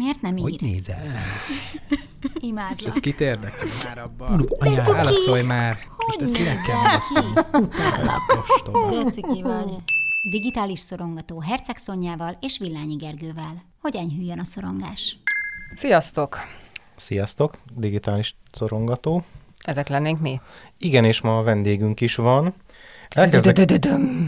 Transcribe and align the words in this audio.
Miért 0.00 0.20
nem 0.20 0.38
Hogy 0.38 0.52
ír? 0.52 0.60
nézel? 0.60 1.02
És 2.20 2.30
Imádlak. 2.40 2.86
ez 2.86 2.94
kit 3.00 3.20
érdekel 3.20 3.66
már 3.84 3.98
abban? 3.98 4.46
Cuki! 4.46 4.74
válaszolj 4.92 5.42
már! 5.42 5.78
Hogy 5.96 6.06
Most 6.06 6.20
ezt 6.20 6.32
kinek 6.32 6.62
kell 6.62 6.76
nézel 6.76 6.82
válaszolni? 6.82 7.32
ki? 7.34 7.56
Utállak. 7.58 8.20
Ostoba. 8.40 9.02
De 9.04 9.10
ciki 9.10 9.42
vagy. 9.42 9.76
Digitális 10.22 10.78
szorongató 10.78 11.40
Herceg 11.40 11.76
Szonyával 11.76 12.36
és 12.40 12.58
Villányi 12.58 12.94
Gergővel. 12.94 13.62
Hogy 13.80 13.96
enyhüljön 13.96 14.38
a 14.38 14.44
szorongás. 14.44 15.16
Sziasztok! 15.74 16.38
Sziasztok, 16.96 17.56
digitális 17.76 18.34
szorongató. 18.52 19.24
Ezek 19.64 19.88
lennénk 19.88 20.20
mi? 20.20 20.40
Igen, 20.78 21.04
és 21.04 21.20
ma 21.20 21.38
a 21.38 21.42
vendégünk 21.42 22.00
is 22.00 22.14
van. 22.14 22.54
Elkezdek... 23.08 23.70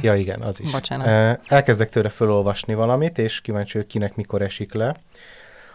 Ja, 0.03 0.15
igen, 0.15 0.41
az 0.43 0.61
is. 0.61 0.71
Bocsánat. 0.71 1.41
Elkezdek 1.47 1.91
tőle 1.91 2.09
felolvasni 2.09 2.75
valamit, 2.75 3.19
és 3.19 3.41
kíváncsi, 3.41 3.79
hogy 3.79 3.87
kinek 3.87 4.17
mikor 4.17 4.43
esik 4.43 4.73
le. 4.73 4.97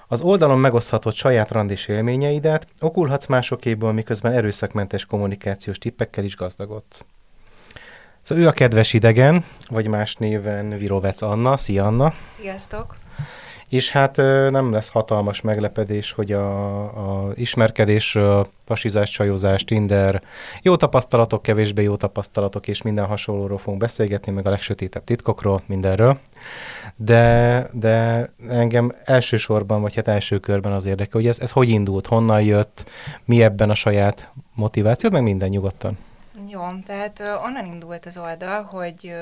Az 0.09 0.21
oldalon 0.21 0.59
megoszthatod 0.59 1.13
saját 1.13 1.51
randis 1.51 1.87
élményeidet, 1.87 2.67
okulhatsz 2.79 3.25
másokéból, 3.25 3.93
miközben 3.93 4.31
erőszakmentes 4.31 5.05
kommunikációs 5.05 5.77
tippekkel 5.77 6.23
is 6.23 6.35
gazdagodsz. 6.35 7.05
Szóval 8.21 8.43
ő 8.43 8.47
a 8.47 8.51
kedves 8.51 8.93
idegen, 8.93 9.45
vagy 9.69 9.87
más 9.87 10.15
néven 10.15 10.77
Virovec 10.77 11.21
Anna. 11.21 11.57
Szia 11.57 11.85
Anna! 11.85 12.13
Sziasztok! 12.39 12.95
És 13.69 13.91
hát 13.91 14.15
nem 14.51 14.71
lesz 14.71 14.89
hatalmas 14.89 15.41
meglepedés, 15.41 16.11
hogy 16.11 16.31
a, 16.31 16.83
a 16.83 17.31
ismerkedésről, 17.35 18.47
pasizás, 18.65 19.09
csajozás, 19.09 19.63
Tinder, 19.63 20.21
jó 20.61 20.75
tapasztalatok, 20.75 21.41
kevésbé 21.41 21.83
jó 21.83 21.95
tapasztalatok 21.95 22.67
és 22.67 22.81
minden 22.81 23.05
hasonlóról 23.05 23.57
fogunk 23.57 23.81
beszélgetni, 23.81 24.31
meg 24.31 24.45
a 24.47 24.49
legsötétebb 24.49 25.03
titkokról, 25.03 25.61
mindenről. 25.65 26.19
De, 26.95 27.69
de 27.73 28.29
engem 28.49 28.93
elsősorban, 29.03 29.81
vagy 29.81 29.95
hát 29.95 30.07
első 30.07 30.39
körben 30.39 30.71
az 30.71 30.85
érdekel, 30.85 31.11
hogy 31.21 31.27
ez, 31.27 31.39
ez 31.39 31.51
hogy 31.51 31.69
indult, 31.69 32.07
honnan 32.07 32.41
jött, 32.41 32.89
mi 33.25 33.43
ebben 33.43 33.69
a 33.69 33.75
saját 33.75 34.31
motivációd, 34.53 35.11
meg 35.11 35.23
minden 35.23 35.49
nyugodtan. 35.49 35.97
Jó, 36.49 36.61
tehát 36.85 37.23
onnan 37.45 37.65
indult 37.65 38.05
az 38.05 38.17
oldal, 38.17 38.63
hogy 38.63 39.13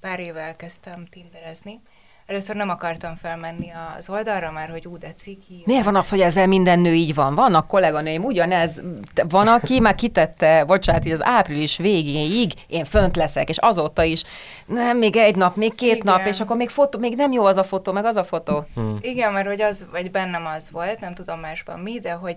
pár 0.00 0.20
éve 0.20 0.40
elkezdtem 0.40 1.06
tinderezni. 1.10 1.80
Először 2.26 2.56
nem 2.56 2.68
akartam 2.68 3.16
felmenni 3.16 3.72
az 3.98 4.08
oldalra, 4.08 4.50
mert 4.50 4.70
hogy 4.70 4.86
ú, 4.86 4.98
de 4.98 5.12
ciki. 5.12 5.62
Miért 5.64 5.84
van 5.84 5.96
az, 5.96 6.08
hogy 6.08 6.20
ezzel 6.20 6.46
minden 6.46 6.78
nő 6.78 6.92
így 6.92 7.14
van? 7.14 7.34
Vannak 7.34 7.66
kolléganőim, 7.66 8.24
ugyanez, 8.24 8.82
van, 9.28 9.48
aki 9.48 9.80
már 9.80 9.94
kitette, 9.94 10.64
bocsánat, 10.64 11.04
így 11.04 11.12
az 11.12 11.24
április 11.24 11.76
végéig 11.76 12.52
én 12.66 12.84
fönt 12.84 13.16
leszek, 13.16 13.48
és 13.48 13.58
azóta 13.58 14.02
is, 14.02 14.22
nem, 14.66 14.98
még 14.98 15.16
egy 15.16 15.36
nap, 15.36 15.56
még 15.56 15.74
két 15.74 15.94
Igen. 15.94 16.14
nap, 16.14 16.26
és 16.26 16.40
akkor 16.40 16.56
még, 16.56 16.68
fotó, 16.68 16.98
még 16.98 17.16
nem 17.16 17.32
jó 17.32 17.44
az 17.44 17.56
a 17.56 17.64
fotó, 17.64 17.92
meg 17.92 18.04
az 18.04 18.16
a 18.16 18.24
fotó. 18.24 18.64
Igen, 19.00 19.32
mert 19.32 19.46
hogy 19.46 19.60
az, 19.60 19.86
vagy 19.90 20.10
bennem 20.10 20.46
az 20.46 20.70
volt, 20.70 21.00
nem 21.00 21.14
tudom 21.14 21.40
másban 21.40 21.78
mi, 21.78 22.00
de 22.00 22.12
hogy 22.12 22.36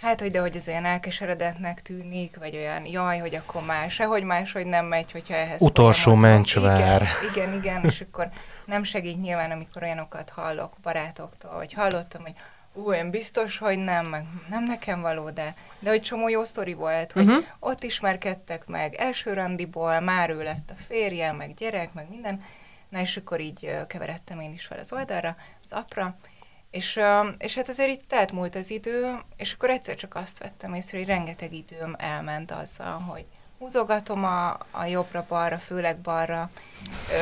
hát, 0.00 0.20
hogy 0.20 0.30
de 0.30 0.40
hogy 0.40 0.56
ez 0.56 0.68
olyan 0.68 0.84
elkeseredetnek 0.84 1.82
tűnik, 1.82 2.36
vagy 2.38 2.56
olyan 2.56 2.86
jaj, 2.86 3.18
hogy 3.18 3.34
akkor 3.34 3.62
már 3.64 3.90
sehogy 3.90 4.22
máshogy 4.22 4.66
nem 4.66 4.86
megy, 4.86 5.12
hogyha 5.12 5.34
ehhez 5.34 5.62
Utolsó 5.62 6.14
mencsvár. 6.14 7.08
Igen, 7.30 7.52
igen, 7.52 7.54
igen, 7.54 7.84
és 7.84 8.00
akkor 8.00 8.28
nem 8.64 8.82
segít 8.82 9.20
nyilván, 9.20 9.50
amikor 9.50 9.82
olyanokat 9.82 10.30
hallok 10.30 10.72
barátoktól, 10.82 11.54
vagy 11.54 11.72
hallottam, 11.72 12.22
hogy 12.22 12.34
ú, 12.72 12.92
én 12.92 13.10
biztos, 13.10 13.58
hogy 13.58 13.78
nem, 13.78 14.06
meg 14.06 14.24
nem 14.48 14.64
nekem 14.64 15.00
való, 15.00 15.30
de, 15.30 15.54
de 15.78 15.90
hogy 15.90 16.02
csomó 16.02 16.28
jó 16.28 16.44
sztori 16.44 16.74
volt, 16.74 17.12
hogy 17.12 17.26
uh-huh. 17.26 17.44
ott 17.58 17.82
ismerkedtek 17.82 18.66
meg 18.66 18.94
első 18.94 19.32
randiból, 19.32 20.00
már 20.00 20.30
ő 20.30 20.42
lett 20.42 20.70
a 20.70 20.82
férje, 20.86 21.32
meg 21.32 21.54
gyerek, 21.54 21.92
meg 21.92 22.06
minden, 22.10 22.42
na 22.88 23.00
és 23.00 23.16
akkor 23.16 23.40
így 23.40 23.70
keveredtem 23.86 24.40
én 24.40 24.52
is 24.52 24.64
fel 24.64 24.78
az 24.78 24.92
oldalra, 24.92 25.36
az 25.64 25.72
apra, 25.72 26.16
és, 26.70 27.00
és 27.38 27.54
hát 27.54 27.68
azért 27.68 27.90
itt 27.90 28.08
telt 28.08 28.32
múlt 28.32 28.54
az 28.54 28.70
idő, 28.70 29.18
és 29.36 29.52
akkor 29.52 29.70
egyszer 29.70 29.94
csak 29.96 30.14
azt 30.14 30.38
vettem 30.38 30.74
észre, 30.74 30.98
hogy 30.98 31.06
rengeteg 31.06 31.52
időm 31.52 31.94
elment 31.98 32.50
azzal, 32.50 32.98
hogy 32.98 33.24
húzogatom 33.58 34.24
a, 34.24 34.48
a 34.70 34.84
jobbra-balra, 34.84 35.58
főleg 35.58 35.98
balra, 35.98 36.50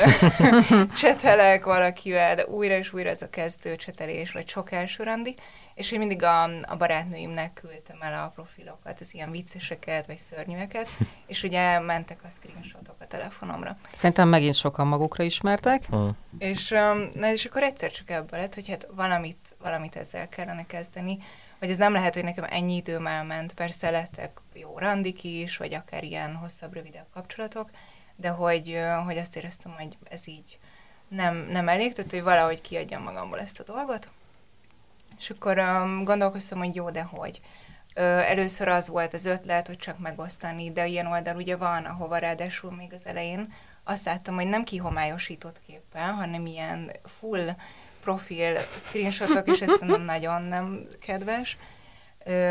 csetelek 1.01 1.65
valakivel, 1.65 2.35
de 2.35 2.47
újra 2.47 2.77
és 2.77 2.93
újra 2.93 3.09
ez 3.09 3.23
a 3.23 3.31
kezdő 3.31 3.77
csetelés, 3.77 4.33
vagy 4.33 4.49
sok 4.49 4.73
első 4.73 5.03
randi, 5.03 5.35
és 5.79 5.93
én 5.93 5.99
mindig 5.99 6.23
a, 6.23 6.43
a 6.43 6.77
barátnőimnek 6.79 7.53
küldtem 7.53 7.97
el 8.01 8.25
a 8.25 8.33
profilokat, 8.35 9.01
az 9.01 9.15
ilyen 9.15 9.31
vicceseket, 9.31 10.07
vagy 10.07 10.17
szörnyűeket, 10.17 10.89
és 11.27 11.43
ugye 11.43 11.79
mentek 11.79 12.19
a 12.25 12.29
screenshotok 12.29 12.95
a 12.99 13.07
telefonomra. 13.07 13.77
Szerintem 13.93 14.29
megint 14.29 14.55
sokan 14.55 14.87
magukra 14.87 15.25
ismertek. 15.25 15.85
Hm. 15.85 16.09
És, 16.39 16.71
um, 16.71 17.11
na, 17.15 17.33
és 17.33 17.45
akkor 17.45 17.63
egyszer 17.63 17.91
csak 17.91 18.11
ebből 18.11 18.41
lett, 18.41 18.55
hogy 18.55 18.69
hát 18.69 18.89
valamit, 18.95 19.57
valamit 19.63 19.97
ezzel 19.97 20.29
kellene 20.29 20.67
kezdeni, 20.67 21.19
hogy 21.59 21.71
ez 21.71 21.77
nem 21.77 21.93
lehet, 21.93 22.15
hogy 22.15 22.25
nekem 22.25 22.45
ennyi 22.49 22.75
időm 22.75 23.07
elment, 23.07 23.55
persze 23.55 23.91
lettek 23.91 24.41
jó 24.55 24.79
randik 24.79 25.25
is, 25.25 25.57
vagy 25.57 25.75
akár 25.75 26.05
ilyen 26.05 26.35
hosszabb, 26.35 26.75
rövidebb 26.75 27.07
kapcsolatok, 27.15 27.71
de 28.17 28.29
hogy, 28.29 28.79
hogy 29.05 29.17
azt 29.17 29.37
éreztem, 29.37 29.73
hogy 29.77 29.97
ez 30.11 30.29
így 30.29 30.59
nem, 31.09 31.37
nem 31.37 31.69
elég, 31.69 31.93
tehát 31.93 32.11
hogy 32.11 32.23
valahogy 32.23 32.61
kiadjam 32.61 33.03
magamból 33.03 33.41
ezt 33.41 33.61
a 33.61 33.73
dolgot. 33.73 34.11
És 35.19 35.31
akkor 35.31 35.59
um, 35.59 36.05
gondolkoztam, 36.05 36.59
hogy 36.59 36.75
jó, 36.75 36.91
de 36.91 37.03
hogy. 37.03 37.41
Ö, 37.95 38.03
először 38.03 38.69
az 38.69 38.89
volt 38.89 39.15
az 39.15 39.25
ötlet, 39.25 39.67
hogy 39.67 39.77
csak 39.77 39.99
megosztani, 39.99 40.73
de 40.73 40.87
ilyen 40.87 41.07
oldal 41.07 41.37
ugye 41.37 41.57
van, 41.57 41.85
ahova 41.85 42.17
ráadásul 42.17 42.75
még 42.75 42.93
az 42.93 43.07
elején 43.07 43.53
azt 43.85 44.05
láttam, 44.05 44.35
hogy 44.35 44.49
nem 44.49 44.65
kihomályosított 44.65 45.61
képpel, 45.67 46.13
hanem 46.13 46.47
ilyen 46.47 46.91
full 47.05 47.51
profil 48.03 48.57
screenshotok, 48.59 49.49
és 49.49 49.61
ez 49.61 49.71
szerintem 49.71 50.03
nagyon 50.03 50.43
nem 50.43 50.83
kedves. 51.01 51.57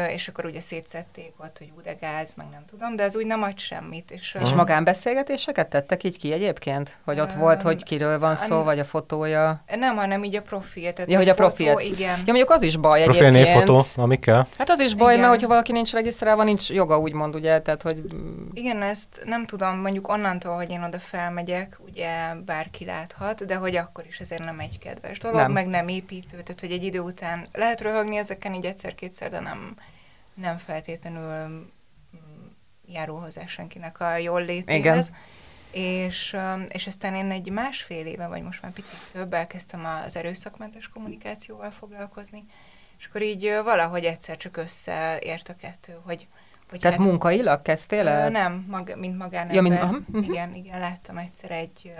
És 0.09 0.27
akkor 0.27 0.45
ugye 0.45 0.61
szétszették 0.61 1.33
ott, 1.37 1.57
hogy 1.57 1.71
ú, 1.77 1.81
de 1.81 1.93
gáz, 1.93 2.33
meg 2.33 2.47
nem 2.51 2.65
tudom, 2.69 2.95
de 2.95 3.03
ez 3.03 3.15
úgy 3.15 3.25
nem 3.25 3.43
ad 3.43 3.59
semmit. 3.59 4.11
És, 4.11 4.37
És 4.43 4.53
magánbeszélgetéseket 4.53 5.67
tettek 5.67 6.03
így 6.03 6.17
ki 6.17 6.31
egyébként? 6.31 6.97
Hogy 7.05 7.19
ott 7.19 7.31
Öm, 7.31 7.39
volt, 7.39 7.61
hogy 7.61 7.83
kiről 7.83 8.19
van 8.19 8.35
szó, 8.35 8.63
vagy 8.63 8.79
a 8.79 8.83
fotója? 8.85 9.63
nem, 9.75 9.95
hanem 9.95 10.23
így 10.23 10.35
a 10.35 10.41
profil. 10.41 10.93
Tehát 10.93 11.11
Ja, 11.11 11.17
hogy 11.17 11.29
a 11.29 11.35
fotó, 11.35 11.47
profilt. 11.47 11.81
Igen. 11.81 12.17
Ja, 12.17 12.23
mondjuk 12.25 12.49
az 12.49 12.61
is 12.61 12.77
baj 12.77 13.03
Profil 13.03 13.25
egyébként. 13.25 13.45
névfotó, 13.55 14.01
ami 14.01 14.19
kell. 14.19 14.45
Hát 14.57 14.69
az 14.69 14.79
is 14.79 14.93
baj, 14.93 15.09
Igen. 15.09 15.19
mert 15.19 15.31
hogyha 15.33 15.47
valaki 15.47 15.71
nincs 15.71 15.91
regisztrálva, 15.91 16.43
nincs 16.43 16.69
joga, 16.69 16.99
úgymond, 16.99 17.35
ugye, 17.35 17.59
tehát, 17.61 17.81
hogy 17.81 18.03
Igen, 18.53 18.81
ezt 18.81 19.07
nem 19.25 19.45
tudom, 19.45 19.79
mondjuk 19.79 20.07
onnantól, 20.07 20.55
hogy 20.55 20.69
én 20.69 20.83
oda 20.83 20.99
felmegyek, 20.99 21.79
ugye 21.87 22.09
bárki 22.45 22.85
láthat, 22.85 23.45
de 23.45 23.55
hogy 23.55 23.75
akkor 23.75 24.05
is 24.07 24.19
ezért 24.19 24.43
nem 24.43 24.59
egy 24.59 24.79
kedves 24.79 25.17
dolog, 25.19 25.37
nem. 25.37 25.51
meg 25.51 25.67
nem 25.67 25.87
építő, 25.87 26.37
tehát 26.37 26.59
hogy 26.59 26.71
egy 26.71 26.83
idő 26.83 26.99
után 26.99 27.45
lehet 27.53 27.81
röhögni 27.81 28.17
ezeken 28.17 28.53
így 28.53 28.65
egyszer-kétszer, 28.65 29.29
de 29.29 29.39
nem, 29.39 29.56
nem 30.33 30.57
feltétlenül 30.57 31.47
mm, 31.47 32.45
járul 32.85 33.19
hozzá 33.19 33.45
senkinek 33.45 33.99
a 33.99 34.17
jól 34.17 34.45
létéhez. 34.45 35.11
És, 35.71 36.33
um, 36.33 36.65
és 36.67 36.87
aztán 36.87 37.15
én 37.15 37.31
egy 37.31 37.49
másfél 37.49 38.05
éve, 38.05 38.27
vagy 38.27 38.41
most 38.41 38.61
már 38.61 38.71
picit 38.71 38.99
több, 39.11 39.33
elkezdtem 39.33 39.85
az 39.85 40.15
erőszakmentes 40.15 40.87
kommunikációval 40.87 41.71
foglalkozni, 41.71 42.45
és 42.97 43.05
akkor 43.05 43.21
így 43.21 43.59
valahogy 43.63 44.05
egyszer 44.05 44.37
csak 44.37 44.57
összeért 44.57 45.49
a 45.49 45.55
kettő, 45.55 45.99
hogy, 46.03 46.27
hogy 46.69 46.79
tehát 46.79 46.97
munkailag 46.97 47.61
kezdtél 47.61 48.07
el? 48.07 48.29
Nem, 48.29 48.65
mag, 48.67 48.95
mint 48.97 49.17
magánember. 49.17 49.55
Ja, 49.55 49.61
mint- 49.61 49.81
aha, 49.81 49.97
mhm. 50.05 50.23
Igen, 50.23 50.55
igen, 50.55 50.79
láttam 50.79 51.17
egyszer 51.17 51.51
egy, 51.51 51.93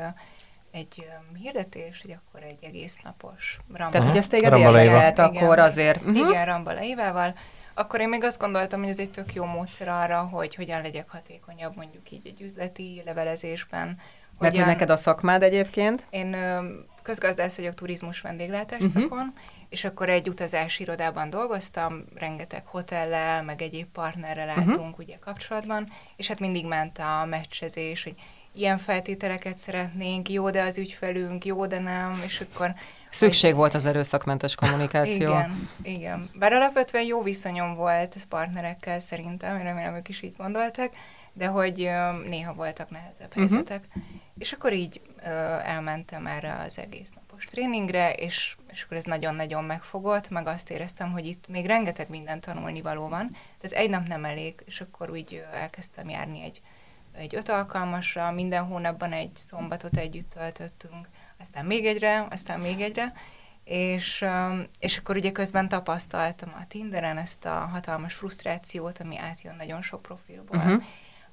egy 0.78 0.96
ö, 1.34 1.38
hirdetést, 1.38 2.02
hogy 2.02 2.12
akkor 2.12 2.44
egy 2.44 2.58
egész 2.62 2.98
napos 3.04 3.60
ramba. 3.74 3.92
Tehát, 3.92 4.08
hogy 4.08 4.18
ez 4.18 4.28
téged 4.28 4.52
Rambala 4.52 4.82
érdekelt 4.84 5.18
Igen. 5.18 5.44
akkor 5.44 5.60
azért. 5.60 6.04
Mhm. 6.06 6.16
Igen, 6.16 6.46
Rambala 6.46 6.82
Évával. 6.84 7.36
Akkor 7.74 8.00
én 8.00 8.10
még 8.10 8.24
azt 8.24 8.40
gondoltam, 8.40 8.80
hogy 8.80 8.90
ez 8.90 9.00
egy 9.00 9.12
tök 9.12 9.34
jó 9.34 9.46
módszer 9.46 9.88
arra, 9.88 10.20
hogy 10.22 10.56
hogyan 10.56 10.82
legyek 10.82 11.10
hatékonyabb 11.10 11.76
mondjuk 11.76 12.12
így 12.12 12.28
egy 12.28 12.42
üzleti 12.42 13.02
levelezésben. 13.06 13.88
Mert 13.88 14.52
hogy 14.54 14.62
hogyan- 14.62 14.68
neked 14.68 14.90
a 14.90 14.96
szakmád 14.96 15.44
egyébként. 15.44 16.06
én 16.10 16.34
ö, 16.34 16.74
közgazdász 17.02 17.56
vagyok 17.56 17.74
turizmus 17.74 18.22
vendéglátás 18.22 18.80
uh-huh. 18.80 19.02
szakon, 19.02 19.34
és 19.70 19.84
akkor 19.84 20.10
egy 20.10 20.30
utazási 20.30 20.82
irodában 20.84 21.30
dolgoztam, 21.30 22.06
rengeteg 22.16 22.66
hotellel, 22.66 23.44
meg 23.44 23.62
egyéb 23.62 23.88
partnerrel 23.88 24.46
Mhm. 24.46 24.60
álltunk 24.60 24.80
uh-huh. 24.90 25.06
ugye 25.08 25.18
kapcsolatban, 25.20 25.90
és 26.16 26.28
hát 26.28 26.40
mindig 26.40 26.66
ment 26.66 26.98
a 26.98 27.26
meccsezés, 27.26 28.04
hogy 28.04 28.16
ilyen 28.60 28.78
feltételeket 28.78 29.58
szeretnénk, 29.58 30.30
jó, 30.30 30.50
de 30.50 30.62
az 30.62 30.78
ügyfelünk, 30.78 31.46
jó, 31.46 31.66
de 31.66 31.80
nem, 31.80 32.22
és 32.26 32.42
akkor... 32.42 32.74
Szükség 33.10 33.56
volt 33.56 33.74
az 33.74 33.86
erőszakmentes 33.86 34.56
kommunikáció. 34.56 35.30
Igen, 35.30 35.70
igen. 35.82 36.30
Bár 36.34 36.54
alapvetően 36.54 37.04
jó 37.04 37.24
viszonyom 37.24 37.76
volt 37.76 38.16
partnerekkel 38.30 39.00
szerintem, 39.00 39.58
remélem 39.62 39.96
ők 39.96 40.10
is 40.10 40.22
így 40.22 40.36
gondoltak, 40.38 40.92
de 41.34 41.48
hogy 41.48 41.90
néha 42.30 42.54
voltak 42.54 42.90
nehezebb 42.90 43.30
Mhm. 43.30 43.40
helyzetek. 43.40 43.84
És 44.38 44.52
akkor 44.52 44.74
így 44.74 45.02
elmentem 45.64 46.28
erre 46.28 46.54
az 46.66 46.78
egész 46.78 47.10
napos 47.16 47.46
tréningre, 47.46 48.14
és, 48.14 48.56
és 48.72 48.84
akkor 48.84 48.98
ez 48.98 49.04
nagyon-nagyon 49.04 49.64
megfogott, 49.64 50.30
meg 50.30 50.48
azt 50.48 50.70
éreztem, 50.70 51.12
hogy 51.12 51.26
itt 51.26 51.48
még 51.48 51.66
rengeteg 51.66 52.10
minden 52.10 52.40
tanulni 52.40 52.82
való 52.82 53.08
van, 53.08 53.36
tehát 53.62 53.78
egy 53.78 53.90
nap 53.90 54.08
nem 54.08 54.26
elég, 54.26 54.54
és 54.66 54.82
akkor 54.82 55.10
úgy 55.10 55.44
elkezdtem 55.54 56.10
járni 56.10 56.44
egy, 56.44 56.62
egy 57.18 57.36
öt 57.36 57.50
alkalmasra, 57.50 58.32
minden 58.32 58.64
hónapban 58.64 59.12
egy 59.12 59.32
szombatot 59.36 59.98
együtt 59.98 60.30
töltöttünk, 60.30 61.08
aztán 61.40 61.66
még 61.66 61.86
egyre, 61.86 62.28
aztán 62.30 62.60
még 62.60 62.82
egyre, 62.82 63.14
És, 63.64 64.22
öm, 64.22 64.68
és 64.80 64.98
akkor 64.98 65.16
ugye 65.16 65.32
közben 65.32 65.70
tapasztaltam 65.70 66.54
a 66.54 66.68
Tinderen 66.68 67.18
ezt 67.18 67.46
a 67.46 67.70
hatalmas 67.72 68.14
frusztrációt, 68.14 69.00
ami 69.00 69.18
átjön 69.18 69.56
nagyon 69.56 69.82
sok 69.82 70.02
profilból. 70.02 70.58
Uh-huh. 70.58 70.84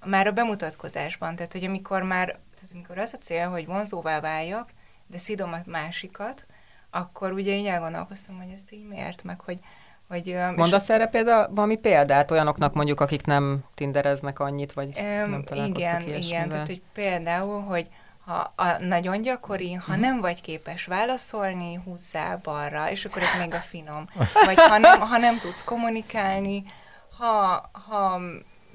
Már 0.04 0.26
a 0.26 0.32
bemutatkozásban, 0.32 1.36
tehát 1.36 1.52
hogy 1.52 1.64
amikor 1.64 2.02
már, 2.02 2.26
tehát 2.26 2.70
amikor 2.72 2.98
az 2.98 3.12
a 3.12 3.18
cél, 3.18 3.48
hogy 3.48 3.66
vonzóvá 3.66 4.20
váljak, 4.20 4.70
de 5.06 5.18
szidom 5.18 5.52
a 5.52 5.58
másikat, 5.66 6.46
akkor 6.90 7.32
ugye 7.32 7.54
így 7.54 7.66
elgondolkoztam, 7.66 8.36
hogy 8.42 8.52
ezt 8.52 8.72
így 8.72 8.86
miért, 8.86 9.22
meg 9.22 9.40
hogy, 9.40 9.60
hogy 10.08 10.36
Mondasz 10.56 10.88
erre 10.90 11.06
például 11.06 11.48
valami 11.54 11.76
példát 11.76 12.30
olyanoknak 12.30 12.74
mondjuk, 12.74 13.00
akik 13.00 13.24
nem 13.26 13.64
tindereznek 13.74 14.38
annyit, 14.38 14.72
vagy 14.72 14.88
nem 14.94 15.32
Öm, 15.32 15.44
találkoztak 15.44 15.76
igen, 15.76 16.00
igen, 16.00 16.08
ilyesmivel? 16.14 16.48
tehát 16.48 16.66
hogy 16.66 16.82
például, 16.94 17.60
hogy 17.62 17.88
ha 18.26 18.52
a, 18.56 18.78
nagyon 18.80 19.22
gyakori, 19.22 19.72
ha 19.72 19.92
Mhm. 19.92 20.00
nem 20.00 20.20
vagy 20.20 20.40
képes 20.40 20.84
válaszolni, 20.84 21.80
húzzál 21.84 22.40
balra, 22.42 22.90
és 22.90 23.04
akkor 23.04 23.22
ez 23.22 23.28
még 23.40 23.54
a 23.54 23.62
finom. 23.68 24.08
Vagy 24.46 24.56
ha 24.56 24.78
nem, 24.78 25.00
ha 25.00 25.16
nem 25.16 25.38
tudsz 25.38 25.64
kommunikálni, 25.64 26.64
ha, 27.18 27.62
ha 27.88 28.20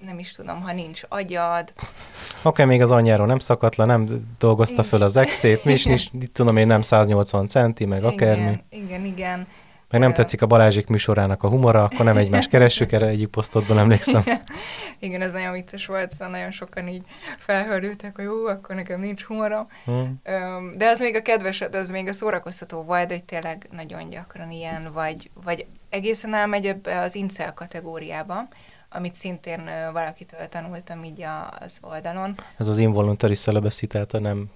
nem 0.06 0.20
is 0.20 0.32
tudom, 0.32 0.62
ha 0.62 0.74
nincs 0.74 1.02
agyad, 1.10 1.74
Oké, 2.44 2.64
még 2.64 2.82
az 2.82 2.92
anyjáról 2.92 3.26
nem 3.28 3.40
szakadt 3.40 3.76
le, 3.76 3.86
nem 3.86 4.08
dolgozta 4.40 4.84
föl 4.84 5.02
az 5.02 5.18
exét, 5.18 5.64
mi 5.66 5.72
is, 5.72 5.86
mit 6.12 6.32
tudom 6.32 6.58
én, 6.58 6.68
nem 6.68 6.82
180 6.82 7.48
centi, 7.48 7.86
meg 7.86 8.04
akármi. 8.04 8.42
igen, 8.42 8.64
igen, 8.70 9.06
igen. 9.06 9.48
Meg 9.90 10.02
nem 10.02 10.14
tetszik 10.14 10.42
a 10.42 10.46
Balázsik 10.46 10.88
műsorának 10.88 11.44
a 11.44 11.48
humora, 11.48 11.84
akkor 11.84 12.06
nem 12.06 12.18
egymás 12.18 12.48
keressük, 12.52 12.92
erre 12.92 13.08
egyik 13.08 13.28
posztodban 13.28 13.78
emlékszem. 13.78 14.24
Igen, 15.00 15.22
ez 15.22 15.32
nagyon 15.32 15.54
vicces 15.54 15.86
volt, 15.86 16.12
szóval 16.12 16.28
nagyon 16.28 16.52
sokan 16.52 16.88
így 16.88 17.02
felhördültek, 17.38 18.16
hogy 18.16 18.26
jó, 18.26 18.46
akkor 18.46 18.76
nekem 18.76 19.00
nincs 19.00 19.24
humorom. 19.24 19.68
Hmm. 19.86 20.22
De 20.78 20.88
az 20.88 21.00
még 21.00 21.16
a 21.16 21.22
kedves, 21.22 21.64
de 21.72 21.78
az 21.78 21.90
még 21.90 22.08
a 22.08 22.14
szórakoztató 22.14 22.84
volt, 22.84 23.12
hogy 23.12 23.24
tényleg 23.24 23.68
nagyon 23.72 24.10
gyakran 24.10 24.52
ilyen, 24.52 24.90
vagy, 24.94 25.30
vagy 25.44 25.66
egészen 25.90 26.34
elmegy 26.34 26.66
ebbe 26.66 27.00
az 27.00 27.16
incel 27.16 27.54
kategóriába, 27.54 28.48
amit 28.90 29.16
szintén 29.16 29.70
valakitől 29.94 30.48
tanultam 30.48 31.04
így 31.04 31.26
az 31.60 31.78
oldalon. 31.82 32.36
Ez 32.58 32.68
az 32.68 32.78
involuntary 32.78 33.36
celibacy, 33.36 33.88
tehát 33.88 34.14
a 34.14 34.20
nem 34.20 34.50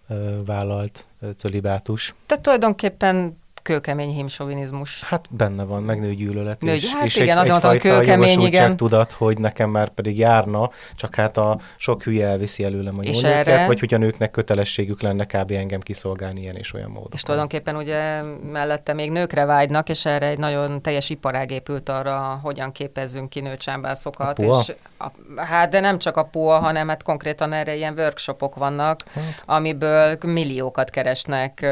vállalt 0.45 1.06
cölibátus. 1.35 2.15
Tehát 2.25 2.44
tulajdonképpen 2.44 3.41
kőkemény 3.63 4.10
hímsovinizmus. 4.10 5.04
Hát 5.04 5.25
benne 5.30 5.63
van, 5.63 5.83
meg 5.83 6.00
nőgyűlölet. 6.00 6.62
Nőgy- 6.62 6.88
hát 6.94 7.06
és 7.06 7.15
igen, 7.15 7.38
egy, 7.38 7.48
hogy 7.50 7.56
egyfajta 7.56 7.89
kőkemény, 7.89 8.42
igen. 8.42 8.77
tudat, 8.77 9.12
hogy 9.12 9.38
nekem 9.38 9.69
már 9.69 9.89
pedig 9.89 10.18
járna, 10.18 10.69
csak 10.95 11.15
hát 11.15 11.38
a 11.38 11.60
sok 11.77 12.04
hülye 12.04 12.27
elviszi 12.27 12.63
előlem 12.63 12.94
a 12.98 13.01
És 13.01 13.24
erre- 13.24 13.65
vagy 13.68 13.80
hogy 13.80 13.94
a 13.94 13.98
nőknek 13.98 14.31
kötelességük 14.31 15.01
lenne 15.01 15.25
kb. 15.25 15.51
engem 15.51 15.80
kiszolgálni 15.80 16.42
ilyen 16.42 16.56
és 16.56 16.74
olyan 16.74 16.89
módon. 16.89 17.10
És 17.13 17.21
tulajdonképpen 17.21 17.75
ugye 17.75 18.21
mellette 18.51 18.94
még 18.94 19.12
nőkre 19.12 19.45
vágynak, 19.45 19.89
és 19.89 20.06
erre 20.06 20.25
egy 20.27 20.38
nagyon 20.38 20.81
teljes 20.81 21.09
iparág 21.09 21.51
épült 21.51 21.89
arra, 21.89 22.39
hogyan 22.44 22.71
képezzünk 22.71 23.30
ki 23.30 23.39
nőcsámbászokat. 23.39 24.39
A? 24.39 24.44
És 24.62 24.74
a, 24.98 25.12
hát 25.42 25.69
de 25.69 25.80
nem 25.80 25.98
csak 26.00 26.18
a 26.18 26.24
PUA, 26.24 26.59
hanem 26.59 26.88
hát 26.88 27.04
konkrétan 27.04 27.54
erre 27.54 27.75
ilyen 27.75 27.94
workshopok 27.98 28.56
vannak, 28.56 29.00
Hát. 29.13 29.44
amiből 29.45 30.18
milliókat 30.25 30.89
keresnek 30.89 31.66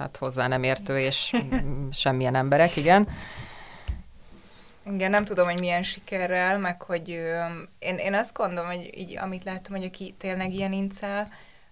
hát 0.00 0.16
hozzá 0.16 0.46
nem 0.46 0.62
értő 0.62 0.98
és 0.98 1.32
mm, 1.54 1.88
semmilyen 1.90 2.34
emberek, 2.34 2.76
igen. 2.76 3.08
Igen, 4.94 5.10
nem 5.10 5.24
tudom, 5.24 5.46
hogy 5.46 5.58
milyen 5.58 5.82
sikerrel, 5.82 6.58
meg 6.58 6.82
hogy 6.82 7.10
ö, 7.10 7.40
én, 7.78 7.96
én 7.96 8.14
azt 8.14 8.34
gondolom, 8.34 8.70
hogy 8.70 8.90
így, 8.94 9.18
amit 9.18 9.44
láttam, 9.44 9.76
hogy 9.76 9.84
aki 9.84 10.14
tényleg 10.18 10.52
ilyen 10.52 10.72
incel, 10.72 11.28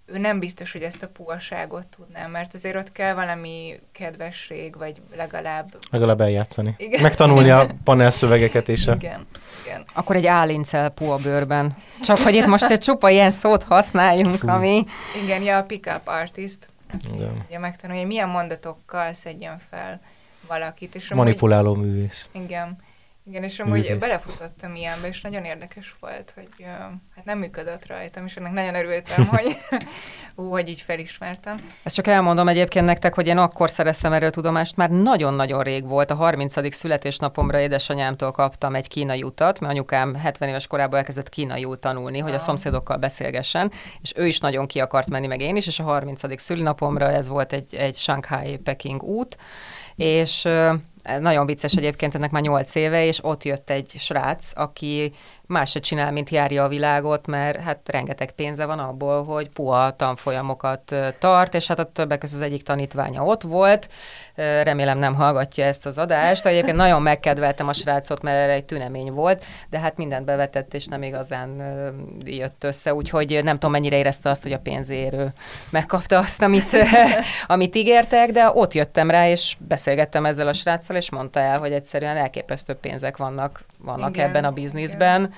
ő 0.06 0.18
nem 0.18 0.38
biztos, 0.38 0.72
hogy 0.72 0.82
ezt 0.82 1.02
a 1.02 1.08
puhaságot 1.08 1.86
tudná, 1.86 2.26
mert 2.26 2.54
azért 2.54 2.76
ott 2.76 2.92
kell 2.92 3.14
valami 3.14 3.80
kedvesség, 3.92 4.76
vagy 4.76 5.00
legalább... 5.16 5.76
Legalább 5.90 6.20
eljátszani. 6.20 6.74
Igen. 6.78 7.02
Megtanulni 7.02 7.50
a 7.50 7.66
panelszövegeket 7.84 8.68
és 8.68 8.86
a... 8.86 8.94
Igen, 8.94 9.26
igen. 9.66 9.84
Akkor 9.94 10.16
egy 10.16 10.26
álincel 10.26 10.88
PUA 10.88 11.16
bőrben. 11.16 11.76
Csak 12.00 12.18
hogy 12.18 12.34
itt 12.34 12.46
most 12.46 12.70
egy 12.70 12.80
csupa 12.80 13.08
ilyen 13.08 13.30
szót 13.30 13.62
használjunk, 13.62 14.42
ami... 14.44 14.84
Igen, 15.24 15.42
ja, 15.42 15.56
a 15.56 15.62
pick-up 15.62 16.00
artist, 16.04 16.68
Igen. 17.14 17.44
ugye 17.48 17.58
megtanulja, 17.58 18.00
hogy 18.00 18.10
milyen 18.10 18.28
mondatokkal 18.28 19.12
szedjen 19.12 19.58
fel 19.70 20.00
valakit. 20.48 20.94
És 20.94 21.10
amúgy- 21.10 21.24
Manipuláló 21.24 21.74
művész. 21.74 22.28
Igen. 22.32 22.78
Igen, 23.28 23.42
és 23.42 23.58
amúgy 23.58 23.80
Művész. 23.80 23.98
belefutottam 23.98 24.74
ilyenbe, 24.74 25.08
és 25.08 25.20
nagyon 25.20 25.44
érdekes 25.44 25.96
volt, 26.00 26.32
hogy 26.34 26.48
hát 27.16 27.24
nem 27.24 27.38
működött 27.38 27.86
rajtam, 27.86 28.24
és 28.24 28.36
ennek 28.36 28.52
nagyon 28.52 28.74
örültem, 28.74 29.26
hogy, 29.36 29.56
ú, 30.34 30.50
hogy 30.50 30.68
így 30.68 30.80
felismertem. 30.80 31.70
Ezt 31.82 31.94
csak 31.94 32.06
elmondom 32.06 32.48
egyébként 32.48 32.84
nektek, 32.84 33.14
hogy 33.14 33.26
én 33.26 33.38
akkor 33.38 33.70
szereztem 33.70 34.12
erről 34.12 34.30
tudomást, 34.30 34.76
már 34.76 34.90
nagyon-nagyon 34.90 35.62
rég 35.62 35.86
volt. 35.86 36.10
A 36.10 36.14
30. 36.14 36.74
születésnapomra 36.74 37.60
édesanyámtól 37.60 38.30
kaptam 38.30 38.74
egy 38.74 38.88
kínai 38.88 39.22
utat, 39.22 39.60
mert 39.60 39.72
anyukám 39.72 40.14
70 40.14 40.48
éves 40.48 40.66
korában 40.66 40.98
elkezdett 40.98 41.28
kínaiul 41.28 41.78
tanulni, 41.78 42.18
hogy 42.18 42.30
a 42.32 42.34
Ah. 42.34 42.40
szomszédokkal 42.40 42.96
beszélgessen, 42.96 43.72
és 44.00 44.12
ő 44.16 44.26
is 44.26 44.38
nagyon 44.38 44.66
ki 44.66 44.80
akart 44.80 45.08
menni, 45.10 45.26
meg 45.26 45.40
én 45.40 45.56
is, 45.56 45.66
és 45.66 45.78
a 45.78 45.82
30. 45.82 46.40
szülinapomra 46.40 47.10
ez 47.10 47.28
volt 47.28 47.52
egy, 47.52 47.74
egy 47.74 47.96
Shanghai-Peking 47.96 49.02
út, 49.02 49.36
és 49.96 50.48
nagyon 51.20 51.46
vicces 51.46 51.72
egyébként, 51.72 52.14
ennek 52.14 52.30
már 52.30 52.42
8 52.42 52.74
éve, 52.74 53.04
és 53.04 53.24
ott 53.24 53.44
jött 53.44 53.70
egy 53.70 53.94
srác, 53.98 54.50
aki 54.54 55.12
más 55.48 55.70
se 55.70 55.80
csinál, 55.80 56.12
mint 56.12 56.30
járja 56.30 56.64
a 56.64 56.68
világot, 56.68 57.26
mert 57.26 57.60
hát 57.60 57.78
rengeteg 57.84 58.30
pénze 58.30 58.66
van 58.66 58.78
abból, 58.78 59.24
hogy 59.24 59.48
puha 59.48 59.96
tanfolyamokat 59.96 60.94
tart, 61.18 61.54
és 61.54 61.66
hát 61.66 61.78
a 61.78 61.84
többek 61.84 62.18
között 62.18 62.40
az 62.40 62.46
egyik 62.46 62.62
tanítványa 62.62 63.24
ott 63.24 63.42
volt. 63.42 63.88
Remélem 64.62 64.98
nem 64.98 65.14
hallgatja 65.14 65.64
ezt 65.64 65.86
az 65.86 65.98
adást. 65.98 66.46
Egyébként 66.46 66.76
nagyon 66.76 67.02
megkedveltem 67.02 67.68
a 67.68 67.72
srácot, 67.72 68.22
mert 68.22 68.36
erre 68.36 68.52
egy 68.52 68.64
tünemény 68.64 69.12
volt, 69.12 69.44
de 69.70 69.78
hát 69.78 69.96
mindent 69.96 70.24
bevetett, 70.24 70.74
és 70.74 70.86
nem 70.86 71.02
igazán 71.02 71.62
jött 72.24 72.64
össze, 72.64 72.94
úgyhogy 72.94 73.40
nem 73.42 73.54
tudom, 73.54 73.70
mennyire 73.70 73.96
érezte 73.96 74.30
azt, 74.30 74.42
hogy 74.42 74.52
a 74.52 74.58
pénzért 74.58 75.14
ő 75.14 75.32
megkapta 75.70 76.18
azt, 76.18 76.42
amit, 76.42 76.76
amit 77.46 77.76
ígértek, 77.76 78.30
de 78.30 78.50
ott 78.54 78.74
jöttem 78.74 79.10
rá, 79.10 79.28
és 79.28 79.56
beszélgettem 79.58 80.24
ezzel 80.24 80.48
a 80.48 80.52
sráccal, 80.52 80.96
és 80.96 81.10
mondta 81.10 81.40
el, 81.40 81.58
hogy 81.58 81.72
egyszerűen 81.72 82.16
elképesztő 82.16 82.72
pénzek 82.72 83.16
vannak, 83.16 83.64
vannak 83.78 84.16
Igen, 84.16 84.28
ebben 84.28 84.44
a 84.44 84.50
bizniszben. 84.50 85.32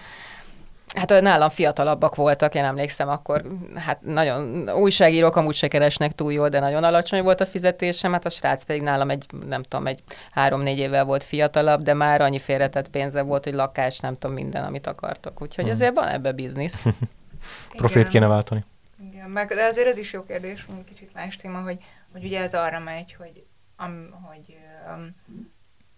Hát 0.94 1.10
olyan 1.10 1.22
nálam 1.22 1.48
fiatalabbak 1.48 2.14
voltak, 2.14 2.54
én 2.54 2.64
emlékszem 2.64 3.08
akkor, 3.08 3.42
hát 3.74 4.02
nagyon 4.02 4.70
újságírók 4.70 5.36
amúgy 5.36 5.54
se 5.54 5.68
keresnek 5.68 6.12
túl 6.12 6.32
jól, 6.32 6.48
de 6.48 6.60
nagyon 6.60 6.84
alacsony 6.84 7.22
volt 7.22 7.40
a 7.40 7.46
fizetésem, 7.46 8.12
hát 8.12 8.26
a 8.26 8.30
srác 8.30 8.62
pedig 8.62 8.82
nálam 8.82 9.10
egy, 9.10 9.26
nem 9.46 9.62
tudom, 9.62 9.86
egy 9.86 10.02
három-négy 10.30 10.78
évvel 10.78 11.04
volt 11.04 11.24
fiatalabb, 11.24 11.82
de 11.82 11.94
már 11.94 12.20
annyi 12.20 12.38
félretett 12.38 12.88
pénze 12.88 13.22
volt, 13.22 13.44
hogy 13.44 13.54
lakás, 13.54 13.98
nem 13.98 14.18
tudom, 14.18 14.36
minden, 14.36 14.64
amit 14.64 14.86
akartok. 14.86 15.42
Úgyhogy 15.42 15.64
Hmm. 15.64 15.72
azért 15.72 15.94
van 15.94 16.08
ebbe 16.08 16.32
biznisz. 16.32 16.84
Profét 17.76 18.08
kéne 18.08 18.26
váltani. 18.26 18.64
Igen, 19.12 19.30
meg, 19.30 19.48
de 19.48 19.62
azért 19.64 19.86
ez 19.86 19.98
is 19.98 20.12
jó 20.12 20.24
kérdés, 20.24 20.66
kicsit 20.88 21.10
más 21.14 21.36
téma, 21.36 21.60
hogy, 21.60 21.78
hogy 22.12 22.24
ugye 22.24 22.40
ez 22.40 22.54
arra 22.54 22.78
megy, 22.78 23.14
hogy, 23.18 23.44
am, 23.76 24.08
hogy 24.22 24.56
um, 24.96 25.16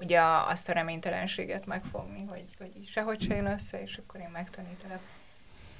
ugye 0.03 0.21
a- 0.21 0.49
azt 0.49 0.69
a 0.69 0.73
reménytelenséget 0.73 1.67
megfogni, 1.67 2.25
hogy, 2.29 2.45
hogy 2.59 2.73
sehogy 2.87 3.23
se 3.23 3.35
jön 3.35 3.47
össze, 3.47 3.83
és 3.83 3.97
akkor 3.97 4.21
én 4.21 4.31
megtanítalak. 4.33 5.01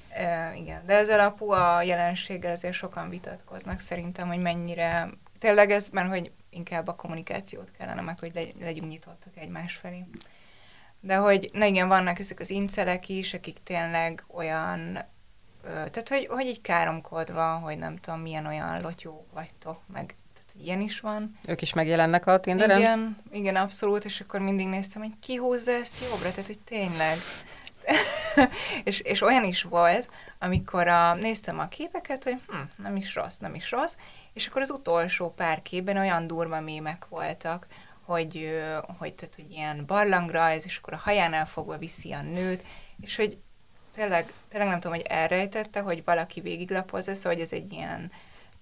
E, 0.09 0.55
igen, 0.55 0.85
de 0.85 0.93
ezzel 0.93 1.19
a 1.19 1.31
PUA 1.31 1.81
jelenséggel 1.81 2.51
azért 2.51 2.73
sokan 2.73 3.09
vitatkoznak 3.09 3.79
szerintem, 3.79 4.27
hogy 4.27 4.39
mennyire, 4.39 5.09
tényleg 5.39 5.71
ez, 5.71 5.89
mert 5.89 6.09
hogy 6.09 6.31
inkább 6.49 6.87
a 6.87 6.95
kommunikációt 6.95 7.71
kellene 7.77 8.01
meg, 8.01 8.19
hogy 8.19 8.31
legy, 8.33 8.55
legyünk 8.59 8.87
nyitottak 8.87 9.37
egymás 9.37 9.75
felé. 9.75 10.05
De 10.99 11.15
hogy, 11.15 11.49
na 11.53 11.65
igen, 11.65 11.87
vannak 11.87 12.19
ezek 12.19 12.39
az 12.39 12.49
incelek 12.49 13.09
is, 13.09 13.33
akik 13.33 13.63
tényleg 13.63 14.23
olyan, 14.27 14.99
tehát 15.63 16.09
hogy, 16.09 16.25
hogy 16.25 16.45
így 16.45 16.61
káromkodva, 16.61 17.57
hogy 17.57 17.77
nem 17.77 17.97
tudom, 17.97 18.19
milyen 18.19 18.45
olyan 18.45 18.81
lotyók 18.81 19.33
vagytok, 19.33 19.79
meg 19.93 20.15
ilyen 20.59 20.81
is 20.81 20.99
van. 20.99 21.37
Ők 21.47 21.61
is 21.61 21.73
megjelennek 21.73 22.25
a 22.25 22.39
Tinderen? 22.39 22.77
Igen, 22.77 23.17
igen, 23.31 23.55
abszolút, 23.55 24.05
és 24.05 24.19
akkor 24.19 24.39
mindig 24.39 24.67
néztem, 24.67 25.01
hogy 25.01 25.13
ki 25.19 25.35
húzza 25.35 25.71
ezt 25.71 25.95
jobbra, 26.09 26.29
tehát 26.29 26.45
hogy 26.45 26.59
tényleg. 26.59 27.17
és, 28.83 28.99
és 28.99 29.21
olyan 29.21 29.43
is 29.43 29.61
volt, 29.63 30.09
amikor 30.39 30.87
a, 30.87 31.13
néztem 31.13 31.59
a 31.59 31.67
képeket, 31.67 32.23
hogy 32.23 32.37
hm, 32.47 32.83
nem 32.83 32.95
is 32.95 33.15
rossz, 33.15 33.37
nem 33.37 33.55
is 33.55 33.71
rossz, 33.71 33.95
és 34.33 34.47
akkor 34.47 34.61
az 34.61 34.71
utolsó 34.71 35.29
pár 35.29 35.61
képben 35.61 35.97
olyan 35.97 36.27
durva 36.27 36.59
mémek 36.59 37.05
voltak, 37.09 37.67
hogy, 38.05 38.61
hogy, 38.97 39.13
tehát, 39.13 39.35
hogy 39.35 39.51
ilyen 39.51 39.85
barlangrajz, 39.85 40.65
és 40.65 40.77
akkor 40.77 40.93
a 40.93 41.01
hajánál 41.03 41.45
fogva 41.45 41.77
viszi 41.77 42.11
a 42.11 42.21
nőt, 42.21 42.63
és 43.01 43.15
hogy 43.15 43.37
tényleg, 43.93 44.33
tényleg 44.49 44.69
nem 44.69 44.79
tudom, 44.79 44.97
hogy 44.97 45.05
elrejtette, 45.09 45.79
hogy 45.79 46.03
valaki 46.03 46.41
végiglapozza, 46.41 47.15
szóval 47.15 47.33
hogy 47.33 47.41
ez 47.41 47.51
egy 47.51 47.71
ilyen 47.71 48.11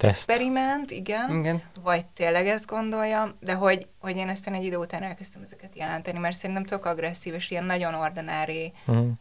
Teszt. 0.02 0.30
experiment, 0.30 0.92
igen, 0.92 1.36
Igen. 1.36 1.62
vagy 1.84 2.06
tényleg 2.06 2.48
ezt 2.48 2.66
gondolja, 2.66 3.36
de 3.40 3.54
hogy, 3.54 3.88
hogy 4.00 4.16
én 4.16 4.30
aztán 4.30 4.54
egy 4.54 4.64
idő 4.64 4.76
után 4.78 5.04
elkezdtem 5.04 5.42
ezeket 5.42 5.76
jelenteni, 5.76 6.20
mert 6.20 6.36
szerintem 6.36 6.66
tök 6.66 6.86
agresszív, 6.86 7.34
és 7.34 7.52
ilyen 7.52 7.64
nagyon 7.64 7.94
ordinári 7.94 8.74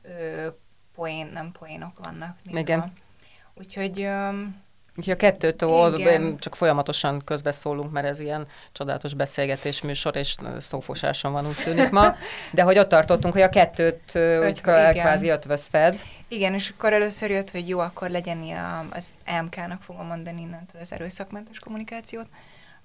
ö, 0.02 0.46
poén, 0.94 1.30
nem 1.32 1.52
poénok 1.58 1.98
vannak 1.98 2.36
néha. 2.42 2.58
Igen. 2.58 2.92
Úgyhogy, 3.54 4.00
öm, 4.02 4.56
Úgyhogy 4.96 5.14
a 5.14 5.16
kettőtől 5.16 5.98
Igen. 5.98 6.38
csak 6.38 6.54
folyamatosan 6.56 7.22
közbeszólunk, 7.24 7.92
mert 7.92 8.06
ez 8.06 8.20
ilyen 8.20 8.46
csodálatos 8.72 9.14
beszélgetés 9.14 9.82
műsor, 9.82 10.16
és 10.16 10.34
szófosáson 10.58 11.32
van, 11.32 11.46
úgy 11.46 11.56
tűnik 11.64 11.90
ma. 11.90 12.14
De 12.50 12.62
hogy 12.62 12.78
ott 12.78 12.88
tartottunk, 12.88 13.32
hogy 13.32 13.42
a 13.42 13.48
kettőt 13.48 14.14
ö, 14.14 14.48
úgy 14.48 14.58
igen. 14.58 14.94
kvázi 14.94 15.28
ötvözted. 15.28 16.00
Igen, 16.28 16.54
és 16.54 16.72
akkor 16.76 16.92
először 16.92 17.30
jött, 17.30 17.50
hogy 17.50 17.68
jó, 17.68 17.78
akkor 17.78 18.10
legyen 18.10 18.38
az 18.90 19.14
EMK-nak 19.24 19.82
fogom 19.82 20.06
mondani 20.06 20.40
innentől 20.40 20.80
az 20.80 20.92
erőszakmentes 20.92 21.58
kommunikációt. 21.58 22.26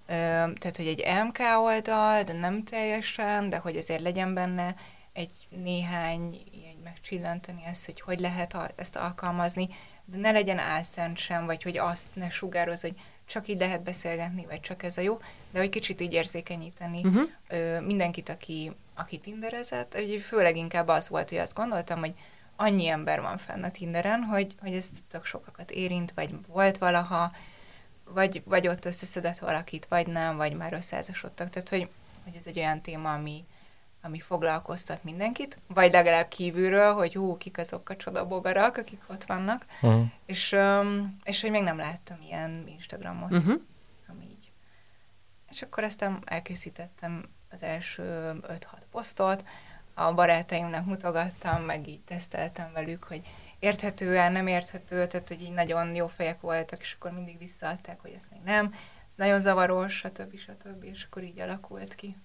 Ö, 0.07 0.13
tehát, 0.13 0.75
hogy 0.75 0.87
egy 0.87 0.99
EMK 0.99 1.37
oldal, 1.63 2.23
de 2.23 2.33
nem 2.33 2.63
teljesen, 2.63 3.49
de 3.49 3.57
hogy 3.57 3.75
azért 3.75 4.01
legyen 4.01 4.33
benne 4.33 4.75
egy 5.13 5.31
néhány 5.49 6.41
ilyen 6.51 6.75
megcsillantani 6.83 7.63
ezt, 7.65 7.85
hogy 7.85 8.01
hogy 8.01 8.19
lehet 8.19 8.53
a, 8.53 8.69
ezt 8.75 8.95
alkalmazni, 8.95 9.69
de 10.05 10.17
ne 10.17 10.31
legyen 10.31 10.57
álszent 10.57 11.17
sem, 11.17 11.45
vagy 11.45 11.63
hogy 11.63 11.77
azt 11.77 12.07
ne 12.13 12.29
sugároz, 12.29 12.81
hogy 12.81 12.93
csak 13.25 13.47
így 13.47 13.59
lehet 13.59 13.83
beszélgetni, 13.83 14.45
vagy 14.45 14.59
csak 14.59 14.83
ez 14.83 14.97
a 14.97 15.01
jó, 15.01 15.19
de 15.51 15.59
hogy 15.59 15.69
kicsit 15.69 16.01
így 16.01 16.13
érzékenyíteni 16.13 17.01
Uh-huh. 17.03 17.29
ö, 17.47 17.79
mindenkit, 17.79 18.29
aki, 18.29 18.71
aki 18.95 19.17
tinderezett. 19.17 19.97
Ugye 19.97 20.19
főleg 20.19 20.57
inkább 20.57 20.87
az 20.87 21.09
volt, 21.09 21.29
hogy 21.29 21.37
azt 21.37 21.53
gondoltam, 21.53 21.99
hogy 21.99 22.13
annyi 22.55 22.87
ember 22.87 23.21
van 23.21 23.37
fenn 23.37 23.63
a 23.63 23.71
Tinderen, 23.71 24.23
hogy, 24.23 24.55
hogy 24.59 24.73
ez 24.73 24.89
tök 25.09 25.25
sokakat 25.25 25.71
érint, 25.71 26.11
vagy 26.15 26.29
volt 26.47 26.77
valaha, 26.77 27.31
vagy, 28.03 28.41
vagy 28.45 28.67
ott 28.67 28.85
összeszedett 28.85 29.37
valakit, 29.37 29.85
vagy 29.85 30.07
nem, 30.07 30.37
vagy 30.37 30.53
már 30.53 30.73
összeházasodtak. 30.73 31.49
Tehát, 31.49 31.69
hogy, 31.69 31.89
hogy 32.23 32.35
ez 32.35 32.45
egy 32.45 32.57
olyan 32.57 32.81
téma, 32.81 33.13
ami, 33.13 33.45
ami 34.05 34.19
foglalkoztat 34.19 35.03
mindenkit, 35.03 35.57
vagy 35.67 35.91
legalább 35.91 36.27
kívülről, 36.27 36.93
hogy 36.93 37.13
hú, 37.13 37.37
kik 37.37 37.57
azok 37.57 37.89
a 37.89 37.95
csodabogarak, 37.95 38.77
akik 38.77 39.01
ott 39.07 39.23
vannak, 39.23 39.65
Uh-huh. 39.81 40.05
és, 40.25 40.51
öm, 40.51 41.17
és 41.23 41.41
hogy 41.41 41.51
még 41.51 41.63
nem 41.63 41.77
láttam 41.77 42.17
ilyen 42.21 42.63
Instagramot, 42.67 43.31
Uh-huh. 43.31 43.61
ami 44.07 44.23
így. 44.23 44.51
És 45.49 45.61
akkor 45.61 45.83
aztán 45.83 46.19
elkészítettem 46.25 47.25
az 47.49 47.63
első 47.63 48.03
5-6 48.41 48.59
posztot, 48.91 49.43
a 49.93 50.13
barátaimnak 50.13 50.85
mutogattam, 50.85 51.61
meg 51.63 51.87
így 51.87 52.01
teszteltem 52.01 52.71
velük, 52.73 53.03
hogy 53.03 53.21
érthetően, 53.59 54.31
nem 54.31 54.47
érthető, 54.47 55.07
tehát 55.07 55.27
hogy 55.27 55.41
így 55.41 55.53
nagyon 55.53 55.95
jó 55.95 56.07
fejek 56.07 56.41
voltak, 56.41 56.81
és 56.81 56.93
akkor 56.99 57.11
mindig 57.11 57.37
visszaadták, 57.37 57.99
hogy 58.01 58.13
ezt 58.17 58.31
még 58.31 58.39
nem, 58.45 58.65
ez 59.09 59.15
nagyon 59.15 59.39
zavaros, 59.39 59.93
stb. 59.97 60.37
stb. 60.37 60.83
És 60.83 61.03
akkor 61.03 61.23
így 61.23 61.39
alakult 61.39 61.95
ki. 61.95 62.17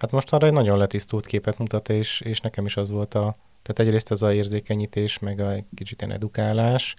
Hát 0.00 0.10
most 0.10 0.32
arra 0.32 0.46
egy 0.46 0.52
nagyon 0.52 0.78
letisztult 0.78 1.26
képet 1.26 1.58
mutat, 1.58 1.88
és, 1.88 2.20
és 2.20 2.40
nekem 2.40 2.66
is 2.66 2.76
az 2.76 2.90
volt 2.90 3.14
a... 3.14 3.36
Tehát 3.62 3.78
egyrészt 3.78 4.10
ez 4.10 4.22
a 4.22 4.32
érzékenyítés, 4.32 5.18
meg 5.18 5.40
a 5.40 5.52
kicsit 5.74 6.02
ilyen 6.02 6.14
edukálás, 6.14 6.94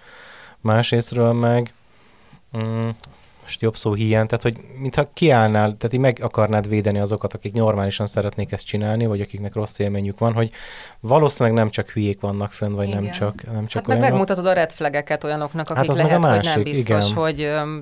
másrésztről 0.59 1.33
meg 1.33 1.73
mm, 2.57 2.89
most 3.43 3.61
jobb 3.61 3.75
szó 3.75 3.93
hiány, 3.93 4.27
tehát 4.27 4.43
hogy 4.43 4.57
mintha 4.77 5.09
kiállnál, 5.13 5.77
tehát 5.77 5.93
így 5.93 5.99
meg 5.99 6.19
akarnád 6.21 6.69
védeni 6.69 6.99
azokat, 6.99 7.33
akik 7.33 7.53
normálisan 7.53 8.05
szeretnék 8.05 8.51
ezt 8.51 8.65
csinálni, 8.65 9.05
vagy 9.05 9.21
akiknek 9.21 9.53
rossz 9.53 9.79
élményük 9.79 10.19
van, 10.19 10.33
hogy 10.33 10.51
valószínűleg 10.99 11.57
nem 11.57 11.69
csak 11.69 11.89
hülyék 11.89 12.19
vannak 12.19 12.51
fönn, 12.51 12.73
vagy 12.73 12.89
nem 12.89 13.01
Igen. 13.01 13.13
csak, 13.13 13.43
nem 13.51 13.65
csak 13.65 13.85
Hát 13.85 13.99
meg 13.99 14.09
megmutatod 14.09 14.45
a 14.45 14.53
red 14.53 14.71
flageket 14.71 15.23
olyanoknak, 15.23 15.69
akik 15.69 15.77
Hát 15.77 15.89
az 15.89 15.97
lehet, 15.97 16.11
a 16.11 16.15
hogy 16.15 16.43
nem 16.43 16.43
másik, 16.43 16.63
biztos, 16.63 17.09
igen. 17.09 17.23
hogy... 17.23 17.35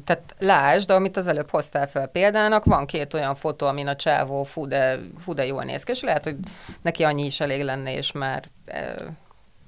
Tehát 0.06 0.36
lásd, 0.40 0.90
amit 0.90 1.18
az 1.18 1.28
előbb 1.28 1.50
hoztál 1.50 1.88
fel 1.88 2.08
példának, 2.08 2.66
van 2.66 2.86
két 2.86 3.14
olyan 3.14 3.36
fotó, 3.36 3.68
amin 3.68 3.88
a 3.88 3.96
csávó 3.96 4.44
fú 4.44 4.68
de, 4.68 5.00
fú 5.20 5.34
de 5.34 5.46
jól 5.46 5.64
néz 5.64 5.84
ki, 5.84 5.92
és 5.92 6.02
lehet, 6.02 6.24
hogy 6.24 6.36
neki 6.82 7.04
annyi 7.04 7.26
is 7.26 7.40
elég 7.40 7.64
lenne, 7.64 7.96
és 7.96 8.12
már 8.12 8.44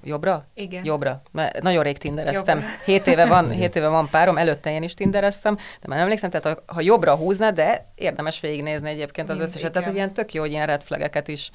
jobbra? 0.04 0.48
Igen. 0.54 0.86
Jobbra. 0.86 1.22
Mert 1.32 1.62
nagyon 1.62 1.84
rég 1.84 1.98
tindereztem. 1.98 2.60
Jobbra. 2.60 2.74
Hét 2.86 3.08
éve, 3.08 3.26
van, 3.26 3.50
hét 3.50 3.76
éve 3.76 3.88
van 3.88 4.10
párom, 4.10 4.38
előtte 4.38 4.72
én 4.72 4.84
is 4.84 4.94
tindereztem, 4.94 5.56
de 5.56 5.88
már 5.88 5.98
nem 5.98 6.06
emlékszem, 6.06 6.30
tehát 6.30 6.60
ha, 6.66 6.74
ha 6.74 6.82
jobbra 6.82 7.16
húzna, 7.16 7.52
de 7.52 7.92
érdemes 7.96 8.40
végignézni 8.40 8.90
egyébként 8.90 9.30
az 9.30 9.40
összeset. 9.40 9.72
Tehát, 9.72 9.76
igen. 9.76 9.90
hogy 9.90 9.96
ilyen 9.96 10.14
tök 10.14 10.34
jó, 10.34 10.42
hogy 10.42 10.52
ilyen 10.52 10.68
red 10.68 10.84
flageket 10.84 11.28
is 11.28 11.52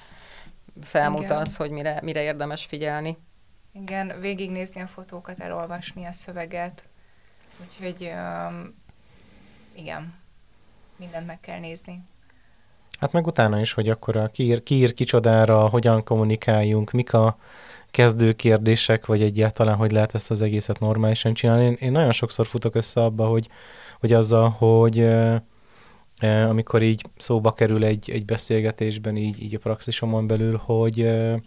felmutatsz, 0.82 1.56
hogy 1.56 1.70
mire, 1.70 2.00
mire 2.02 2.22
érdemes 2.22 2.64
figyelni. 2.64 3.18
Igen, 3.72 4.12
végignézni 4.20 4.80
a 4.80 4.86
fotókat, 4.86 5.40
elolvasni 5.40 6.04
a 6.04 6.12
szöveget. 6.12 6.88
Úgyhogy 7.60 8.12
um, 8.48 8.74
igen, 9.74 10.14
mindent 10.96 11.26
meg 11.26 11.40
kell 11.40 11.58
nézni. 11.58 12.02
Hát 13.00 13.12
meg 13.12 13.26
utána 13.26 13.60
is, 13.60 13.72
hogy 13.72 13.88
akkor 13.88 14.16
a 14.16 14.28
kiír, 14.28 14.62
kiír 14.62 14.94
kicsodára, 14.94 15.68
hogyan 15.68 16.04
kommunikáljunk, 16.04 16.90
mik 16.90 17.12
a 17.12 17.38
kezdő 17.96 18.32
kérdések, 18.32 19.06
vagy 19.06 19.22
egyáltalán 19.22 19.76
hogy 19.76 19.92
lehet 19.92 20.14
ezt 20.14 20.30
az 20.30 20.40
egészet 20.40 20.78
normálisan 20.80 21.34
csinálni. 21.34 21.64
Én, 21.64 21.76
én 21.80 21.92
nagyon 21.92 22.12
sokszor 22.12 22.46
futok 22.46 22.74
össze 22.74 23.02
abba, 23.02 23.26
hogy, 23.26 23.48
hogy 24.00 24.12
azzal, 24.12 24.48
hogy 24.50 25.00
e, 25.00 25.42
amikor 26.48 26.82
így 26.82 27.04
szóba 27.16 27.52
kerül 27.52 27.84
egy, 27.84 28.10
egy 28.10 28.24
beszélgetésben, 28.24 29.16
így, 29.16 29.42
így 29.42 29.54
a 29.54 29.58
praxisomon 29.58 30.26
belül, 30.26 30.60
hogy 30.64 31.00
e, 31.00 31.40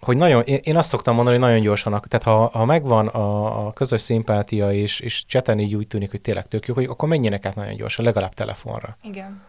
hogy 0.00 0.16
nagyon, 0.16 0.42
én, 0.42 0.58
én 0.62 0.76
azt 0.76 0.88
szoktam 0.88 1.14
mondani, 1.14 1.36
hogy 1.36 1.46
nagyon 1.46 1.62
gyorsan, 1.62 2.02
tehát 2.08 2.26
ha, 2.26 2.58
ha 2.58 2.64
megvan 2.64 3.06
a, 3.06 3.66
a 3.66 3.72
közös 3.72 4.00
szimpátia, 4.00 4.72
és, 4.72 5.00
és 5.00 5.24
cseten 5.26 5.58
így 5.58 5.74
úgy 5.74 5.86
tűnik, 5.86 6.10
hogy 6.10 6.20
tényleg 6.20 6.46
tök 6.46 6.66
jó, 6.66 6.74
hogy 6.74 6.84
akkor 6.84 7.08
menjenek 7.08 7.46
át 7.46 7.54
nagyon 7.54 7.76
gyorsan, 7.76 8.04
legalább 8.04 8.34
telefonra. 8.34 8.96
Igen. 9.02 9.42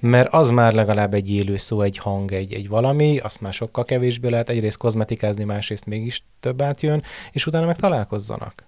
Mert 0.00 0.32
az 0.32 0.48
már 0.48 0.72
legalább 0.72 1.14
egy 1.14 1.30
élő 1.30 1.56
szó, 1.56 1.80
egy 1.80 1.98
hang, 1.98 2.32
egy, 2.32 2.52
egy 2.52 2.68
valami, 2.68 3.18
azt 3.18 3.40
már 3.40 3.52
sokkal 3.52 3.84
kevésbé 3.84 4.28
lehet 4.28 4.50
egyrészt 4.50 4.76
kozmetikázni, 4.76 5.44
másrészt 5.44 5.86
mégis 5.86 6.24
több 6.40 6.62
átjön, 6.62 7.02
és 7.32 7.46
utána 7.46 7.66
meg 7.66 7.76
találkozzanak. 7.76 8.64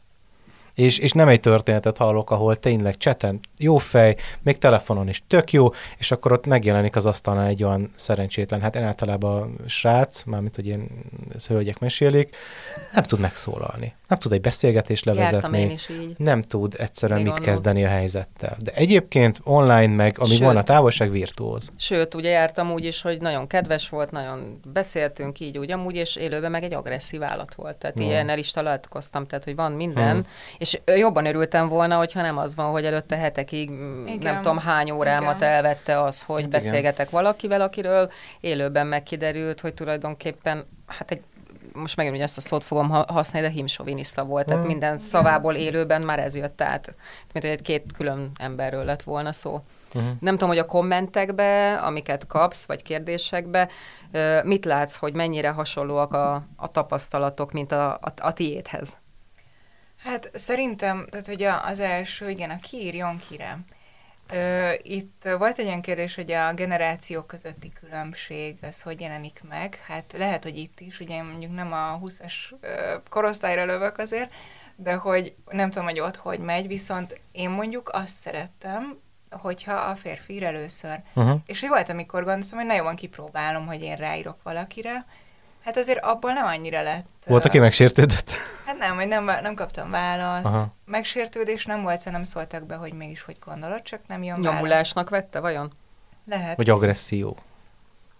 És, 0.77 0.99
és 0.99 1.13
nem 1.13 1.29
egy 1.29 1.41
történetet 1.41 1.97
hallok, 1.97 2.31
ahol 2.31 2.57
tényleg 2.57 2.97
cseten 2.97 3.41
jó 3.59 3.77
fej, 3.77 4.17
még 4.43 4.59
telefonon 4.59 5.09
is 5.09 5.23
tök 5.27 5.53
jó, 5.53 5.69
és 5.99 6.11
akkor 6.11 6.33
ott 6.33 6.47
megjelenik 6.47 6.97
az 6.97 7.07
asztalnál 7.07 7.47
egy 7.47 7.65
olyan 7.65 7.91
szerencsétlen, 7.95 8.61
hát 8.61 8.77
én 8.77 8.83
általában 8.83 9.55
a 9.65 9.69
srác, 9.69 10.25
mármint, 10.25 10.55
hogy 10.55 10.67
én, 10.67 10.89
ezt 11.35 11.47
hölgyek 11.47 11.79
mesélik, 11.79 12.37
nem 12.93 13.03
tud 13.03 13.21
megszólalni. 13.21 13.95
Nem 14.09 14.19
tud 14.19 14.33
egy 14.33 14.41
beszélgetést 14.41 15.05
levezetni 15.05 15.77
nem 16.17 16.43
tud 16.43 16.75
egyszerűen 16.79 17.19
Még 17.19 17.29
mit 17.29 17.37
annó. 17.37 17.45
kezdeni 17.45 17.85
a 17.85 17.89
helyzettel. 17.89 18.57
De 18.63 18.73
egyébként 18.75 19.41
online 19.45 19.95
meg, 19.95 20.19
Sőt. 20.25 20.39
van 20.39 20.57
a 20.57 20.63
távolság, 20.63 21.11
virtuóz. 21.11 21.73
Sőt, 21.77 22.15
ugye 22.15 22.31
jártam 22.31 22.73
úgy 22.73 22.85
is, 22.85 23.03
hogy 23.03 23.21
nagyon 23.21 23.47
kedves 23.47 23.89
volt, 23.89 24.11
nagyon 24.11 24.61
beszéltünk 24.73 25.41
így 25.41 25.59
úgy 25.59 25.71
amúgy, 25.71 25.95
és 25.95 26.17
élőben 26.17 26.51
meg 26.51 26.63
egy 26.63 26.75
agresszív 26.75 27.23
állat 27.23 27.55
volt. 27.55 27.77
Tehát 27.77 27.97
Hmm. 27.97 28.07
ilyennel 28.07 28.39
is 28.39 28.51
találkoztam, 28.51 29.27
tehát 29.27 29.45
hogy 29.45 29.55
van 29.55 29.73
minden. 29.73 30.13
Hmm. 30.13 30.27
És 30.59 30.66
jobban 30.87 31.27
örültem 31.27 31.69
volna, 31.69 31.97
hogyha 31.97 32.23
nem 32.23 32.39
az 32.39 32.55
van, 32.55 32.71
hogy 32.71 32.85
előtte 32.85 33.17
hetekig 33.17 33.71
mm, 33.71 34.07
Igen. 34.07 34.33
nem 34.33 34.43
tudom 34.43 34.59
hány 34.59 34.91
órámat 34.91 35.37
Igen. 35.37 35.51
elvette 35.51 36.03
az, 36.03 36.23
hogy 36.23 36.43
Hát 36.43 36.53
hát 36.53 36.61
igen. 36.61 36.71
beszélgetek 36.71 37.11
valakivel, 37.11 37.61
akiről 37.61 38.11
élőben 38.41 38.87
megkiderült, 38.87 39.61
hogy 39.61 39.75
tulajdonképpen 39.75 40.65
hát 40.87 41.11
egy 41.11 41.21
most 41.73 41.97
megint 41.97 42.23
ezt 42.23 42.37
a 42.37 42.41
szót 42.41 42.65
fogom 42.65 42.89
ha- 42.91 43.05
használni, 43.09 43.49
de 43.49 43.55
himsoviniszta 43.55 44.25
volt, 44.25 44.47
tehát 44.47 44.61
Hmm. 44.61 44.71
minden 44.71 44.99
szavából 44.99 45.55
élőben 45.55 46.03
már 46.03 46.19
ez 46.19 46.35
jött 46.35 46.61
át, 46.61 46.87
mint 47.33 47.45
hogy 47.45 47.55
egy 47.55 47.63
két 47.63 47.85
külön 47.97 48.31
emberről 48.39 48.85
lett 48.85 49.03
volna 49.03 49.33
szó. 49.33 49.61
Uh-huh. 49.95 50.11
Nem 50.21 50.33
tudom, 50.33 50.49
hogy 50.49 50.59
a 50.59 50.67
kommentekbe, 50.67 51.75
amiket 51.75 52.27
kapsz, 52.27 52.65
vagy 52.65 52.83
kérdésekbe, 52.83 53.69
mit 54.45 54.65
látsz, 54.65 54.97
hogy 54.97 55.15
mennyire 55.15 55.51
hasonlóak 55.51 56.13
a, 56.13 56.47
a 56.57 56.71
tapasztalatok, 56.71 57.53
mint 57.53 57.73
a, 57.73 57.93
a, 57.93 58.13
a 58.17 58.33
tiédhez? 58.33 58.97
Hát 60.07 60.31
szerintem, 60.35 61.07
tehát 61.11 61.27
hogy 61.27 61.43
az 61.43 61.81
első, 61.81 62.31
igen, 62.31 62.51
a 62.51 62.59
ki 62.61 62.77
írjon 62.77 63.21
kire. 63.29 63.59
Ö, 64.31 64.71
itt 64.83 65.29
volt 65.39 65.59
egy 65.59 65.67
olyan 65.67 65.81
kérdés, 65.81 66.15
hogy 66.15 66.33
a 66.33 66.53
generációk 66.53 67.27
közötti 67.27 67.73
különbség, 67.81 68.57
az 68.63 68.83
hogy 68.83 69.01
jelenik 69.01 69.43
meg. 69.49 69.85
Hát 69.87 70.15
lehet, 70.19 70.43
hogy 70.43 70.57
itt 70.57 70.81
is, 70.81 71.01
ugye 71.01 71.23
mondjuk 71.23 71.55
nem 71.55 71.73
a 71.73 72.01
20-as 72.03 72.33
ö, 72.61 72.95
korosztályra 73.09 73.65
lövök 73.65 73.99
azért, 73.99 74.33
de 74.77 74.95
hogy 74.95 75.35
nem 75.51 75.71
tudom, 75.71 75.89
hogy 75.89 76.01
ott 76.01 76.17
hogy 76.17 76.39
megy, 76.39 76.67
viszont 76.67 77.21
én 77.33 77.51
mondjuk 77.51 77.91
azt 77.93 78.17
szerettem, 78.19 78.99
hogyha 79.31 79.75
a 79.75 79.97
férfi 79.97 80.35
ír 80.35 80.45
először. 80.45 81.01
Uh-huh. 81.15 81.41
És 81.47 81.61
hogy 81.61 81.69
volt, 81.69 81.89
amikor 81.89 82.25
gondoltam, 82.25 82.59
hogy 82.59 82.67
na 82.67 82.75
jó, 82.75 82.83
van, 82.83 82.97
kipróbálom, 82.97 83.67
hogy 83.67 83.83
én 83.83 83.97
ráírok 83.97 84.43
valakire. 84.43 85.07
Hát 85.65 85.77
azért 85.77 86.05
abból 86.05 86.33
nem 86.33 86.45
annyira 86.45 86.83
lett. 86.83 87.07
Volt, 87.27 87.45
aki 87.45 87.59
megsértődött? 87.59 88.31
Hát 88.79 88.89
nem, 88.89 88.97
hogy 88.97 89.09
nem, 89.09 89.25
nem 89.25 89.55
kaptam 89.55 89.91
választ. 89.91 90.55
Aha. 90.55 90.75
Megsértődés 90.85 91.65
nem 91.65 91.83
volt, 91.83 91.99
szóval 91.99 92.13
nem 92.13 92.25
szóltak 92.25 92.67
be, 92.67 92.75
hogy 92.75 92.93
mégis 92.93 93.23
hogy 93.23 93.37
gondolod, 93.45 93.83
csak 93.83 94.01
nem 94.07 94.23
jön 94.23 94.41
válasz. 94.41 94.55
Nyomulásnak 94.55 95.11
vette, 95.11 95.41
vajon? 95.41 95.73
Lehet. 96.25 96.57
Vagy 96.57 96.71
agresszió? 96.71 97.39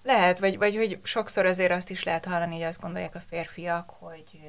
Lehet, 0.03 0.39
vagy, 0.39 0.59
vagy 0.59 0.77
hogy 0.77 0.99
sokszor 1.03 1.47
azért 1.47 1.73
azt 1.73 1.91
is 1.91 2.05
lehet 2.05 2.25
hallani, 2.25 2.55
hogy 2.55 2.63
azt 2.63 2.81
gondolják 2.81 3.15
a 3.15 3.23
férfiak, 3.29 3.91
hogy 3.99 4.41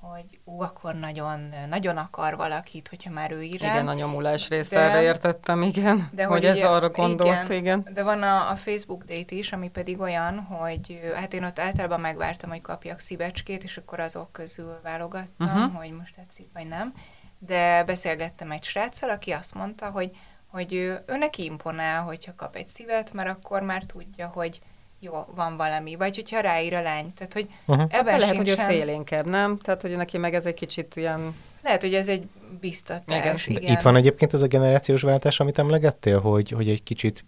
hogy 0.00 0.40
ú, 0.44 0.60
akkor 0.60 0.94
nagyon, 0.94 1.48
nagyon 1.68 1.96
akar 1.96 2.36
valakit, 2.36 2.88
hogyha 2.88 3.10
már 3.10 3.30
ő 3.30 3.42
ír. 3.42 3.54
Igen, 3.54 3.88
a 3.88 3.94
nyomulás 3.94 4.48
részt 4.48 4.70
De- 4.70 4.78
erre 4.80 5.02
értettem, 5.02 5.62
igen. 5.62 6.08
De 6.12 6.24
hogy, 6.24 6.36
hogy 6.38 6.44
ez 6.46 6.56
ugye- 6.56 6.68
arra 6.68 6.90
gondolt, 6.90 7.48
igen. 7.48 7.56
igen. 7.56 7.88
De 7.92 8.02
van 8.02 8.22
a, 8.22 8.50
a 8.50 8.56
Facebook 8.56 9.04
date 9.04 9.34
is, 9.34 9.52
ami 9.52 9.70
pedig 9.70 10.00
olyan, 10.00 10.38
hogy 10.38 11.00
hát 11.14 11.34
én 11.34 11.44
ott 11.44 11.58
általában 11.58 12.00
megvártam, 12.00 12.50
hogy 12.50 12.60
kapjak 12.60 12.98
szívecskét, 12.98 13.64
és 13.64 13.76
akkor 13.76 14.00
azok 14.00 14.32
közül 14.32 14.80
válogattam, 14.82 15.46
uh-huh. 15.48 15.74
hogy 15.74 15.90
most 15.90 16.14
tetszik, 16.14 16.48
vagy 16.52 16.66
nem. 16.68 16.92
de 17.38 17.84
beszélgettem 17.84 18.50
egy 18.50 18.64
sráccal, 18.64 19.10
aki 19.10 19.30
azt 19.30 19.54
mondta, 19.54 19.90
hogy, 19.90 20.10
hogy 20.46 20.74
ő, 20.74 21.02
ő 21.06 21.16
neki 21.16 21.44
imponál, 21.44 22.02
hogyha 22.02 22.34
kap 22.34 22.56
egy 22.56 22.68
szívet, 22.68 23.12
mert 23.12 23.28
akkor 23.28 23.62
már 23.62 23.82
tudja, 23.82 24.26
hogy 24.26 24.60
jó, 25.00 25.12
van 25.34 25.56
valami. 25.56 25.96
Vagy 25.96 26.14
hogyha 26.16 26.40
ráír 26.40 26.74
a 26.74 26.82
lány. 26.82 27.12
Tehát, 27.14 27.32
hogy 27.32 27.48
Uh-huh. 27.66 27.86
ebben 27.88 28.18
lehet, 28.18 28.36
hogy 28.36 28.48
ő 28.48 28.52
sincsen- 28.52 28.70
félénkebb, 28.70 29.26
nem? 29.26 29.58
Tehát, 29.58 29.82
hogy 29.82 29.96
neki 29.96 30.18
meg 30.18 30.34
ez 30.34 30.46
egy 30.46 30.54
kicsit 30.54 30.96
ilyen... 30.96 31.34
Lehet, 31.62 31.80
hogy 31.82 31.94
ez 31.94 32.08
egy 32.08 32.28
biztatás. 32.60 33.46
De 33.46 33.52
Igen. 33.60 33.72
Itt 33.72 33.80
van 33.80 33.96
egyébként 33.96 34.32
ez 34.34 34.42
a 34.42 34.46
generációs 34.46 35.02
váltás, 35.02 35.40
amit 35.40 35.58
emlegettél, 35.58 36.20
hogy, 36.20 36.50
hogy 36.50 36.68
egy 36.68 36.82
kicsit 36.82 37.24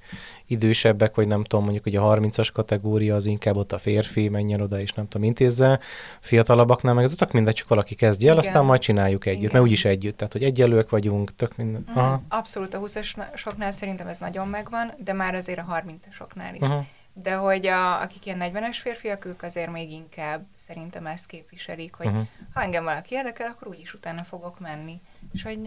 idősebbek, 0.47 1.15
vagy 1.15 1.27
nem 1.27 1.45
tudom, 1.45 1.65
mondjuk, 1.65 1.85
hogy 1.85 1.97
a 1.97 2.03
30-as 2.03 2.49
kategória 2.53 3.15
az 3.15 3.27
inkább 3.27 3.57
ott 3.57 3.73
a 3.73 3.79
férfi, 3.79 4.29
menjen 4.29 4.61
oda, 4.61 4.81
és 4.81 4.93
nem 4.93 5.09
tudom, 5.09 5.27
intézze. 5.27 5.81
Fiatalabbaknál 6.21 6.95
meg 6.95 7.05
ez 7.05 7.12
tök 7.17 7.33
mindegy, 7.33 7.55
csak 7.55 7.69
valaki 7.69 7.95
kezdje 7.95 8.29
el, 8.31 8.37
Igen. 8.37 8.47
aztán 8.49 8.65
majd 8.65 8.81
csináljuk 8.81 9.27
együtt, 9.27 9.39
Igen. 9.41 9.53
mert 9.53 9.65
úgyis 9.65 9.85
együtt, 9.85 10.17
tehát 10.17 10.33
hogy 10.33 10.43
egyenlőek 10.45 10.89
vagyunk, 10.91 11.37
tök 11.37 11.57
minden. 11.57 11.85
Mhm. 11.89 11.99
Aha. 11.99 12.23
Abszolút 12.29 12.75
a 12.75 12.81
20-asoknál 12.81 13.71
szerintem 13.71 14.07
ez 14.07 14.19
nagyon 14.19 14.49
megvan, 14.49 14.93
de 15.05 15.12
már 15.12 15.35
azért 15.35 15.59
a 15.59 15.83
30-asoknál 15.87 16.50
is. 16.55 16.61
Aha. 16.61 16.85
De 17.23 17.35
hogy 17.35 17.67
a, 17.67 18.00
akik 18.00 18.27
ilyen 18.27 18.39
40-es 18.43 18.77
férfiak, 18.81 19.25
ők 19.25 19.43
azért 19.43 19.71
még 19.71 19.91
inkább 19.91 20.47
szerintem 20.67 21.07
ezt 21.07 21.27
képviselik, 21.27 21.95
hogy 21.95 22.07
Uh-huh. 22.07 22.27
ha 22.55 22.62
engem 22.62 22.85
valaki 22.85 23.15
érdekel, 23.15 23.47
akkor 23.49 23.69
úgyis 23.69 23.95
utána 23.95 24.23
fogok 24.25 24.61
menni. 24.61 25.00
És 25.33 25.43
hogy 25.43 25.59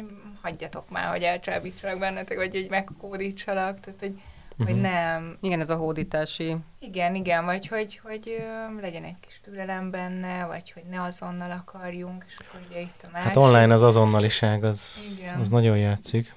hagyjatok 0.42 0.90
már, 0.90 1.10
hogy 1.10 1.24
elcsábítsalak 1.24 2.00
bennetek, 2.00 2.38
vagy 2.38 2.54
hogy 2.54 2.68
megkódítsalak, 2.70 3.80
tehát 3.80 4.00
hogy, 4.00 4.10
uh-huh. 4.52 4.68
hogy 4.68 4.76
Mhm. 4.76 4.84
nem. 4.84 5.38
Igen, 5.42 5.60
ez 5.60 5.70
a 5.70 5.76
hódítási... 5.76 6.56
Igen, 6.80 7.16
igen, 7.16 7.46
vagy 7.46 7.68
hogy, 7.68 8.00
hogy 8.04 8.36
ö, 8.78 8.82
legyen 8.82 9.04
egy 9.04 9.20
kis 9.20 9.40
türelem 9.44 9.92
benne, 9.92 10.46
vagy 10.46 10.72
hogy 10.72 10.84
ne 10.90 11.02
azonnal 11.02 11.52
akarjunk, 11.52 12.26
és 12.28 12.38
akkor 12.48 12.60
ugye 12.70 12.80
itt 12.80 13.02
a 13.04 13.08
másik. 13.12 13.28
Hát 13.28 13.36
online 13.38 13.74
az 13.74 13.82
azonnaliság, 13.82 14.64
az, 14.64 15.08
Igen. 15.22 15.40
az 15.40 15.50
nagyon 15.50 15.78
játszik. 15.78 16.34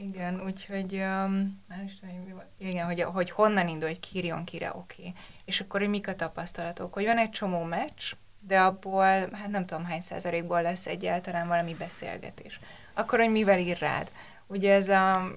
Igen, 0.00 0.42
úgyhogy, 0.44 0.92
um, 0.92 1.62
már 1.68 1.82
is 1.84 1.98
tudom, 1.98 2.14
hogy 2.14 2.24
mi 2.26 2.32
volt. 2.32 2.46
igen, 2.58 2.86
hogy, 2.86 3.02
hogy 3.02 3.30
honnan 3.30 3.68
indul, 3.68 3.88
hogy 3.88 4.00
kírjon 4.00 4.44
kire, 4.44 4.68
oké. 4.74 5.00
Okay. 5.00 5.14
És 5.44 5.60
akkor, 5.60 5.80
hogy 5.80 5.88
mik 5.88 6.08
a 6.08 6.14
tapasztalatok, 6.14 6.94
hogy 6.94 7.04
van 7.04 7.18
egy 7.18 7.30
csomó 7.30 7.62
meccs, 7.62 8.12
de 8.40 8.60
abból, 8.60 9.04
hát 9.32 9.48
nem 9.50 9.66
tudom 9.66 9.84
hány 9.84 10.00
százalékból 10.00 10.62
lesz 10.62 10.86
egyáltalán 10.86 11.48
valami 11.48 11.74
beszélgetés. 11.74 12.60
Akkor, 12.94 13.18
hogy 13.18 13.30
mivel 13.30 13.58
ír 13.58 13.78
rád. 13.78 14.10
Ugye 14.46 14.72
ez 14.72 14.88
a, 14.88 15.28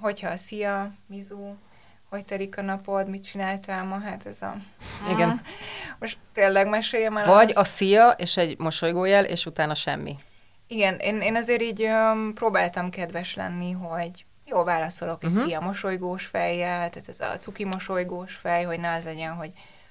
hogyha 0.00 0.36
szia, 0.36 0.92
Mizu, 1.06 1.54
hogy 2.08 2.24
telik 2.24 2.58
a 2.58 2.62
napod, 2.62 3.08
mit 3.08 3.24
csináltál 3.24 3.84
ma, 3.84 3.98
hát 3.98 4.26
ez 4.26 4.42
a... 4.42 4.56
Igen. 5.12 5.42
Most 5.98 6.18
tényleg 6.32 6.68
meséljem 6.68 7.16
el 7.16 7.24
Vagy 7.24 7.48
azt. 7.48 7.58
a 7.58 7.64
szia, 7.64 8.10
és 8.10 8.36
egy 8.36 8.58
mosolygójel, 8.58 9.24
és 9.24 9.46
utána 9.46 9.74
semmi. 9.74 10.16
Igen, 10.74 10.96
én, 10.98 11.20
én 11.20 11.36
azért 11.36 11.62
így 11.62 11.82
um, 11.82 12.34
próbáltam 12.34 12.90
kedves 12.90 13.34
lenni, 13.34 13.70
hogy 13.72 14.24
jó, 14.44 14.64
válaszolok 14.64 15.22
Mhm. 15.22 15.30
uh-huh. 15.30 15.44
szia 15.44 15.60
mosolygós 15.60 16.26
fejjel, 16.26 16.90
tehát 16.90 17.08
ez 17.08 17.20
a 17.20 17.36
cuki 17.36 17.64
mosolygós 17.64 18.34
fej, 18.34 18.62
hogy 18.64 18.80
ne 18.80 18.92
az 18.92 19.04
legyen, 19.04 19.32
hogy 19.32 19.50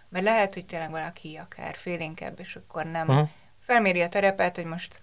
mert 0.10 0.26
lehet, 0.26 0.54
hogy 0.54 0.66
tényleg 0.66 0.92
valaki 0.92 1.36
akár 1.36 1.76
félénkebb, 1.76 2.40
és 2.40 2.56
akkor 2.56 2.86
nem 2.86 3.08
uh-huh. 3.08 3.30
felméri 3.60 4.02
a 4.02 4.10
terepet, 4.10 4.56
hogy 4.56 4.66
most 4.66 5.02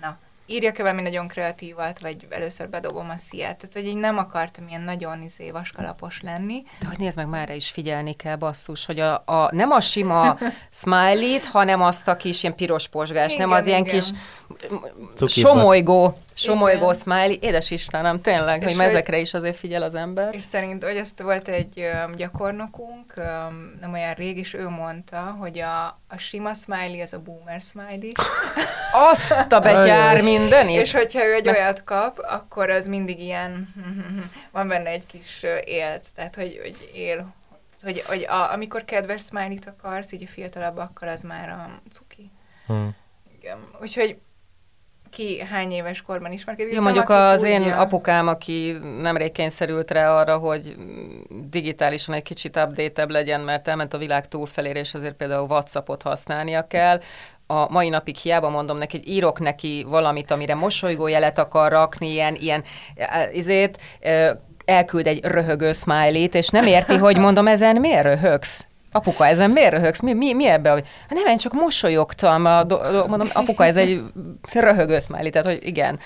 na, 0.00 0.18
írjak-e 0.50 0.82
valami 0.82 1.02
nagyon 1.02 1.28
kreatívat, 1.28 2.00
vagy 2.00 2.26
először 2.30 2.68
bedobom 2.68 3.10
a 3.10 3.18
sziát. 3.18 3.56
Tehát, 3.56 3.72
hogy 3.72 3.86
így 3.86 3.96
nem 3.96 4.18
akartam 4.18 4.68
ilyen 4.68 4.80
nagyon 4.80 5.22
izé, 5.22 5.50
vaskalapos 5.50 6.20
lenni. 6.22 6.62
De 6.80 6.86
hogy 6.86 6.98
nézd 6.98 7.16
meg, 7.16 7.28
már 7.28 7.56
is 7.56 7.70
figyelni 7.70 8.12
kell, 8.12 8.36
basszus, 8.36 8.86
hogy 8.86 9.00
a, 9.00 9.22
a, 9.26 9.54
nem 9.54 9.70
a 9.70 9.80
sima 9.80 10.38
smiley-t, 10.82 11.44
hanem 11.44 11.80
azt 11.82 12.08
a 12.08 12.16
kis 12.16 12.42
ilyen 12.42 12.54
piros 12.54 12.88
posgás, 12.88 13.36
nem 13.36 13.48
Igen, 13.48 13.60
az 13.60 13.66
ilyen 13.66 13.84
igen. 13.84 13.92
kis 13.94 14.10
Cukiba. 15.14 15.48
somolygó, 15.48 16.14
somolygó 16.40 16.92
smiley. 16.92 17.36
Édes 17.40 17.70
Istenem, 17.70 18.20
tényleg, 18.20 18.62
És 18.62 18.74
hogy 18.74 18.84
ezekre 18.84 19.18
is 19.18 19.34
azért 19.34 19.56
figyel 19.56 19.82
az 19.82 19.94
ember. 19.94 20.34
És 20.34 20.42
szerint, 20.42 20.84
hogy 20.84 20.96
ezt 20.96 21.22
volt 21.22 21.48
egy 21.48 21.80
öm, 21.80 22.12
gyakornokunk, 22.12 23.12
öm, 23.16 23.78
nem 23.80 23.92
olyan 23.92 24.14
rég, 24.14 24.38
és 24.38 24.54
ő 24.54 24.68
mondta, 24.68 25.36
hogy 25.38 25.58
a, 25.58 25.86
a 26.08 26.16
sima 26.16 26.54
smiley, 26.54 27.00
az 27.00 27.12
a 27.12 27.18
boomer 27.18 27.60
smiley, 27.60 28.10
Azt 29.10 29.30
a 29.30 29.58
betyár 29.58 30.22
mindenit. 30.22 30.80
és 30.80 30.92
hogyha 30.92 31.24
ő 31.24 31.34
egy 31.34 31.48
olyat 31.48 31.84
kap, 31.84 32.18
akkor 32.18 32.70
az 32.70 32.86
mindig 32.86 33.20
ilyen, 33.20 33.74
van 34.52 34.68
benne 34.68 34.90
egy 34.90 35.06
kis 35.06 35.42
élt, 35.64 36.06
tehát 36.14 36.34
hogy, 36.34 36.58
hogy 36.62 36.90
él, 36.94 37.34
hogy, 37.82 38.02
hogy 38.06 38.26
a, 38.28 38.52
amikor 38.52 38.84
kedves 38.84 39.22
smiley-t 39.22 39.66
akarsz, 39.66 40.12
így 40.12 40.22
a 40.22 40.32
fiatalabbakkal, 40.32 41.08
az 41.08 41.22
már 41.22 41.48
a 41.48 41.80
cuki. 41.92 42.30
Hm. 42.66 42.86
Igen. 43.38 43.58
Úgyhogy 43.80 44.16
ki 45.10 45.40
hány 45.50 45.72
éves 45.72 46.02
korban 46.02 46.32
ismerkedik. 46.32 46.72
Ja, 46.72 46.80
mondjuk 46.80 47.08
az 47.08 47.42
én 47.42 47.62
tudja. 47.62 47.76
apukám, 47.76 48.28
aki 48.28 48.76
nemrég 49.00 49.32
kényszerült 49.32 49.90
rá 49.90 50.14
arra, 50.14 50.38
hogy 50.38 50.76
digitálisan 51.50 52.14
egy 52.14 52.22
kicsit 52.22 52.56
update 52.56 53.06
legyen, 53.08 53.40
mert 53.40 53.68
elment 53.68 53.94
a 53.94 53.98
világ 53.98 54.28
túlfelére, 54.28 54.78
és 54.78 54.94
azért 54.94 55.14
például 55.14 55.48
WhatsAppot 55.48 56.02
használnia 56.02 56.66
kell. 56.66 57.00
A 57.46 57.70
mai 57.70 57.88
napig 57.88 58.16
hiába 58.16 58.48
mondom 58.48 58.78
neki, 58.78 58.96
hogy 58.96 59.08
írok 59.08 59.38
neki 59.38 59.86
valamit, 59.88 60.30
amire 60.30 60.54
mosolygójelet 60.54 61.38
akar 61.38 61.70
rakni, 61.70 62.10
ilyen, 62.10 62.34
ilyen 62.34 62.64
eh, 62.94 63.28
izét, 63.32 63.78
eh, 64.00 64.30
elküld 64.64 65.06
egy 65.06 65.24
röhögő 65.24 65.72
smiley-t, 65.72 66.34
és 66.34 66.48
nem 66.48 66.66
érti, 66.66 66.96
hogy 66.96 67.18
mondom, 67.18 67.46
ezen 67.46 67.76
miért 67.76 68.02
röhögsz? 68.02 68.64
Apuka, 68.92 69.26
ezen 69.26 69.50
miért 69.50 69.72
röhögsz? 69.72 70.00
Mi, 70.00 70.12
mi, 70.12 70.32
mi 70.32 70.46
ebbe? 70.46 70.70
Hát 70.70 70.82
nem, 71.08 71.26
én 71.26 71.38
csak 71.38 71.52
mosolyogtam. 71.52 72.44
A 72.44 72.64
do, 72.64 72.76
do, 72.76 73.06
mondom, 73.06 73.28
apuka, 73.32 73.64
ez 73.64 73.76
egy 73.76 74.02
röhögő 74.52 74.98
smiley, 74.98 75.30
tehát 75.30 75.46
hogy 75.46 75.58
igen. 75.66 75.98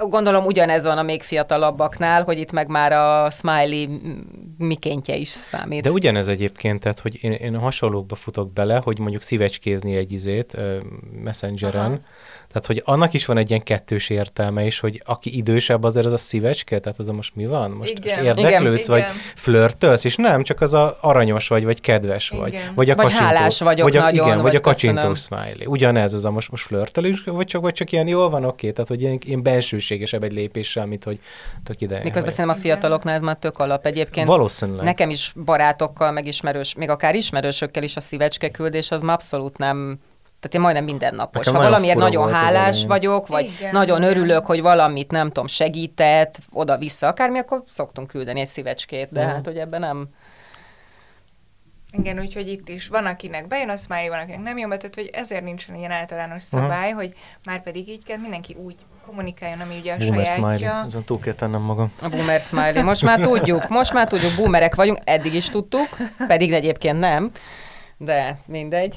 Gondolom 0.00 0.44
ugyanez 0.44 0.84
van 0.84 0.98
a 0.98 1.02
még 1.02 1.22
fiatalabbaknál, 1.22 2.22
hogy 2.22 2.38
itt 2.38 2.52
meg 2.52 2.68
már 2.68 2.92
a 2.92 3.30
smiley 3.30 3.86
mikéntje 4.58 5.16
is 5.16 5.28
számít. 5.28 5.82
De 5.82 5.90
ugyanez 5.90 6.28
egyébként, 6.28 6.80
tehát, 6.80 6.98
hogy 6.98 7.18
én, 7.24 7.32
én 7.32 7.58
hasonlókba 7.58 8.14
futok 8.14 8.52
bele, 8.52 8.80
hogy 8.84 8.98
mondjuk 8.98 9.22
szívecskézni 9.22 9.96
egy 9.96 10.12
izét 10.12 10.56
messengeren, 11.22 11.90
Aha. 11.90 12.00
Tehát, 12.52 12.66
hogy 12.66 12.82
annak 12.84 13.14
is 13.14 13.26
van 13.26 13.36
egy 13.36 13.50
ilyen 13.50 13.62
kettős 13.62 14.08
értelme 14.08 14.64
is, 14.64 14.78
hogy 14.78 15.02
aki 15.04 15.36
idősebb, 15.36 15.82
azért 15.82 16.06
az 16.06 16.12
a 16.12 16.16
szívecske, 16.16 16.78
tehát 16.78 16.98
az 16.98 17.08
a 17.08 17.12
most 17.12 17.34
mi 17.34 17.46
van? 17.46 17.70
Most, 17.70 17.90
Igen. 17.90 18.24
most 18.24 18.38
érdeklődsz, 18.38 18.88
Igen. 18.88 19.00
vagy 19.00 19.04
flörtölsz, 19.34 20.04
és 20.04 20.16
nem, 20.16 20.42
csak 20.42 20.60
az 20.60 20.74
a 20.74 20.96
aranyos 21.00 21.48
vagy, 21.48 21.64
vagy 21.64 21.80
kedves 21.80 22.28
vagy. 22.28 22.52
Igen. 22.52 22.72
Vagy, 22.74 22.90
a 22.90 22.94
Vagy 22.94 23.12
hálás 23.12 23.60
vagyok 23.60 23.88
vagy 23.88 23.96
a, 23.96 24.00
nagyon, 24.00 24.26
igen, 24.26 24.40
vagy 24.40 24.48
vagy 24.48 24.56
a 24.56 24.60
kacsintó 24.60 25.14
smiley. 25.14 25.70
Ugyanez 25.70 26.14
az 26.14 26.24
a 26.24 26.30
most, 26.30 26.50
most 26.50 26.66
flörtölés, 26.66 27.22
vagy 27.24 27.46
csak, 27.46 27.62
vagy 27.62 27.72
csak 27.72 27.92
ilyen 27.92 28.06
jól 28.06 28.30
van, 28.30 28.44
oké, 28.44 28.70
tehát 28.70 28.88
hogy 28.88 29.00
ilyen, 29.00 29.18
ilyen 29.26 29.42
bensőségesebb 29.42 30.22
egy 30.22 30.32
lépéssel, 30.32 30.86
mint 30.86 31.04
hogy 31.04 31.20
tök 31.64 31.80
ideje. 31.80 32.02
Miközben 32.02 32.30
szerintem 32.30 32.58
a 32.58 32.60
fiataloknál 32.60 33.14
ez 33.14 33.20
már 33.20 33.36
tök 33.36 33.58
alap 33.58 33.86
egyébként. 33.86 34.26
Valószínűleg. 34.26 34.84
Nekem 34.84 35.10
is 35.10 35.32
barátokkal, 35.44 36.10
meg 36.10 36.26
ismerős, 36.26 36.74
még 36.74 36.88
akár 36.88 37.14
ismerősökkel 37.14 37.82
is 37.82 37.96
a 37.96 38.00
szívecske 38.00 38.48
küldés 38.48 38.90
az 38.90 39.00
már 39.00 39.14
abszolút 39.14 39.58
nem 39.58 39.98
tehát 40.40 40.54
én 40.54 40.60
majdnem 40.60 40.84
mindennapos. 40.84 41.46
Nekem 41.46 41.60
Ha 41.60 41.66
valamiért 41.66 41.96
nagyon 41.98 42.32
hálás 42.32 42.84
vagyok, 42.86 43.26
vagy 43.26 43.44
Igen, 43.58 43.70
nagyon 43.72 43.98
igen. 44.02 44.10
örülök, 44.10 44.46
hogy 44.46 44.60
valamit, 44.62 45.10
nem 45.10 45.26
tudom, 45.26 45.46
segített, 45.46 46.38
oda-vissza, 46.52 47.06
akármi, 47.06 47.38
akkor 47.38 47.62
szoktunk 47.68 48.08
küldeni 48.08 48.40
egy 48.40 48.46
szívecskét, 48.46 49.08
de 49.12 49.24
Mhm. 49.24 49.30
hát, 49.34 49.44
hogy 49.46 49.56
ebben 49.58 49.80
nem. 49.80 50.08
Igen, 51.92 52.18
úgyhogy 52.20 52.46
itt 52.46 52.68
is 52.68 52.88
van, 52.88 53.06
akinek 53.06 53.46
bejön 53.48 53.68
a 53.68 53.76
smiley, 53.76 54.08
van, 54.08 54.18
akinek 54.18 54.40
nem 54.42 54.58
jön 54.58 54.68
be, 54.68 54.76
tehát 54.76 54.94
hogy 54.94 55.10
ezért 55.12 55.42
nincsen 55.44 55.74
ilyen 55.74 55.90
általános 55.90 56.42
Aha. 56.52 56.62
szabály, 56.62 56.90
hogy 56.90 57.12
már 57.44 57.62
pedig 57.62 57.88
így 57.88 58.04
kell, 58.04 58.16
mindenki 58.16 58.54
úgy 58.64 58.74
kommunikáljon, 59.06 59.60
ami 59.60 59.76
ugye 59.78 59.92
a 59.92 59.96
Boomer 59.96 60.26
sajátja. 60.26 60.54
smiley, 60.56 60.84
azon 60.84 61.04
túl 61.04 61.18
kell 61.20 61.32
tennem 61.34 61.60
magam. 61.60 61.92
A 62.02 62.08
boomer 62.08 62.40
smiley. 62.40 62.82
Most 62.82 63.02
már 63.04 63.20
tudjuk, 63.20 63.68
most 63.68 63.92
már 63.92 64.06
tudjuk, 64.06 64.32
boomerek 64.36 64.74
vagyunk, 64.74 64.98
eddig 65.04 65.34
is 65.34 65.48
tudtuk, 65.48 65.88
pedig 66.26 66.52
egyébként 66.52 66.98
nem, 66.98 67.30
de 67.96 68.38
mindegy. 68.46 68.96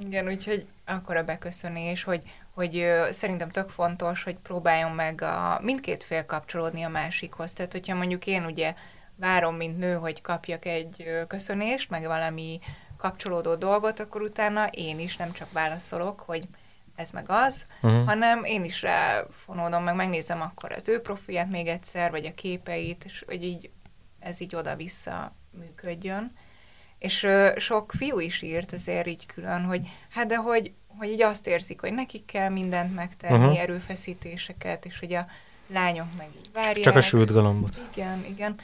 Igen, 0.00 0.28
úgyhogy 0.28 0.66
akkor 0.84 1.16
a 1.16 1.22
beköszönés, 1.24 2.02
hogy, 2.02 2.22
hogy 2.50 2.86
szerintem 3.10 3.50
tök 3.50 3.68
fontos, 3.70 4.22
hogy 4.22 4.36
próbáljon 4.36 4.90
meg 4.90 5.22
a, 5.22 5.58
mindkét 5.62 6.02
fél 6.02 6.24
kapcsolódni 6.26 6.82
a 6.82 6.88
másikhoz. 6.88 7.52
Tehát, 7.52 7.72
hogyha 7.72 7.94
mondjuk 7.94 8.26
én 8.26 8.44
ugye 8.44 8.74
várom, 9.16 9.56
mint 9.56 9.78
nő, 9.78 9.94
hogy 9.94 10.20
kapjak 10.20 10.64
egy 10.64 11.04
köszönést, 11.28 11.90
meg 11.90 12.04
valami 12.06 12.58
kapcsolódó 12.96 13.54
dolgot, 13.54 14.00
akkor 14.00 14.22
utána 14.22 14.66
én 14.66 14.98
is 14.98 15.16
nem 15.16 15.32
csak 15.32 15.52
válaszolok, 15.52 16.20
hogy 16.20 16.44
ez 16.96 17.10
meg 17.10 17.24
az, 17.28 17.66
Mhm. 17.80 18.04
hanem 18.06 18.44
én 18.44 18.64
is 18.64 18.82
ráfonódom, 18.82 19.82
meg 19.84 19.94
megnézem 19.94 20.40
akkor 20.40 20.72
az 20.72 20.88
ő 20.88 21.00
profilját 21.00 21.50
még 21.50 21.66
egyszer, 21.66 22.10
vagy 22.10 22.26
a 22.26 22.34
képeit, 22.34 23.04
és 23.04 23.24
hogy 23.26 23.44
így 23.44 23.70
ez 24.18 24.40
így 24.40 24.56
oda-vissza 24.56 25.32
működjön. 25.50 26.32
És 26.98 27.22
ö, 27.22 27.52
sok 27.56 27.92
fiú 27.96 28.20
is 28.20 28.42
írt 28.42 28.72
azért 28.72 29.06
így 29.06 29.26
külön, 29.26 29.64
hogy 29.64 29.80
hát 30.10 30.26
de 30.26 30.36
hogy, 30.36 30.72
hogy 30.98 31.08
így 31.08 31.22
azt 31.22 31.46
érzik, 31.46 31.80
hogy 31.80 31.92
nekik 31.92 32.24
kell 32.24 32.50
mindent 32.50 32.94
megtenni, 32.94 33.44
uh-huh. 33.44 33.60
erőfeszítéseket, 33.60 34.84
és 34.84 34.98
hogy 34.98 35.12
a 35.12 35.26
lányok 35.66 36.08
meg 36.16 36.28
így 36.36 36.50
várják. 36.52 36.84
Csak 36.84 36.96
a 36.96 37.00
sült 37.00 37.32
galambot. 37.32 37.80
Igen, 37.92 38.24
igen. 38.28 38.54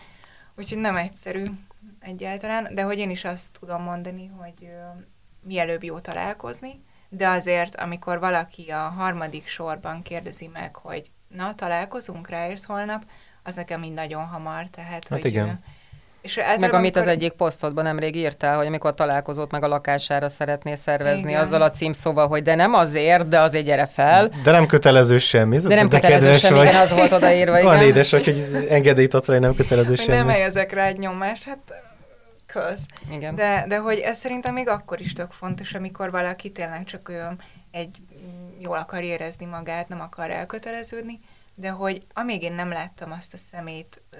Úgyhogy 0.56 0.78
nem 0.78 0.96
egyszerű 0.96 1.44
egyáltalán, 2.00 2.74
de 2.74 2.82
hogy 2.82 2.98
én 2.98 3.10
is 3.10 3.24
azt 3.24 3.58
tudom 3.60 3.82
mondani, 3.82 4.26
hogy 4.26 4.54
ö, 4.60 5.00
mielőbb 5.42 5.82
jó 5.82 5.98
találkozni, 5.98 6.82
de 7.08 7.28
azért, 7.28 7.76
amikor 7.76 8.18
valaki 8.18 8.70
a 8.70 8.78
harmadik 8.78 9.46
sorban 9.46 10.02
kérdezi 10.02 10.46
meg, 10.46 10.76
hogy 10.76 11.10
na, 11.28 11.54
találkozunk, 11.54 12.28
ráérsz 12.28 12.64
holnap, 12.64 13.04
az 13.42 13.54
nekem 13.54 13.82
így 13.82 13.92
nagyon 13.92 14.26
hamar, 14.26 14.68
tehát, 14.68 15.08
Hát 15.08 15.08
hogy... 15.08 15.24
igen. 15.24 15.48
ö, 15.48 15.52
És 16.22 16.40
Meg 16.60 16.72
amit 16.72 16.96
az 16.96 17.06
egyik 17.06 17.32
posztodban 17.32 17.84
nemrég 17.84 18.16
írtál, 18.16 18.56
hogy 18.56 18.66
amikor 18.66 18.94
találkozót 18.94 19.50
meg 19.50 19.62
a 19.62 19.66
lakására 19.68 20.28
szeretnél 20.28 20.74
szervezni, 20.74 21.28
Igen. 21.28 21.40
azzal 21.40 21.62
a 21.62 21.70
címszóval, 21.70 22.28
hogy 22.28 22.42
de 22.42 22.54
nem 22.54 22.74
azért, 22.74 23.28
de 23.28 23.40
azért 23.40 23.64
gyere 23.64 23.86
fel. 23.86 24.30
De 24.42 24.50
nem 24.50 24.66
kötelező 24.66 25.18
semmi. 25.18 25.58
De 25.58 25.74
nem 25.74 25.88
kötelező 25.88 26.24
kedves 26.24 26.40
semmi, 26.40 26.58
vagy. 26.58 26.66
igen, 26.68 26.80
az 26.80 26.92
volt 26.92 27.12
odaírva, 27.12 27.62
Van 27.62 27.74
igen. 27.76 27.86
édes 27.86 28.10
vagy, 28.10 28.24
hogy 28.24 28.66
engedélyt 28.68 29.14
adsz 29.14 29.26
rá, 29.26 29.32
hogy 29.32 29.42
nem 29.42 29.54
kötelező 29.54 29.94
nem 29.94 30.04
semmi. 30.04 30.30
helyezek 30.30 30.72
rá 30.72 30.86
egy 30.86 30.98
nyomást, 30.98 31.44
hát 31.44 31.58
köz. 32.46 32.80
igen. 33.10 33.34
De, 33.34 33.64
de 33.68 33.78
hogy 33.78 33.98
ez 33.98 34.18
szerintem 34.18 34.54
még 34.54 34.68
akkor 34.68 35.00
is 35.00 35.12
tök 35.12 35.30
fontos, 35.30 35.74
amikor 35.74 36.10
valaki 36.10 36.50
tényleg 36.50 36.84
csak 36.84 37.08
ő 37.08 37.22
egy 37.70 37.96
mm, 38.14 38.60
jól 38.60 38.76
akar 38.76 39.02
érezni 39.02 39.46
magát, 39.46 39.88
nem 39.88 40.00
akar 40.00 40.30
elköteleződni, 40.30 41.20
de 41.54 41.68
hogy 41.68 42.02
amíg 42.14 42.42
én 42.42 42.52
nem 42.52 42.68
láttam 42.72 43.12
azt 43.18 43.34
a 43.34 43.36
szemét 43.36 44.02
ö, 44.10 44.16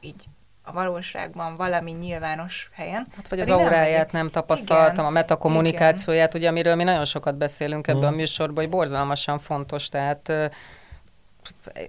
így 0.00 0.24
a 0.64 0.72
valóságban 0.72 1.56
valami 1.56 1.90
nyilvános 1.90 2.70
helyen, 2.74 3.06
Hát, 3.16 3.28
vagy 3.28 3.40
az 3.40 3.46
nem 3.46 3.58
auráját 3.58 3.82
megyek. 3.84 4.12
nem 4.12 4.30
tapasztaltam, 4.30 4.92
Igen. 4.94 5.04
a 5.04 5.10
metakommunikációját, 5.10 6.34
ugye, 6.34 6.48
amiről 6.48 6.74
mi 6.74 6.82
nagyon 6.84 7.04
sokat 7.04 7.36
beszélünk 7.36 7.86
ebben 7.86 8.02
Mhm. 8.02 8.12
a 8.12 8.16
műsorban, 8.16 8.64
hogy 8.64 8.72
borzalmasan 8.72 9.38
fontos, 9.38 9.88
tehát 9.88 10.32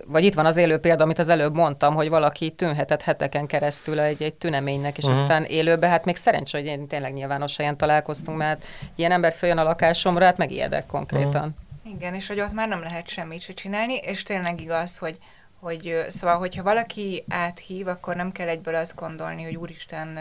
vagy 0.07 0.23
itt 0.23 0.33
van 0.33 0.45
az 0.45 0.57
élő 0.57 0.77
példa, 0.77 1.03
amit 1.03 1.19
az 1.19 1.29
előbb 1.29 1.53
mondtam, 1.53 1.95
hogy 1.95 2.09
valaki 2.09 2.49
tűnhetett 2.51 3.01
heteken 3.01 3.45
keresztül 3.45 3.99
egy, 3.99 4.23
egy 4.23 4.33
tüneménynek, 4.33 4.97
és 4.97 5.03
Mhm. 5.03 5.13
aztán 5.13 5.43
élőben, 5.43 5.89
hát 5.89 6.05
még 6.05 6.15
szerencsé, 6.15 6.57
hogy 6.57 6.67
én 6.67 6.87
tényleg 6.87 7.13
nyilvános 7.13 7.57
helyen 7.57 7.77
találkoztunk, 7.77 8.37
mert 8.37 8.65
hát 8.65 8.91
ilyen 8.95 9.11
ember 9.11 9.33
följön 9.33 9.57
a 9.57 9.63
lakásomra, 9.63 10.25
hát 10.25 10.37
megijedek 10.37 10.85
konkrétan. 10.85 11.55
Igen, 11.85 12.13
és 12.13 12.27
hogy 12.27 12.39
ott 12.39 12.51
már 12.51 12.67
nem 12.67 12.81
lehet 12.81 13.07
semmit 13.07 13.41
se 13.41 13.53
csinálni, 13.53 13.95
és 13.95 14.23
tényleg 14.23 14.61
igaz, 14.61 14.97
hogy, 14.97 15.17
hogy 15.63 16.05
szóval, 16.07 16.37
hogyha 16.37 16.63
valaki 16.63 17.23
áthív, 17.29 17.87
akkor 17.87 18.15
nem 18.15 18.31
kell 18.31 18.47
egyből 18.47 18.75
azt 18.75 18.95
gondolni, 18.95 19.43
hogy 19.43 19.55
úristen, 19.55 20.19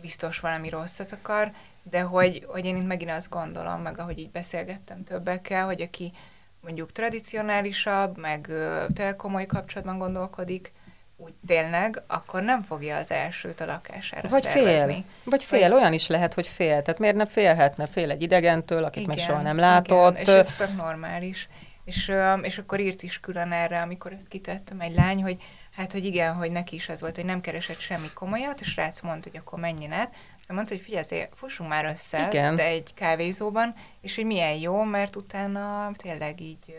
biztos 0.00 0.40
valami 0.40 0.68
rosszat 0.68 1.12
akar, 1.12 1.50
de 1.82 2.00
hogy, 2.00 2.44
hogy 2.46 2.64
én 2.64 2.76
itt 2.76 2.86
megint 2.86 3.10
azt 3.10 3.30
gondolom, 3.30 3.80
meg 3.80 3.98
ahogy 3.98 4.18
így 4.18 4.30
beszélgettem 4.30 5.04
többekkel, 5.04 5.64
hogy 5.64 5.80
aki 5.80 6.12
mondjuk 6.60 6.92
tradicionálisabb, 6.92 8.18
meg 8.18 8.50
tényleg 8.94 9.16
komoly 9.16 9.46
kapcsolatban 9.46 9.98
gondolkodik, 9.98 10.72
úgy 11.16 11.32
tényleg, 11.46 12.02
akkor 12.06 12.42
nem 12.42 12.62
fogja 12.62 12.96
az 12.96 13.10
elsőt 13.10 13.60
a 13.60 13.66
lakására 13.66 14.28
Vagy 14.28 14.42
szervezni. 14.42 14.92
fél. 14.92 15.04
Vagy 15.24 15.44
fél, 15.44 15.72
olyan 15.72 15.92
is 15.92 16.06
lehet, 16.06 16.34
hogy 16.34 16.46
fél. 16.46 16.82
Tehát 16.82 16.98
miért 16.98 17.16
nem 17.16 17.26
félhetne? 17.26 17.86
Fél 17.86 18.10
egy 18.10 18.22
idegentől, 18.22 18.84
akit 18.84 19.06
meg 19.06 19.18
soha 19.18 19.42
nem 19.42 19.58
látott. 19.58 20.18
Igen, 20.18 20.34
és 20.34 20.48
ez 20.48 20.56
tök 20.56 20.76
normális. 20.76 21.48
És, 21.84 22.12
és 22.42 22.58
akkor 22.58 22.80
írt 22.80 23.02
is 23.02 23.20
külön 23.20 23.52
erre, 23.52 23.80
amikor 23.80 24.12
ezt 24.12 24.28
kitettem 24.28 24.80
egy 24.80 24.94
lány, 24.94 25.22
hogy 25.22 25.42
hát, 25.76 25.92
hogy 25.92 26.04
igen, 26.04 26.34
hogy 26.34 26.52
neki 26.52 26.74
is 26.74 26.88
az 26.88 27.00
volt, 27.00 27.16
hogy 27.16 27.24
nem 27.24 27.40
keresett 27.40 27.78
semmi 27.78 28.10
komolyat, 28.14 28.60
és 28.60 28.76
rác 28.76 29.00
mondta, 29.00 29.28
hogy 29.30 29.40
akkor 29.40 29.58
menjen 29.58 29.92
át. 29.92 30.14
Aztán 30.40 30.56
mondta, 30.56 30.74
hogy 30.74 30.82
figyelj, 30.82 31.02
azért 31.02 31.36
fussunk 31.36 31.68
már 31.68 31.84
össze, 31.84 32.28
Igen. 32.28 32.54
de 32.54 32.66
egy 32.66 32.94
kávézóban, 32.94 33.74
és 34.00 34.14
hogy 34.14 34.26
milyen 34.26 34.54
jó, 34.54 34.82
mert 34.82 35.16
utána 35.16 35.90
tényleg 35.96 36.40
így 36.40 36.74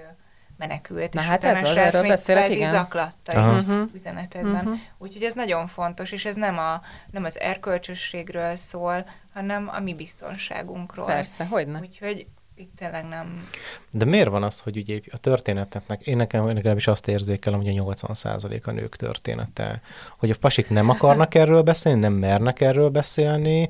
menekült. 0.58 1.14
Na 1.14 1.22
és 1.22 1.28
hát 1.28 1.44
ez 1.44 1.64
a 1.64 1.68
az, 1.70 1.78
erről 1.78 2.02
még 2.02 2.10
beszélek, 2.10 2.50
igen. 2.50 2.72
zaklatta 2.72 3.58
így 3.58 3.66
Mhm. 3.66 3.82
üzenetekben. 3.94 4.66
Mhm. 4.66 4.74
Úgyhogy 4.98 5.24
ez 5.24 5.34
nagyon 5.34 5.68
fontos, 5.68 6.12
és 6.12 6.26
ez 6.26 6.36
nem, 6.36 6.58
a, 6.58 6.82
nem 7.12 7.24
az 7.24 7.40
erkölcsösségről 7.40 8.56
szól, 8.56 9.06
hanem 9.34 9.70
a 9.74 9.80
mi 9.80 9.94
biztonságunkról. 9.94 11.06
Persze, 11.06 11.46
hogy 11.46 11.68
ne. 11.68 11.80
Úgyhogy 11.80 12.28
itt 12.56 12.72
tényleg 12.76 13.08
nem... 13.08 13.48
De 13.92 14.06
miért 14.06 14.30
van 14.30 14.44
az, 14.44 14.60
hogy 14.60 14.78
ugye 14.78 15.00
a 15.12 15.18
történeteknek, 15.18 16.02
én 16.02 16.18
nekem 16.18 16.46
legalábbis 16.46 16.88
azt 16.88 17.08
érzékelem, 17.08 17.60
hogy 17.60 17.78
a 17.78 17.84
80% 17.84 18.64
a 18.64 18.72
nők 18.72 18.96
története, 18.96 19.82
hogy 20.18 20.30
a 20.30 20.36
pasik 20.40 20.70
nem 20.70 20.90
akarnak 20.90 21.36
erről 21.42 21.62
beszélni, 21.62 22.00
nem 22.00 22.14
mernek 22.14 22.62
erről 22.62 22.90
beszélni, 22.90 23.70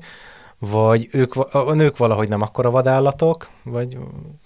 vagy 0.58 1.08
ők, 1.12 1.34
a 1.34 1.74
nők 1.74 1.96
valahogy 1.96 2.28
nem 2.28 2.42
akkora 2.42 2.70
vadállatok, 2.70 3.48
vagy 3.62 3.98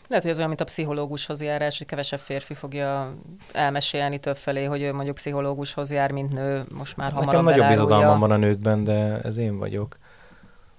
Lehet, 0.08 0.24
hogy 0.24 0.32
ez 0.32 0.36
olyan, 0.36 0.48
mint 0.48 0.60
a 0.60 0.64
pszichológushoz 0.64 1.42
járás, 1.42 1.78
hogy 1.78 1.86
kevesebb 1.86 2.18
férfi 2.18 2.54
fogja 2.54 3.14
elmesélni 3.52 4.18
többfelé, 4.18 4.64
hogy 4.64 4.82
ő 4.82 4.92
mondjuk 4.92 5.14
pszichológushoz 5.14 5.90
jár, 5.92 6.10
mint 6.10 6.32
nő, 6.32 6.64
most 6.68 6.96
már 6.96 7.12
hamarabb 7.12 7.30
nekem 7.30 7.44
nagyobb 7.44 7.60
elárulja. 7.60 7.84
bizodalmam 7.84 8.20
van 8.20 8.30
a 8.30 8.36
nőkben, 8.36 8.84
de 8.84 9.20
ez 9.24 9.36
én 9.36 9.58
vagyok. 9.58 9.98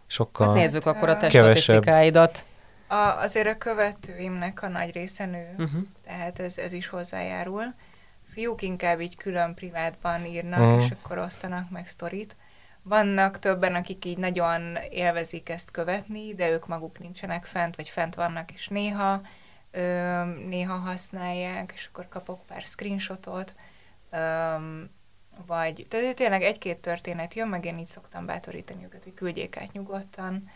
Sokkal... 0.08 0.48
Hát 0.48 0.56
nézzük 0.56 0.86
akkor 0.86 1.10
a 1.10 1.18
te 1.18 1.28
Kevesebb. 1.28 1.62
statisztikáidat. 1.62 2.44
A, 2.92 3.18
azért 3.22 3.48
a 3.48 3.58
követőimnek 3.58 4.62
a 4.62 4.68
nagy 4.68 4.92
része 4.92 5.26
nő, 5.26 5.56
Uh-huh. 5.58 5.82
tehát 6.06 6.40
ez, 6.40 6.58
ez 6.58 6.72
is 6.72 6.88
hozzájárul. 6.88 7.74
Fiúk 8.34 8.62
inkább 8.62 9.02
így 9.02 9.16
külön 9.18 9.54
privátban 9.54 10.26
írnak, 10.26 10.60
Mhm. 10.60 10.80
és 10.80 10.92
akkor 10.92 11.18
osztanak 11.18 11.70
meg 11.70 11.88
sztorit. 11.88 12.36
Vannak 12.84 13.40
többen, 13.40 13.76
akik 13.76 14.06
így 14.06 14.18
nagyon 14.18 14.76
élvezik 14.90 15.50
ezt 15.50 15.72
követni, 15.72 16.34
de 16.36 16.50
ők 16.50 16.68
maguk 16.68 17.00
nincsenek 17.00 17.46
fent, 17.46 17.76
vagy 17.76 17.90
fent 17.90 18.16
vannak, 18.16 18.52
és 18.52 18.68
néha, 18.68 19.22
ö, 19.72 20.24
néha 20.48 20.76
használják, 20.76 21.72
és 21.76 21.86
akkor 21.92 22.08
kapok 22.10 22.46
pár 22.46 22.64
screenshotot, 22.66 23.56
ö, 24.10 24.56
vagy 25.46 25.86
tehát 25.90 26.16
tényleg 26.16 26.42
egy-két 26.42 26.80
történet 26.82 27.34
jön, 27.34 27.48
meg 27.48 27.66
én 27.66 27.78
így 27.78 27.86
szoktam 27.88 28.26
bátorítani 28.26 28.84
őket, 28.84 29.04
hogy 29.04 29.14
küldjék 29.14 29.58
át 29.58 29.72
nyugodtan, 29.72 30.50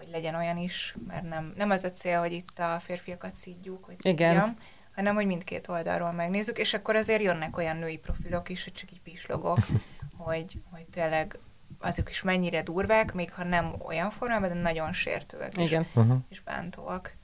hogy 0.00 0.08
legyen 0.12 0.34
olyan 0.34 0.56
is, 0.56 0.96
mert 1.06 1.28
nem, 1.28 1.52
nem 1.56 1.70
az 1.70 1.84
a 1.84 1.90
cél, 1.90 2.18
hogy 2.18 2.32
itt 2.32 2.58
a 2.58 2.80
férfiakat 2.80 3.34
szídjuk, 3.34 3.84
hogy 3.84 3.96
Igen. 4.00 4.32
szídjam, 4.32 4.56
hanem 4.94 5.14
hogy 5.14 5.26
mindkét 5.26 5.68
oldalról 5.68 6.12
megnézzük, 6.12 6.58
és 6.58 6.74
akkor 6.74 6.96
azért 6.96 7.22
jönnek 7.22 7.56
olyan 7.56 7.76
női 7.76 7.98
profilok 7.98 8.48
is, 8.48 8.64
hogy 8.64 8.72
csak 8.72 8.92
így 8.92 9.00
pislogok, 9.00 9.58
hogy, 10.16 10.60
hogy 10.70 10.84
tényleg 10.92 11.38
azok 11.78 12.10
is 12.10 12.22
mennyire 12.22 12.62
durvák, 12.62 13.12
még 13.12 13.32
ha 13.32 13.44
nem 13.44 13.74
olyan 13.78 14.10
formában, 14.10 14.48
de 14.48 14.54
nagyon 14.54 14.92
sértőek 14.92 15.56
és, 15.56 15.70
Igen. 15.70 15.86
Uh-huh. 15.94 16.18
és 16.28 16.40
bántóak. 16.40 17.16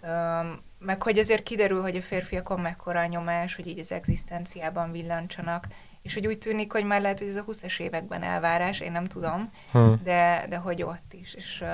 Öm, 0.00 0.62
meg 0.78 1.02
hogy 1.02 1.18
azért 1.18 1.42
kiderül, 1.42 1.82
hogy 1.82 1.96
a 1.96 2.02
férfiakon 2.02 2.60
mekkora 2.60 3.00
a 3.00 3.06
nyomás, 3.06 3.54
hogy 3.54 3.66
így 3.66 3.78
az 3.78 3.92
egzisztenciában 3.92 4.92
villancsanak, 4.92 5.66
és 6.08 6.14
hogy 6.14 6.26
úgy 6.26 6.38
tűnik, 6.38 6.72
hogy 6.72 6.84
már 6.84 7.00
lehet, 7.00 7.18
hogy 7.18 7.28
ez 7.28 7.36
a 7.36 7.44
20-es 7.44 7.80
években 7.80 8.22
elvárás, 8.22 8.80
én 8.80 8.92
nem 8.92 9.04
tudom, 9.04 9.50
Hm. 9.72 9.92
de, 10.02 10.46
de 10.48 10.56
hogy 10.56 10.82
ott 10.82 11.12
is. 11.12 11.34
És, 11.34 11.64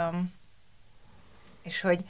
és 1.63 1.81
hogy 1.81 2.05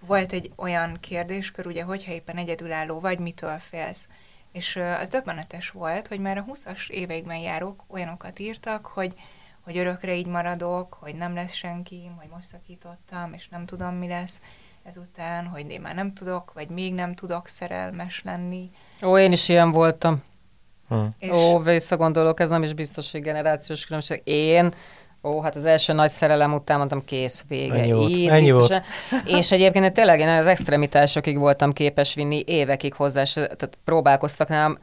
volt 0.00 0.32
egy 0.32 0.52
olyan 0.56 0.96
kérdéskör, 1.00 1.66
ugye, 1.66 1.82
hogyha 1.82 2.12
éppen 2.12 2.36
egyedülálló 2.36 3.00
vagy, 3.00 3.18
mitől 3.18 3.58
félsz. 3.58 4.06
És 4.52 4.76
az 5.00 5.08
döbbenetes 5.08 5.70
volt, 5.70 6.08
hogy 6.08 6.20
már 6.20 6.38
a 6.38 6.44
20-as 6.44 6.88
éveikben 6.88 7.36
járók 7.36 7.84
olyanokat 7.88 8.38
írtak, 8.38 8.86
hogy, 8.86 9.14
hogy 9.60 9.76
örökre 9.76 10.14
így 10.14 10.26
maradok, 10.26 10.96
hogy 11.00 11.14
nem 11.14 11.34
lesz 11.34 11.52
senki, 11.52 12.10
hogy 12.18 12.28
most 12.34 12.46
szakítottam, 12.46 13.32
és 13.32 13.48
nem 13.48 13.66
tudom, 13.66 13.94
mi 13.94 14.08
lesz 14.08 14.40
ezután, 14.82 15.46
hogy 15.46 15.70
én 15.70 15.80
már 15.80 15.94
nem 15.94 16.12
tudok, 16.12 16.52
vagy 16.52 16.68
még 16.68 16.94
nem 16.94 17.14
tudok 17.14 17.48
szerelmes 17.48 18.22
lenni. 18.24 18.70
Ó, 19.04 19.18
én 19.18 19.32
is 19.32 19.48
ilyen 19.48 19.70
voltam. 19.70 20.22
Hm. 20.94 21.06
És 21.18 21.30
Ó, 21.30 21.58
visszagondolok, 21.58 22.40
ez 22.40 22.48
nem 22.48 22.62
is 22.62 22.72
biztos, 22.72 23.10
hogy 23.12 23.20
generációs 23.22 23.84
különbség. 23.86 24.20
Én, 24.24 24.72
ó, 25.22 25.40
hát 25.40 25.56
az 25.56 25.64
első 25.64 25.92
nagy 25.92 26.10
szerelem 26.10 26.52
után 26.52 26.76
mondtam, 26.76 27.04
kész, 27.04 27.44
vége. 27.48 27.74
Ennyi 27.74 27.92
volt, 27.92 28.10
Így 28.10 28.26
ennyi 28.28 28.44
biztosan. 28.52 28.82
És 29.38 29.52
egyébként 29.52 29.92
tényleg 29.92 30.20
én 30.20 30.28
az 30.28 30.46
extremitásokig 30.46 31.38
voltam 31.38 31.72
képes 31.72 32.14
vinni, 32.14 32.42
évekig 32.46 32.94
hozzá, 32.94 33.24
se- 33.24 33.46
tehát 33.46 33.78
próbálkoztak 33.84 34.48
nálam. 34.48 34.78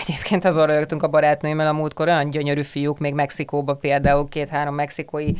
Egyébként 0.00 0.44
azon 0.44 0.66
rögtünk 0.66 1.02
a 1.02 1.08
barátnőmmel 1.08 1.66
a 1.66 1.72
múltkor, 1.72 2.06
olyan 2.08 2.30
gyönyörű 2.30 2.62
fiúk, 2.62 2.98
még 2.98 3.14
Mexikóba 3.14 3.74
például, 3.74 4.28
két-három 4.28 4.74
mexikói, 4.74 5.32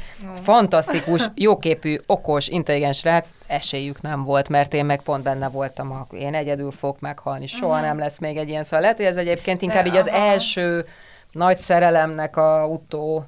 fantasztikus, 0.43 1.31
jóképű, 1.35 1.97
okos, 2.07 2.49
intelligens 2.49 3.03
rác, 3.03 3.31
esélyük 3.47 4.01
nem 4.01 4.25
volt, 4.25 4.49
mert 4.49 4.75
én 4.75 4.85
meg 4.85 5.03
pont 5.03 5.23
benne 5.23 5.49
voltam, 5.49 5.91
a, 5.93 6.07
én 6.17 6.35
egyedül 6.35 6.71
fogok 6.71 7.01
meghalni, 7.01 7.47
soha 7.47 7.81
nem 7.81 7.99
lesz 7.99 8.19
még 8.19 8.37
egy 8.37 8.49
ilyen, 8.49 8.63
szóval 8.63 8.81
lehet, 8.81 8.97
hogy 8.97 9.07
ez 9.07 9.17
egyébként 9.17 9.63
inkább 9.63 9.85
De, 9.85 9.91
így 9.91 9.97
az 9.97 10.07
aha. 10.07 10.17
első 10.17 10.87
nagy 11.33 11.57
szerelemnek 11.57 12.37
a 12.37 12.67
utó 12.67 13.27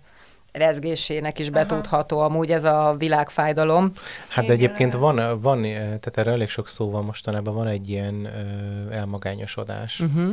rezgésének 0.57 1.38
is 1.38 1.49
Aha. 1.49 1.59
betudható 1.59 2.19
amúgy 2.19 2.51
ez 2.51 2.64
a 2.64 2.95
világfájdalom. 2.99 3.92
Hát 4.29 4.47
de 4.47 4.53
egyébként 4.53 4.95
van, 4.95 5.40
van, 5.40 5.64
eh, 5.64 5.73
tehát 5.75 6.16
erre 6.16 6.31
elég 6.31 6.49
sok 6.49 6.69
szó 6.69 6.90
van 6.90 7.05
mostanában, 7.05 7.55
van 7.55 7.66
egy 7.66 7.90
ilyen 7.90 8.29
elmagányosodás. 8.90 10.01
Uh-huh. 10.01 10.29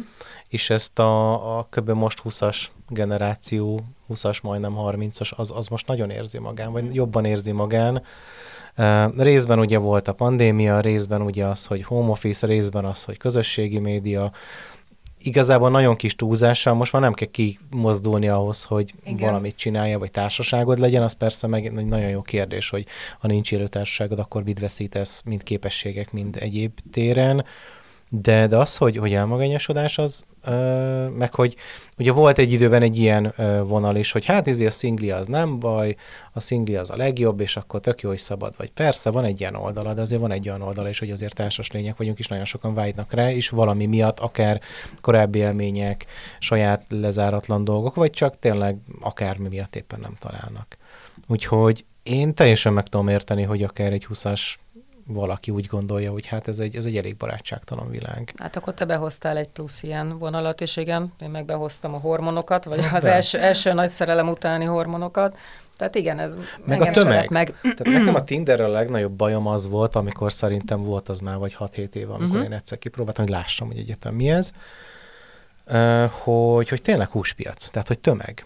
És 0.47 0.69
ezt 0.69 0.99
a, 0.99 1.57
a 1.57 1.67
kb. 1.69 1.89
most 1.89 2.21
20-as 2.23 2.65
generáció, 2.89 3.79
20-as, 4.09 4.41
majdnem 4.41 4.73
30-as, 4.77 5.36
az, 5.36 5.51
az 5.55 5.67
most 5.67 5.88
nagyon 5.88 6.09
érzi 6.09 6.39
magán, 6.39 6.71
vagy 6.71 6.95
jobban 6.95 7.25
érzi 7.25 7.51
magán. 7.51 7.95
Uh, 8.77 9.17
részben 9.17 9.59
ugye 9.59 9.77
volt 9.77 10.07
a 10.07 10.13
pandémia, 10.13 10.79
részben 10.79 11.21
ugye 11.21 11.45
az, 11.45 11.65
hogy 11.65 11.83
home 11.83 12.09
office, 12.09 12.47
részben 12.47 12.86
az, 12.86 13.03
hogy 13.03 13.17
közösségi 13.17 13.79
média, 13.79 14.31
igazából 15.25 15.69
nagyon 15.69 15.95
kis 15.95 16.15
túlzással 16.15 16.73
most 16.73 16.91
már 16.91 17.01
nem 17.01 17.13
kell 17.13 17.27
kimozdulni 17.27 18.27
ahhoz, 18.27 18.63
hogy 18.63 18.93
Igen. 19.03 19.27
Valamit 19.27 19.55
csinálja, 19.55 19.99
vagy 19.99 20.12
társaságod 20.12 20.79
legyen, 20.79 21.03
az 21.03 21.13
persze 21.13 21.47
meg 21.47 21.65
egy 21.65 21.71
nagyon 21.71 22.09
jó 22.09 22.21
kérdés, 22.21 22.69
hogy 22.69 22.86
ha 23.19 23.27
nincs 23.27 23.51
élő 23.51 23.67
társaságod, 23.67 24.19
akkor 24.19 24.43
mit 24.43 24.59
veszítesz, 24.59 25.21
mind 25.25 25.43
képességek, 25.43 26.12
mind 26.12 26.38
egyéb 26.39 26.71
téren. 26.91 27.45
De, 28.21 28.47
de 28.47 28.58
az, 28.58 28.78
hogy, 28.78 28.97
hogy 28.97 29.13
elmagányosodás 29.13 29.97
az, 29.97 30.23
ö, 30.43 31.08
meg 31.08 31.36
hogy 31.36 31.56
ugye 31.97 32.12
volt 32.12 32.38
egy 32.38 32.52
időben 32.52 32.82
egy 32.82 32.97
ilyen 32.97 33.34
ö, 33.38 33.62
vonal 33.63 33.95
is, 33.95 34.12
hogy 34.12 34.26
hát 34.26 34.47
ez 34.47 34.60
a 34.60 34.71
szingli 34.71 35.12
az 35.12 35.28
nem 35.28 35.60
baj, 35.60 35.95
a 36.34 36.39
szingli 36.39 36.76
az 36.76 36.89
a 36.89 36.95
legjobb, 36.95 37.39
és 37.39 37.58
akkor 37.58 37.80
tök 37.80 38.02
jó, 38.02 38.10
hogy 38.10 38.17
szabad 38.17 38.54
vagy. 38.58 38.71
Persze, 38.71 39.10
van 39.10 39.23
egy 39.23 39.39
ilyen 39.39 39.56
oldala, 39.56 39.93
de 39.93 40.02
azért 40.02 40.21
van 40.21 40.32
egy 40.32 40.47
olyan 40.47 40.62
oldala 40.62 40.89
is, 40.89 40.99
hogy 40.99 41.12
azért 41.12 41.36
társas 41.36 41.71
lények 41.71 41.97
vagyunk, 41.97 42.19
és 42.19 42.28
nagyon 42.28 42.45
sokan 42.45 42.73
vágynak 42.73 43.13
rá, 43.13 43.32
és 43.32 43.49
valami 43.49 43.86
miatt 43.86 44.19
akár 44.19 44.62
korábbi 45.02 45.39
élmények, 45.39 46.06
saját 46.39 46.86
lezáratlan 46.89 47.63
dolgok, 47.63 47.95
vagy 47.95 48.12
csak 48.12 48.39
tényleg 48.39 48.78
akármi 49.02 49.47
miatt 49.47 49.76
éppen 49.76 49.99
nem 49.99 50.15
találnak. 50.19 50.78
Úgyhogy 51.28 51.86
én 52.04 52.34
teljesen 52.34 52.73
meg 52.73 52.88
tudom 52.88 53.08
érteni, 53.08 53.43
hogy 53.43 53.63
akár 53.63 53.93
egy 53.93 54.08
20-as 54.13 54.54
valaki 55.05 55.51
úgy 55.51 55.65
gondolja, 55.65 56.11
hogy 56.11 56.25
hát 56.25 56.47
ez 56.47 56.59
egy, 56.59 56.75
ez 56.75 56.85
egy 56.85 56.97
elég 56.97 57.17
barátságtalan 57.17 57.89
világ. 57.89 58.33
Hát 58.37 58.55
akkor 58.55 58.73
te 58.73 58.85
behoztál 58.85 59.37
egy 59.37 59.47
plusz 59.47 59.83
ilyen 59.83 60.17
vonalat, 60.17 60.61
és 60.61 60.77
igen, 60.77 61.13
én 61.21 61.29
meg 61.29 61.45
behoztam 61.45 61.93
a 61.93 61.97
hormonokat, 61.97 62.63
vagy 62.63 62.79
az 62.93 63.03
be. 63.03 63.13
első, 63.13 63.39
első 63.39 63.73
nagy 63.73 63.89
szerelem 63.89 64.27
utáni 64.27 64.65
hormonokat. 64.65 65.37
Tehát 65.77 65.95
igen, 65.95 66.19
ez 66.19 66.37
Meg 66.65 66.81
a 66.81 66.91
tömeg. 66.91 67.29
meg. 67.29 67.53
Tehát 67.61 67.83
nekem 67.83 68.15
a 68.15 68.23
Tinderrel 68.23 68.69
a 68.69 68.71
legnagyobb 68.71 69.11
bajom 69.11 69.47
az 69.47 69.67
volt, 69.67 69.95
amikor 69.95 70.33
szerintem 70.33 70.83
volt 70.83 71.09
az 71.09 71.19
már 71.19 71.37
vagy 71.37 71.55
6-7 71.59 71.93
éve, 71.95 72.13
amikor 72.13 72.27
uh-huh. 72.27 72.43
én 72.43 72.53
egyszer 72.53 72.77
kipróbáltam, 72.77 73.25
hogy 73.25 73.33
lássam, 73.33 73.67
hogy 73.67 73.77
egyetem 73.77 74.13
mi 74.13 74.29
ez, 74.29 74.51
hogy, 76.23 76.69
hogy 76.69 76.82
tényleg 76.82 77.10
húspiac, 77.10 77.69
tehát 77.69 77.88
hogy 77.88 77.99
tömeg. 77.99 78.45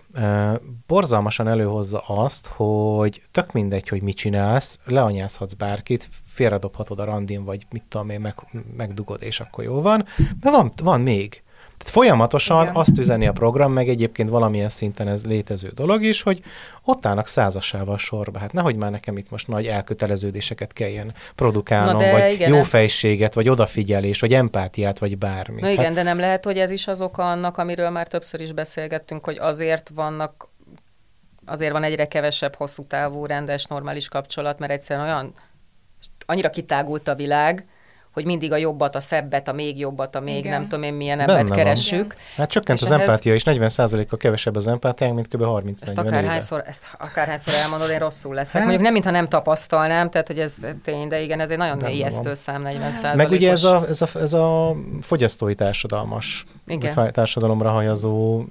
Borzalmasan 0.87 1.47
előhozza 1.47 1.99
azt, 1.99 2.47
hogy 2.47 3.21
tök 3.31 3.51
mindegy, 3.51 3.87
hogy 3.87 4.01
mit 4.01 4.15
csinálsz, 4.15 4.79
leanyázhatsz 4.85 5.53
bárkit, 5.53 6.09
félredobhatod 6.27 6.99
a 6.99 7.03
randin, 7.03 7.43
vagy 7.43 7.65
mit 7.71 7.83
tudom 7.89 8.09
én, 8.09 8.21
meg, 8.21 8.35
megdugod, 8.77 9.23
és 9.23 9.39
akkor 9.39 9.63
jó 9.63 9.81
van, 9.81 10.05
de 10.39 10.51
van, 10.51 10.71
van 10.83 11.01
még. 11.01 11.43
Tehát 11.77 11.93
folyamatosan 11.93 12.61
Igen. 12.61 12.75
Azt 12.75 12.97
üzeni 12.97 13.27
a 13.27 13.31
program, 13.31 13.71
meg 13.71 13.89
egyébként 13.89 14.29
valamilyen 14.29 14.69
szinten 14.69 15.07
ez 15.07 15.25
létező 15.25 15.71
dolog 15.75 16.03
is, 16.03 16.21
hogy 16.21 16.41
ott 16.83 17.05
állnak 17.05 17.27
százasával 17.27 17.97
sorba. 17.97 18.39
Hát 18.39 18.53
nehogy 18.53 18.75
már 18.75 18.91
nekem 18.91 19.17
itt 19.17 19.29
most 19.29 19.47
nagy 19.47 19.65
elköteleződéseket 19.65 20.73
kelljen 20.73 21.13
produkálnom, 21.35 22.01
Na 22.01 22.11
vagy 22.11 22.31
igen, 22.31 22.49
jó 22.49 22.55
nem- 22.55 22.63
fejséget, 22.63 23.33
vagy 23.33 23.49
odafigyelést, 23.49 24.21
vagy 24.21 24.33
empátiát, 24.33 24.99
vagy 24.99 25.17
bármi. 25.17 25.61
Na 25.61 25.69
igen, 25.69 25.85
Hát, 25.85 25.93
de 25.93 26.03
nem 26.03 26.19
lehet, 26.19 26.45
hogy 26.45 26.57
ez 26.57 26.71
is 26.71 26.87
az 26.87 27.01
oka 27.01 27.31
annak, 27.31 27.57
amiről 27.57 27.89
már 27.89 28.07
többször 28.07 28.41
is 28.41 28.51
beszélgettünk, 28.51 29.25
hogy 29.25 29.37
azért 29.37 29.91
vannak, 29.95 30.49
azért 31.45 31.71
van 31.71 31.83
egyre 31.83 32.05
kevesebb 32.07 32.55
hosszú 32.55 32.83
távú, 32.85 33.25
rendes, 33.25 33.65
normális 33.65 34.07
kapcsolat, 34.07 34.59
mert 34.59 34.71
egyszerűen 34.71 35.05
olyan, 35.05 35.33
annyira 36.25 36.49
kitágult 36.49 37.07
a 37.07 37.15
világ, 37.15 37.65
hogy 38.17 38.25
mindig 38.25 38.51
a 38.51 38.55
jobbat, 38.57 38.95
a 38.95 38.99
szebbet, 38.99 39.47
a 39.47 39.53
még 39.53 39.79
jobbat, 39.79 40.15
a 40.15 40.19
még 40.19 40.37
Igen. 40.37 40.51
nem 40.51 40.61
tudom 40.67 40.83
én 40.83 40.93
milyen 40.93 41.17
Benne 41.17 41.29
embert 41.31 41.47
van. 41.47 41.57
keressük. 41.57 42.15
hát 42.35 42.49
csökkent 42.49 42.79
és 42.79 42.85
az 42.85 42.91
ehhez- 42.91 43.07
empátia, 43.07 43.33
és 43.33 43.43
40%-kal 43.45 44.17
kevesebb 44.17 44.55
az 44.55 44.67
empátiánk, 44.67 45.15
mint 45.15 45.27
kb. 45.27 45.43
30 45.43 45.81
Ezt 45.81 45.95
40 45.95 46.05
éve. 46.13 46.17
akárhányszor, 46.17 46.63
ezt 46.65 46.81
akárhányszor 46.97 47.53
elmondod, 47.53 47.89
én 47.89 47.99
rosszul 47.99 48.33
leszek. 48.33 48.51
Hát- 48.53 48.61
Mondjuk 48.61 48.83
nem, 48.83 48.93
mintha 48.93 49.11
nem 49.11 49.27
tapasztalnám, 49.27 50.09
tehát 50.09 50.27
hogy 50.27 50.39
ez 50.39 50.55
tény, 50.83 51.07
de 51.07 51.21
igen, 51.21 51.39
ez 51.39 51.49
egy 51.49 51.57
nagyon 51.57 51.77
Benne 51.79 51.91
ijesztő 51.91 52.23
van. 52.23 52.35
szám, 52.35 52.61
40 52.61 52.91
százalékos. 52.91 53.23
Meg 53.23 53.31
ugye 53.31 53.51
ez 53.51 53.63
a, 53.63 53.85
ez 53.89 54.01
a, 54.01 54.07
ez 54.19 54.33
a 54.33 54.75
fogyasztói 55.01 55.55
társadalmas, 55.55 56.45
Igen. 56.67 57.11
társadalomra 57.11 57.69
hajazó 57.69 58.43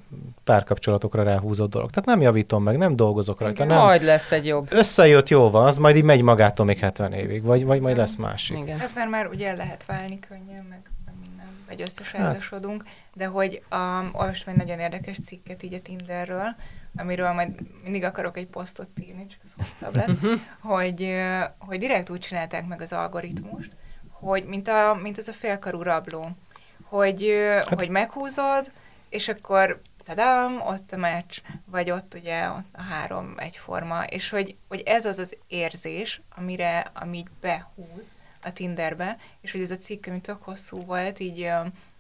párkapcsolatokra 0.45 1.23
ráhúzott 1.23 1.71
dolog. 1.71 1.91
Tehát 1.91 2.05
nem 2.09 2.21
javítom 2.21 2.63
meg, 2.63 2.77
nem 2.77 2.97
dolgozok 2.97 3.41
rajta, 3.41 3.65
Igen. 3.65 3.77
nem. 3.77 3.85
Majd 3.85 4.03
lesz 4.03 4.33
egy 4.33 4.47
jobb. 4.47 4.67
Összejött, 4.71 5.29
jó 5.29 5.51
van, 5.51 5.67
az 5.67 5.77
majd 5.77 5.97
így 5.97 6.03
megy 6.03 6.23
magától 6.23 6.67
még 6.67 6.79
70 6.79 7.13
évig, 7.13 7.43
vagy, 7.43 7.65
vagy 7.65 7.81
majd 7.81 7.97
lesz 7.97 8.17
másik. 8.17 8.59
Igen. 8.59 8.79
Hát 8.79 8.91
mert 8.95 9.11
már 9.11 9.27
ugye 9.27 9.56
el 9.57 9.67
lehet 9.67 9.85
válni 9.85 10.19
könnyen, 10.19 10.65
meg, 10.65 10.91
meg 11.05 11.15
minden, 11.21 11.65
vagy 11.67 11.83
összesázasodunk, 11.83 12.85
de 13.15 13.27
hogy 13.27 13.63
um, 13.73 14.11
olvastam 14.13 14.53
egy 14.53 14.59
nagyon 14.59 14.79
érdekes 14.79 15.19
cikket 15.19 15.63
így 15.63 15.75
a 15.75 15.81
Tinderről, 15.81 16.57
amiről 16.97 17.33
majd 17.33 17.51
mindig 17.83 18.05
akarok 18.05 18.37
egy 18.37 18.47
posztot 18.47 18.89
írni, 19.01 19.27
csak 19.27 19.41
az 19.45 19.55
hosszabb 19.57 19.97
lesz, 19.97 20.15
hogy, 20.61 21.03
ö, 21.03 21.45
hogy 21.59 21.79
direkt 21.79 22.11
úgy 22.11 22.19
csinálták 22.19 22.67
meg 22.67 22.81
az 22.81 22.93
algoritmust, 22.93 23.71
hogy 24.11 24.45
mint, 24.45 24.69
a, 24.69 24.99
mint 25.03 25.19
az 25.19 25.29
a 25.29 25.33
félkarú 25.33 25.83
rabló, 25.83 26.31
hogy, 26.83 27.35
hát, 27.55 27.75
hogy 27.75 27.89
meghúzod, 27.89 28.73
és 29.09 29.29
akkor 29.29 29.81
tadám, 30.05 30.61
ott 30.61 30.93
a 30.93 30.97
meccs, 30.97 31.39
vagy 31.65 31.91
ott 31.91 32.15
ugye 32.15 32.51
ott 32.51 32.69
a 32.73 32.83
három 32.83 33.35
egyforma, 33.37 34.05
és 34.05 34.31
hogy, 34.31 34.57
hogy 34.69 34.83
ez 34.87 35.05
az 35.05 35.19
az 35.19 35.37
érzés, 35.47 36.21
amire, 36.37 36.85
ami 36.95 37.17
így 37.17 37.29
behúz 37.41 38.15
a 38.47 38.53
Tinderbe, 38.53 39.17
és 39.41 39.53
hogy 39.53 39.61
ez 39.61 39.71
a 39.71 39.77
cikk, 39.77 40.07
ami 40.07 40.21
tök 40.21 40.43
hosszú 40.43 40.85
volt, 40.85 41.19
így 41.19 41.51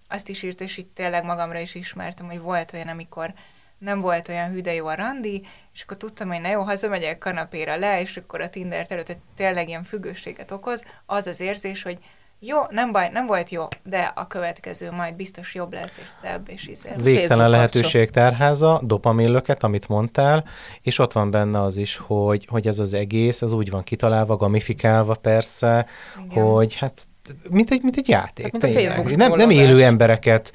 azt 0.08 0.28
is 0.28 0.42
írt, 0.42 0.60
és 0.60 0.76
itt 0.76 0.94
tényleg 0.94 1.24
magamra 1.24 1.58
is 1.58 1.74
ismertem, 1.74 2.26
hogy 2.26 2.40
volt 2.40 2.72
olyan, 2.72 2.88
amikor 2.88 3.34
nem 3.78 4.00
volt 4.00 4.28
olyan 4.28 4.50
hű, 4.50 4.60
de 4.60 4.72
jó 4.72 4.86
a 4.86 4.94
randi, 4.94 5.46
és 5.74 5.82
akkor 5.82 5.96
tudtam, 5.96 6.28
hogy 6.28 6.40
na 6.40 6.48
jó, 6.48 6.60
hazamegyek 6.60 7.18
kanapéra 7.18 7.76
le, 7.76 8.00
és 8.00 8.16
akkor 8.16 8.40
a 8.40 8.50
Tinder 8.50 8.86
előtt 8.88 9.16
tényleg 9.36 9.68
ilyen 9.68 9.84
függőséget 9.84 10.50
okoz, 10.50 10.84
az 11.06 11.26
az 11.26 11.40
érzés, 11.40 11.82
hogy 11.82 11.98
jó, 12.38 12.56
nem 12.70 12.92
baj, 12.92 13.08
nem 13.12 13.26
volt 13.26 13.50
jó, 13.50 13.64
de 13.84 14.12
a 14.14 14.26
következő 14.26 14.90
majd 14.90 15.14
biztos 15.14 15.54
jobb 15.54 15.72
lesz, 15.72 15.98
és 15.98 16.06
szebb, 16.22 16.48
és 16.48 16.66
izé. 16.66 16.90
Végtelen 17.02 17.50
lehetőség 17.50 18.10
tárháza, 18.10 18.80
dopaminlöket, 18.82 19.62
amit 19.62 19.88
mondtál, 19.88 20.44
és 20.82 20.98
ott 20.98 21.12
van 21.12 21.30
benne 21.30 21.60
az 21.60 21.76
is, 21.76 21.96
hogy, 21.96 22.46
hogy 22.50 22.66
ez 22.66 22.78
az 22.78 22.94
egész, 22.94 23.42
ez 23.42 23.52
úgy 23.52 23.70
van 23.70 23.82
kitalálva, 23.82 24.36
gamifikálva 24.36 25.14
persze, 25.14 25.86
Igen. 26.30 26.44
hogy 26.44 26.74
hát 26.74 27.08
mint 27.50 27.70
egy, 27.70 27.82
mint 27.82 27.96
egy 27.96 28.08
játék. 28.08 28.44
Hát, 28.44 28.62
mint 28.62 28.76
a. 28.76 28.80
Facebook 28.80 29.16
nem, 29.16 29.32
nem 29.32 29.50
élő 29.50 29.82
embereket 29.82 30.52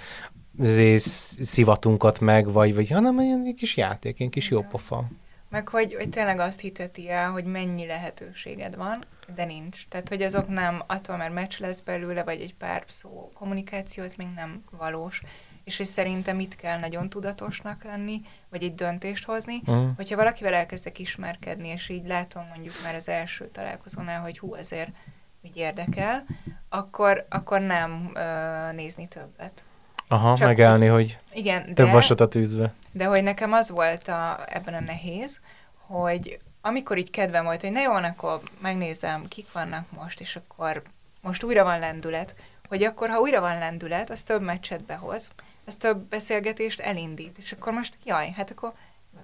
szivatunkat 1.39 2.19
meg, 2.19 2.51
vagy, 2.51 2.75
vagy 2.75 2.89
hanem 2.89 3.19
egy 3.19 3.45
egy 3.45 3.55
kis 3.55 3.77
játék, 3.77 4.19
egy 4.19 4.29
kis 4.29 4.49
jó 4.49 4.61
pofa. 4.61 5.05
Meg 5.49 5.67
hogy, 5.67 5.95
hogy 5.95 6.09
tényleg 6.09 6.39
azt 6.39 6.59
hiteti 6.59 7.09
el, 7.09 7.31
hogy 7.31 7.43
mennyi 7.43 7.85
lehetőséged 7.85 8.75
van, 8.75 9.03
de 9.35 9.45
nincs. 9.45 9.87
Tehát, 9.87 10.09
hogy 10.09 10.21
azok 10.21 10.47
nem, 10.47 10.81
attól 10.87 11.17
mert 11.17 11.33
meccs 11.33 11.59
lesz 11.59 11.79
belőle, 11.79 12.23
vagy 12.23 12.41
egy 12.41 12.55
pár 12.55 12.83
szó 12.87 13.29
kommunikáció, 13.33 14.03
ez 14.03 14.13
még 14.13 14.27
nem 14.35 14.63
valós. 14.77 15.21
És 15.63 15.77
hogy 15.77 15.85
szerintem 15.85 16.39
itt 16.39 16.55
kell 16.55 16.79
nagyon 16.79 17.09
tudatosnak 17.09 17.83
lenni, 17.83 18.21
vagy 18.49 18.63
egy 18.63 18.75
döntést 18.75 19.25
hozni, 19.25 19.61
Mm. 19.71 19.89
hogyha 19.95 20.15
valakivel 20.15 20.53
elkezdek 20.53 20.99
ismerkedni, 20.99 21.67
és 21.67 21.89
így 21.89 22.07
látom 22.07 22.45
mondjuk 22.53 22.73
már 22.83 22.95
az 22.95 23.09
első 23.09 23.47
találkozónál, 23.47 24.21
hogy 24.21 24.39
hú, 24.39 24.55
ezért 24.55 24.89
így 25.41 25.57
érdekel, 25.57 26.25
akkor, 26.69 27.25
akkor 27.29 27.61
nem 27.61 28.11
ö, 28.13 28.71
nézni 28.71 29.07
többet. 29.07 29.65
Aha, 30.07 30.37
Csak- 30.37 30.47
megállni, 30.47 30.87
hogy 30.87 31.19
Igen, 31.33 31.65
de... 31.65 31.73
több 31.73 31.91
vasat 31.91 32.19
a 32.19 32.27
tűzbe. 32.27 32.73
De 32.91 33.05
hogy 33.05 33.23
nekem 33.23 33.51
az 33.53 33.69
volt 33.69 34.07
a, 34.07 34.39
ebben 34.47 34.73
a 34.73 34.79
nehéz, 34.79 35.39
hogy 35.87 36.39
amikor 36.61 36.97
így 36.97 37.09
kedvem 37.09 37.43
volt, 37.43 37.61
hogy 37.61 37.71
na 37.71 37.81
jó, 37.81 37.91
akkor 37.91 38.41
megnézem, 38.61 39.27
kik 39.27 39.51
vannak 39.51 39.91
most, 39.91 40.19
és 40.21 40.35
akkor 40.35 40.83
most 41.21 41.43
újra 41.43 41.63
van 41.63 41.79
lendület, 41.79 42.35
hogy 42.67 42.83
akkor, 42.83 43.09
ha 43.09 43.19
újra 43.19 43.41
van 43.41 43.57
lendület, 43.57 44.09
az 44.09 44.23
több 44.23 44.41
meccset 44.41 44.83
behoz, 44.83 45.31
az 45.65 45.75
több 45.75 45.97
beszélgetést 45.97 46.79
elindít, 46.79 47.37
és 47.37 47.51
akkor 47.51 47.73
most, 47.73 47.97
jaj, 48.03 48.31
hát 48.31 48.51
akkor 48.51 48.73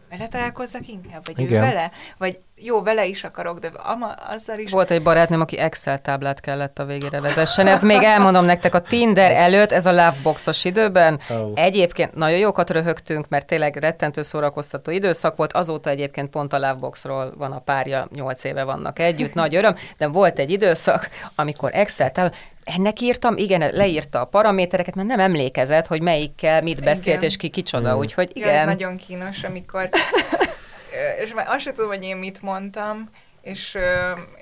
vele 0.10 0.28
találkozzak 0.28 0.88
inkább, 0.88 1.22
vagy 1.26 1.40
Igen. 1.40 1.64
ő 1.64 1.66
vele, 1.66 1.92
vagy 2.18 2.40
jó, 2.56 2.82
vele 2.82 3.06
is 3.06 3.24
akarok, 3.24 3.60
de 3.60 3.68
ama, 3.68 4.08
azzal 4.08 4.60
is. 4.60 4.72
Volt 4.72 4.92
egy 4.92 5.04
barátnőm, 5.04 5.42
aki 5.42 5.58
Excel 5.58 6.02
táblát 6.02 6.40
kellett 6.40 6.80
a 6.80 6.86
végére 6.86 7.22
vezessen. 7.22 7.68
Ez 7.68 7.84
még 7.84 8.04
elmondom 8.04 8.46
nektek, 8.46 8.76
a 8.76 8.80
Tinder 8.80 9.32
előtt, 9.32 9.72
ez 9.72 9.86
a 9.86 9.92
Loveboxos 9.92 10.66
időben. 10.66 11.20
Ó. 11.30 11.52
Egyébként 11.56 12.16
nagyon 12.16 12.38
jókat 12.38 12.70
röhögtünk, 12.70 13.30
mert 13.30 13.46
tényleg 13.46 13.76
rettentő 13.76 14.22
szórakoztató 14.22 14.92
időszak 14.92 15.36
volt. 15.36 15.54
Azóta 15.54 15.90
egyébként 15.90 16.30
pont 16.30 16.54
a 16.54 16.58
Loveboxról 16.58 17.34
van 17.38 17.52
a 17.52 17.60
párja, 17.60 18.08
nyolc 18.12 18.44
éve 18.44 18.64
vannak 18.64 19.00
együtt, 19.00 19.34
nagy 19.34 19.56
öröm, 19.56 19.76
de 19.98 20.08
volt 20.08 20.40
egy 20.40 20.52
időszak, 20.52 21.10
amikor 21.36 21.70
Excel 21.74 22.12
táblát, 22.12 22.36
ennek 22.76 23.02
írtam, 23.02 23.38
igen, 23.38 23.72
leírta 23.74 24.22
a 24.22 24.26
paramétereket, 24.26 24.96
mert 24.96 25.08
nem 25.08 25.20
emlékezett, 25.20 25.88
hogy 25.88 26.02
melyikkel 26.02 26.62
mit 26.62 26.84
beszélt, 26.84 27.18
Igen. 27.18 27.30
és 27.30 27.38
ki 27.38 27.50
kicsoda, 27.50 27.96
Mm. 27.96 27.98
úgyhogy 28.00 28.32
Ja, 28.36 28.46
ez 28.46 28.54
igen. 28.54 28.66
nagyon 28.66 28.98
kínos, 28.98 29.44
amikor... 29.44 29.90
És 31.24 31.34
már 31.34 31.48
azt 31.50 31.60
sem 31.60 31.74
tudom, 31.74 31.90
hogy 31.90 32.04
én 32.04 32.18
mit 32.18 32.42
mondtam, 32.42 33.10
és, 33.42 33.78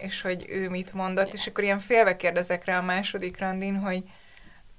és 0.01 0.21
hogy 0.21 0.45
ő 0.49 0.69
mit 0.69 0.93
mondott, 0.93 1.33
és 1.33 1.47
akkor 1.47 1.63
ilyen 1.63 1.79
félve 1.79 2.15
kérdezek 2.15 2.65
rá 2.65 2.77
a 2.77 2.81
második 2.81 3.39
randin, 3.39 3.75
hogy 3.75 4.03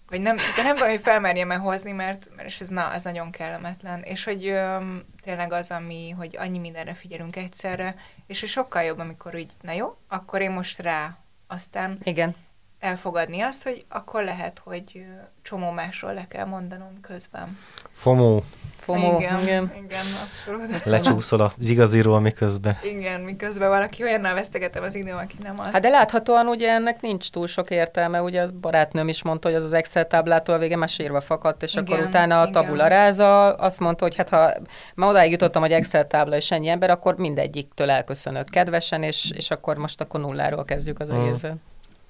vagy 0.08 0.20
nem, 0.20 0.36
de 0.36 0.62
nem 0.62 0.74
tudom, 0.74 0.90
hogy 0.90 1.00
felmerjem-e 1.00 1.54
hozni, 1.56 1.92
mert, 1.92 2.28
mert 2.36 2.48
és 2.48 2.60
ez, 2.60 2.68
na, 2.68 2.94
ez 2.94 3.02
nagyon 3.02 3.30
kellemetlen. 3.30 4.02
És 4.02 4.24
hogy 4.24 4.46
ö, 4.46 4.76
tényleg 5.22 5.52
az, 5.52 5.70
ami, 5.70 6.10
hogy 6.10 6.36
annyi 6.38 6.58
mindenre 6.58 6.94
figyelünk 6.94 7.36
egyszerre, 7.36 7.94
és 8.26 8.40
hogy 8.40 8.48
sokkal 8.48 8.82
jobb, 8.82 8.98
amikor 8.98 9.34
úgy, 9.34 9.52
na 9.60 9.72
jó, 9.72 9.96
akkor 10.08 10.40
én 10.40 10.50
most 10.50 10.78
rá. 10.78 11.18
Aztán 11.46 11.98
Igen. 12.02 12.36
Elfogadni 12.86 13.40
azt, 13.40 13.62
hogy 13.62 13.84
akkor 13.88 14.24
lehet, 14.24 14.60
hogy 14.64 15.06
csomó 15.42 15.70
másról 15.70 16.14
le 16.14 16.26
kell 16.28 16.44
mondanom 16.44 17.00
közben. 17.00 17.58
FOMO, 17.92 18.42
FOMO, 18.78 19.18
igen, 19.18 19.42
igen. 19.42 19.72
igen 19.84 20.04
abszolút. 20.24 20.84
lecsúszol 20.84 21.40
az 21.40 21.68
igaziról, 21.68 22.20
miközben. 22.20 22.78
Igen, 22.82 23.20
miközben 23.20 23.68
valaki 23.68 24.02
olyannal 24.02 24.34
vesztegetem 24.34 24.82
az 24.82 24.94
időm, 24.94 25.16
aki 25.16 25.36
nem 25.42 25.54
az. 25.58 25.66
Hát 25.66 25.82
de 25.82 25.88
láthatóan 25.88 26.46
ugye 26.46 26.70
ennek 26.70 27.00
nincs 27.00 27.30
túl 27.30 27.46
sok 27.46 27.70
értelme, 27.70 28.22
ugye 28.22 28.42
a 28.42 28.48
barátnőm 28.60 29.08
is 29.08 29.22
mondta, 29.22 29.48
hogy 29.48 29.56
az 29.56 29.64
az 29.64 29.72
Excel 29.72 30.06
táblától 30.06 30.54
a 30.54 30.58
vége 30.58 30.76
már 30.76 30.88
sírva 30.88 31.20
fakadt, 31.20 31.62
és 31.62 31.74
Igen, 31.74 31.84
akkor 31.84 32.06
utána 32.06 32.40
a 32.40 32.50
tabula 32.50 32.86
ráza 32.86 33.54
azt 33.54 33.80
mondta, 33.80 34.04
hogy 34.04 34.16
hát 34.16 34.28
ha 34.28 34.52
ma 34.94 35.08
odáig 35.08 35.30
jutottam, 35.30 35.62
hogy 35.62 35.72
Excel 35.72 36.06
tábla 36.06 36.36
és 36.36 36.50
ennyi 36.50 36.68
ember, 36.68 36.90
akkor 36.90 37.16
mindegyiktől 37.16 37.90
elköszönök 37.90 38.48
kedvesen, 38.48 39.02
és, 39.02 39.30
és 39.34 39.50
akkor 39.50 39.76
most 39.76 40.00
akkor 40.00 40.20
nulláról 40.20 40.64
kezdjük 40.64 41.00
az 41.00 41.10
Mm. 41.10 41.20
egészet. 41.20 41.56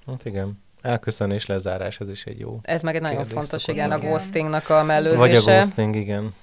Hát 0.07 0.25
igen. 0.25 0.65
Elköszönés, 0.81 1.45
lezárás, 1.45 1.99
ez 1.99 2.09
is 2.09 2.25
egy 2.25 2.39
jó. 2.39 2.59
Ez 2.61 2.81
meg 2.81 2.95
egy 2.95 3.01
nagyon 3.01 3.25
fontos, 3.25 3.67
igen, 3.67 3.91
a 3.91 3.99
ghostingnak 3.99 4.69
a 4.69 4.73
Vagy 4.73 4.81
a 4.81 4.83
mellőzése. 4.83 5.57
ghosting, 5.57 5.95
igen. 5.95 6.35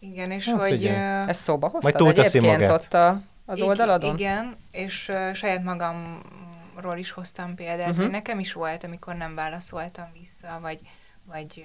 Igen, 0.00 0.30
és 0.30 0.44
Hát 0.48 0.60
hogy... 0.60 0.84
ö, 0.84 0.88
Ezt 1.28 1.40
szóba 1.40 1.68
hoztad 1.68 1.94
túlteszi 1.94 2.38
egyébként 2.38 2.60
magát. 2.60 2.82
ott 2.82 2.94
a, 2.94 3.22
az 3.46 3.60
oldaladon? 3.60 4.18
Igen, 4.18 4.56
és 4.70 5.08
uh, 5.08 5.32
saját 5.34 5.62
magamról 5.62 6.96
is 6.96 7.10
hoztam 7.10 7.54
példát, 7.54 7.88
uh-huh. 7.88 7.98
hogy 8.00 8.10
nekem 8.10 8.38
is 8.38 8.52
volt, 8.52 8.84
amikor 8.84 9.14
nem 9.14 9.34
válaszoltam 9.34 10.08
vissza, 10.20 10.58
vagy, 10.60 10.78
vagy 11.24 11.46
uh, 11.56 11.64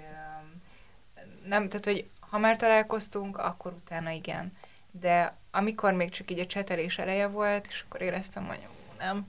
nem, 1.47 1.69
tehát, 1.69 1.85
hogy 1.85 2.05
ha 2.19 2.37
már 2.37 2.57
találkoztunk, 2.57 3.37
akkor 3.37 3.73
utána 3.73 4.09
igen. 4.09 4.51
De 4.91 5.35
amikor 5.51 5.93
még 5.93 6.09
csak 6.09 6.31
így 6.31 6.39
a 6.39 6.45
csetelés 6.45 6.97
eleje 6.97 7.27
volt, 7.27 7.65
és 7.69 7.83
akkor 7.87 8.01
éreztem, 8.01 8.45
hogy 8.45 8.67
nem, 8.97 9.25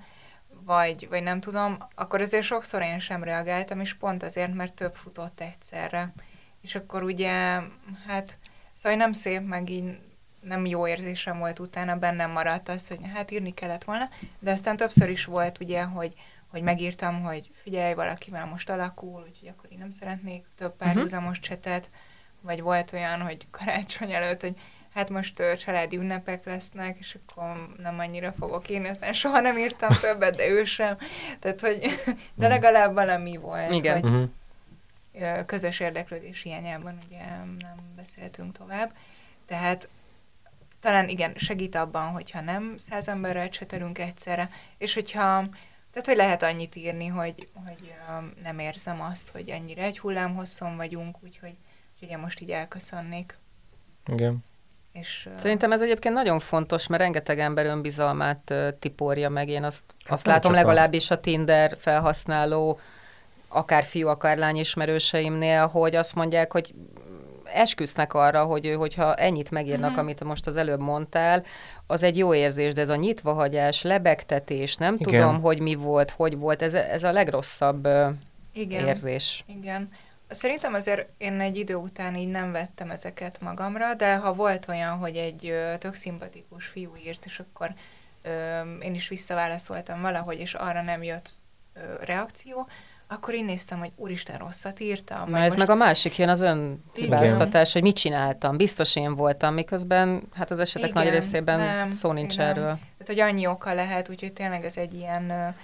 vagy, 0.66 1.09
vagy 1.09 1.22
nem 1.22 1.40
tudom, 1.40 1.76
akkor 1.94 2.20
azért 2.20 2.44
sokszor 2.44 2.83
én 2.83 2.98
sem 2.98 3.22
reagáltam, 3.22 3.81
és 3.81 3.94
pont 3.94 4.22
azért, 4.22 4.55
mert 4.55 4.74
több 4.74 4.94
futott 4.94 5.40
egyszerre. 5.40 6.12
És 6.62 6.74
akkor 6.74 7.02
ugye, 7.02 7.61
hát, 8.07 8.38
szóval 8.74 8.98
nem 8.98 9.12
szép, 9.12 9.40
meg 9.40 9.70
így 9.70 9.98
nem 10.40 10.66
jó 10.66 10.87
érzésem 10.88 11.38
volt 11.38 11.59
utána, 11.59 11.96
bennem 11.96 12.31
maradt 12.31 12.68
az, 12.68 12.88
hogy 12.88 12.98
hát 13.14 13.31
írni 13.31 13.55
kellett 13.55 13.85
volna, 13.85 14.09
de 14.38 14.50
aztán 14.50 14.76
többször 14.76 15.09
is 15.09 15.24
volt 15.24 15.61
ugye, 15.61 15.83
hogy, 15.83 16.12
hogy 16.46 16.62
megírtam, 16.62 17.22
hogy 17.22 17.50
figyelj, 17.62 17.94
valakivel 17.94 18.46
most 18.46 18.70
alakul, 18.70 19.24
úgyhogy 19.29 19.48
akkor 19.48 19.72
én 19.72 19.79
nem 19.79 19.90
szeretnék 19.90 20.46
több 20.57 20.76
párhuzamos 20.76 21.40
csetet, 21.40 21.90
vagy 22.40 22.61
volt 22.61 22.92
olyan, 22.92 23.20
hogy 23.20 23.46
karácsony 23.50 24.12
előtt, 24.12 24.40
hogy 24.40 24.57
hát 24.96 25.11
most 25.11 25.40
ö, 25.40 25.56
családi 25.56 25.96
ünnepek 25.96 26.44
lesznek, 26.44 26.98
és 26.98 27.18
akkor 27.26 27.74
nem 27.78 27.98
annyira 27.98 28.32
fogok 28.32 28.68
írni, 28.70 28.88
aztán 28.88 29.12
soha 29.12 29.40
nem 29.40 29.59
írtam 29.59 29.96
többet, 30.00 30.37
de 30.37 30.48
ő 30.48 30.64
sem. 30.64 30.96
Tehát, 31.38 31.61
hogy 31.61 32.00
de 32.35 32.48
legalább 32.48 32.94
valami 32.94 33.37
volt, 33.37 33.72
Igen. 33.72 34.02
Uh-huh. 34.02 34.28
ö, 35.12 35.44
közös 35.44 35.80
érdeklődés 35.80 36.42
hiányában 36.42 36.98
ugye 37.06 37.18
nem 37.59 37.92
beszéltünk 37.96 38.59
tovább. 38.59 38.92
Tehát 39.46 39.88
talán 40.80 41.09
igen, 41.09 41.32
segít 41.35 41.74
abban, 41.74 42.11
hogyha 42.11 42.40
nem 42.40 42.74
száz 42.76 43.09
emberrel 43.09 43.48
csetelünk 43.48 43.98
egyszerre, 43.98 44.50
és 44.78 44.94
hogyha, 44.94 45.48
tehát 45.90 46.06
hogy 46.06 46.16
lehet 46.16 46.42
annyit 46.42 46.76
írni, 46.76 47.06
hogy, 47.06 47.48
hogy 47.66 47.94
nem 48.42 48.59
érzem 48.59 49.00
azt, 49.00 49.30
hogy 49.30 49.48
ennyire 49.48 49.82
egy 49.82 49.98
hullámhosszon 49.98 50.76
vagyunk, 50.76 51.16
úgyhogy, 51.22 51.56
én 52.00 52.18
most 52.18 52.40
így 52.40 52.50
elköszönnék. 52.50 53.38
Igen. 54.06 54.44
És, 55.00 55.28
Szerintem 55.37 55.72
ez 55.72 55.82
egyébként 55.82 56.14
nagyon 56.14 56.38
fontos, 56.40 56.87
mert 56.87 57.02
rengeteg 57.02 57.38
ember 57.38 57.66
önbizalmát 57.66 58.54
tiporja 58.78 59.28
meg. 59.28 59.48
Én 59.48 59.64
azt, 59.64 59.85
Hát 60.04 60.12
azt 60.12 60.26
látom 60.26 60.52
legalábbis 60.52 61.11
a 61.11 61.20
Tinder 61.20 61.76
felhasználó, 61.78 62.78
akár 63.48 63.85
fiú, 63.85 64.09
akár 64.09 64.38
lány 64.38 64.56
ismerőseimnél, 64.56 65.66
hogy 65.66 65.94
azt 65.96 66.14
mondják, 66.14 66.52
hogy 66.52 66.74
esküsznek 67.44 68.14
arra, 68.14 68.44
hogy 68.44 68.74
hogyha 68.78 69.14
ennyit 69.14 69.50
megírnak, 69.50 69.90
Mhm. 69.90 69.98
amit 69.98 70.24
most 70.24 70.46
az 70.46 70.56
előbb 70.56 70.80
mondtál, 70.80 71.44
az 71.87 72.02
egy 72.02 72.18
jó 72.18 72.35
érzés, 72.35 72.72
de 72.74 72.80
ez 72.80 72.88
a 72.88 72.96
nyitvahagyás, 72.96 73.82
lebegtetés, 73.82 74.74
nem 74.76 74.96
Igen. 74.98 75.12
tudom, 75.20 75.40
hogy 75.40 75.61
mi 75.61 75.74
volt, 75.74 76.11
hogy 76.11 76.38
volt, 76.38 76.62
ez, 76.62 76.74
ez 76.74 77.04
a 77.04 77.12
legrosszabb 77.12 77.88
igen. 78.52 78.87
érzés. 78.87 79.44
Igen. 79.61 79.88
Szerintem 80.29 80.75
azért 80.75 81.09
én 81.19 81.41
egy 81.41 81.57
idő 81.57 81.75
után 81.75 82.17
így 82.17 82.29
nem 82.29 82.53
vettem 82.53 82.91
ezeket 82.91 83.41
magamra, 83.41 83.95
de 83.95 84.17
ha 84.17 84.35
volt 84.35 84.69
olyan, 84.69 84.97
hogy 84.97 85.17
egy 85.17 85.47
ö, 85.49 85.77
tök 85.79 85.95
szimpatikus 85.95 86.67
fiú 86.67 86.93
írt, 87.05 87.25
és 87.25 87.39
akkor 87.39 87.75
ö, 88.23 88.61
én 88.79 88.95
is 88.95 89.09
visszaválaszoltam 89.09 90.01
valahogy, 90.01 90.39
és 90.39 90.55
arra 90.55 90.83
nem 90.83 91.03
jött 91.03 91.31
ö, 91.75 91.81
reakció, 92.05 92.69
akkor 93.09 93.35
én 93.35 93.45
néztem, 93.45 93.79
hogy 93.79 93.93
úristen, 93.97 94.39
rosszat 94.39 94.81
írtam. 94.81 95.31
Na 95.31 95.39
ez 95.39 95.55
meg 95.55 95.71
a 95.71 95.75
másik 95.75 96.19
jön 96.19 96.29
az 96.29 96.41
önhibáztatás, 96.41 97.73
hogy 97.73 97.83
mit 97.83 97.97
csináltam. 97.97 98.57
Biztos 98.57 98.97
én 98.97 99.15
voltam, 99.15 99.55
miközben 99.55 100.23
hát 100.35 100.51
az 100.51 100.59
esetek 100.59 100.91
Igen, 100.91 101.03
nagy 101.03 101.12
részében 101.12 101.59
nem, 101.59 101.91
szó 101.91 102.12
nincs 102.12 102.35
igen. 102.35 102.47
erről. 102.47 102.65
Tehát, 102.65 103.07
hogy 103.07 103.21
annyi 103.21 103.47
oka 103.47 103.75
lehet, 103.75 104.09
úgyhogy 104.09 104.33
tényleg 104.33 104.65
ez 104.65 104.77
egy 104.77 104.95
ilyen, 104.95 105.55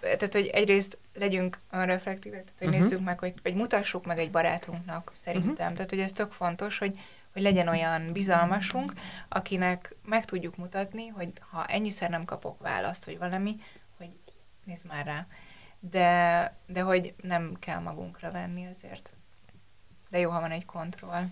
tehát, 0.00 0.34
hogy 0.34 0.46
egyrészt 0.46 0.98
legyünk 1.14 1.58
önreflektívek, 1.70 2.44
tehát, 2.44 2.58
hogy 2.58 2.68
uh-huh. 2.68 2.82
nézzük 2.82 3.04
meg, 3.04 3.18
hogy, 3.18 3.34
vagy 3.42 3.54
mutassuk 3.54 4.06
meg 4.06 4.18
egy 4.18 4.30
barátunknak, 4.30 5.10
szerintem. 5.14 5.50
Uh-huh. 5.52 5.72
Tehát, 5.72 5.90
hogy 5.90 6.00
ez 6.00 6.12
tök 6.12 6.32
fontos, 6.32 6.78
hogy, 6.78 6.98
hogy 7.32 7.42
legyen 7.42 7.68
olyan 7.68 8.12
bizalmasunk, 8.12 8.92
akinek 9.28 9.94
meg 10.04 10.24
tudjuk 10.24 10.56
mutatni, 10.56 11.06
hogy 11.06 11.28
ha 11.50 11.66
ennyiszer 11.66 12.10
nem 12.10 12.24
kapok 12.24 12.60
választ, 12.60 13.04
vagy 13.04 13.18
valami, 13.18 13.56
hogy 13.96 14.10
nézd 14.64 14.86
már 14.86 15.04
rá. 15.04 15.26
De, 15.80 16.56
de 16.66 16.80
hogy 16.80 17.14
nem 17.22 17.56
kell 17.58 17.78
magunkra 17.78 18.30
venni 18.30 18.66
azért. 18.66 19.12
De 20.10 20.18
jó, 20.18 20.30
ha 20.30 20.40
van 20.40 20.50
egy 20.50 20.64
kontroll. 20.64 21.24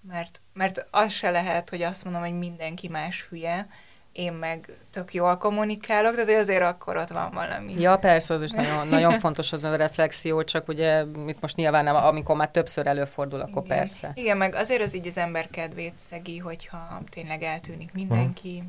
Mert, 0.00 0.40
mert 0.52 0.86
az 0.90 1.12
se 1.12 1.30
lehet, 1.30 1.70
hogy 1.70 1.82
azt 1.82 2.04
mondom, 2.04 2.22
hogy 2.22 2.38
mindenki 2.38 2.88
más 2.88 3.26
hülye, 3.28 3.68
én 4.12 4.32
meg 4.32 4.78
tök 4.90 5.14
jól 5.14 5.36
kommunikálok, 5.36 6.14
tehát 6.14 6.40
azért 6.40 6.62
akkor 6.62 6.96
ott 6.96 7.08
van 7.08 7.30
valami. 7.32 7.74
Ja, 7.78 7.96
persze, 7.96 8.34
az 8.34 8.42
is 8.42 8.50
nagyon, 8.50 8.88
nagyon 8.88 9.18
fontos 9.18 9.52
az 9.52 9.64
önreflexió, 9.64 10.44
csak 10.44 10.68
ugye 10.68 11.04
itt 11.26 11.40
most 11.40 11.56
nyilván 11.56 11.84
nem, 11.84 11.94
amikor 11.94 12.36
már 12.36 12.50
többször 12.50 12.86
előfordul, 12.86 13.40
akkor 13.40 13.64
Igen. 13.64 13.76
persze. 13.78 14.12
Igen, 14.14 14.36
meg 14.36 14.54
azért 14.54 14.82
az 14.82 14.94
így 14.94 15.06
az 15.06 15.16
ember 15.16 15.48
kedvét 15.50 15.94
szegi, 15.96 16.38
hogyha 16.38 17.02
tényleg 17.10 17.42
eltűnik 17.42 17.92
mindenki. 17.92 18.62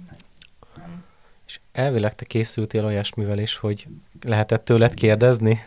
Nem. 0.77 1.03
És 1.47 1.59
elvileg 1.71 2.15
te 2.15 2.25
készültél 2.25 2.85
olyasmivel 2.85 3.39
is, 3.39 3.55
hogy 3.57 3.87
lehetett 4.21 4.65
tőled 4.65 4.93
kérdezni? 4.93 5.65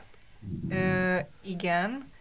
Ö, 0.70 1.16
igen, 1.42 2.12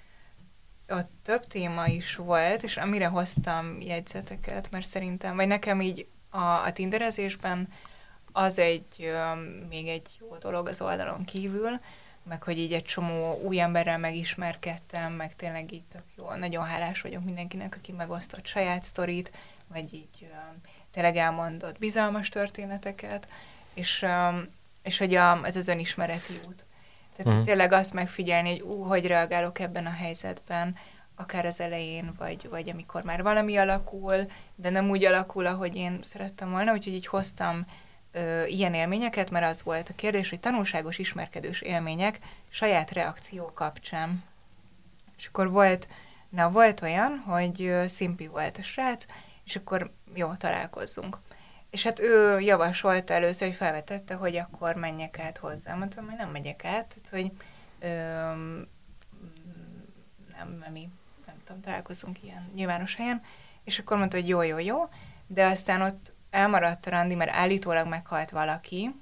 ott 0.89 1.09
több 1.23 1.45
téma 1.45 1.87
is 1.87 2.15
volt, 2.15 2.63
és 2.63 2.77
amire 2.77 3.07
hoztam 3.07 3.81
jegyzeteket, 3.81 4.71
mert 4.71 4.85
szerintem, 4.85 5.35
vagy 5.35 5.47
nekem 5.47 5.81
így 5.81 6.07
a, 6.33 6.63
a 6.65 6.71
tinderezésben 6.71 7.67
az 8.31 8.59
egy, 8.59 9.13
még 9.69 9.87
egy 9.87 10.17
jó 10.19 10.37
dolog 10.37 10.67
az 10.67 10.81
oldalon 10.81 11.25
kívül, 11.25 11.79
meg 12.23 12.43
hogy 12.43 12.57
így 12.57 12.73
egy 12.73 12.83
csomó 12.83 13.39
új 13.43 13.59
emberrel 13.59 13.97
megismerkedtem, 13.97 15.13
meg 15.13 15.35
tényleg 15.35 15.71
így 15.71 15.83
tök 15.91 16.03
jó. 16.15 16.33
Nagyon 16.35 16.63
hálás 16.63 17.01
vagyok 17.01 17.23
mindenkinek, 17.23 17.75
aki 17.75 17.91
megosztott 17.91 18.45
saját 18.45 18.83
sztorit, 18.83 19.31
vagy 19.67 19.93
így 19.93 20.29
tényleg 20.91 21.15
elmondott 21.15 21.79
bizalmas 21.79 22.29
történeteket, 22.29 23.27
és, 23.73 24.05
és 24.83 24.97
hogy 24.97 25.15
a, 25.15 25.45
ez 25.45 25.55
az 25.55 25.67
önismereti 25.67 26.41
út. 26.47 26.65
Tehát 27.15 27.31
uh-huh. 27.31 27.45
tényleg 27.45 27.71
azt 27.71 27.93
megfigyelni, 27.93 28.49
hogy 28.49 28.61
ú, 28.61 28.81
hogy 28.81 29.07
reagálok 29.07 29.59
ebben 29.59 29.85
a 29.85 29.91
helyzetben, 29.91 30.75
akár 31.15 31.45
az 31.45 31.59
elején, 31.59 32.13
vagy, 32.17 32.49
vagy 32.49 32.69
amikor 32.69 33.03
már 33.03 33.23
valami 33.23 33.57
alakul, 33.57 34.31
de 34.55 34.69
nem 34.69 34.89
úgy 34.89 35.05
alakul, 35.05 35.45
ahogy 35.45 35.75
én 35.75 35.99
szerettem 36.01 36.51
volna, 36.51 36.71
úgyhogy 36.71 36.93
így 36.93 37.07
hoztam 37.07 37.65
ö, 38.11 38.45
ilyen 38.45 38.73
élményeket, 38.73 39.29
mert 39.29 39.45
az 39.45 39.63
volt 39.63 39.89
a 39.89 39.95
kérdés, 39.95 40.29
hogy 40.29 40.39
tanulságos 40.39 40.97
ismerkedős 40.97 41.61
élmények 41.61 42.19
saját 42.49 42.91
reakció 42.91 43.51
kapcsán. 43.53 44.23
És 45.17 45.25
akkor 45.25 45.51
volt, 45.51 45.87
na 46.29 46.49
volt 46.51 46.81
olyan, 46.81 47.17
hogy 47.17 47.61
ö, 47.61 47.87
szimpi 47.87 48.27
volt 48.27 48.57
a 48.57 48.63
srác, 48.63 49.05
és 49.45 49.55
akkor 49.55 49.91
jó, 50.13 50.33
találkozzunk. 50.33 51.17
És 51.69 51.83
hát 51.83 51.99
ő 51.99 52.39
javasolta 52.39 53.13
először, 53.13 53.47
hogy 53.47 53.57
felvetette, 53.57 54.15
hogy 54.15 54.35
akkor 54.35 54.75
menjek 54.75 55.19
át 55.19 55.37
hozzá. 55.37 55.75
Mondtam, 55.75 56.05
hogy 56.05 56.17
nem 56.17 56.29
megyek 56.29 56.65
át, 56.65 56.95
tehát 56.95 57.09
hogy 57.09 57.31
öm, 57.79 58.67
nem, 60.37 60.57
nem 60.59 60.75
tudom, 61.43 61.61
találkozunk 61.61 62.23
ilyen 62.23 62.51
nyilvános 62.55 62.95
helyen. 62.95 63.21
És 63.63 63.79
akkor 63.79 63.97
mondta, 63.97 64.17
hogy 64.17 64.27
jó, 64.27 64.41
jó, 64.41 64.59
jó, 64.59 64.89
de 65.27 65.45
aztán 65.45 65.81
ott 65.81 66.13
elmaradt 66.29 66.85
a 66.85 66.89
randi, 66.89 67.15
mert 67.15 67.31
állítólag 67.31 67.87
meghalt 67.87 68.29
valaki, 68.29 68.95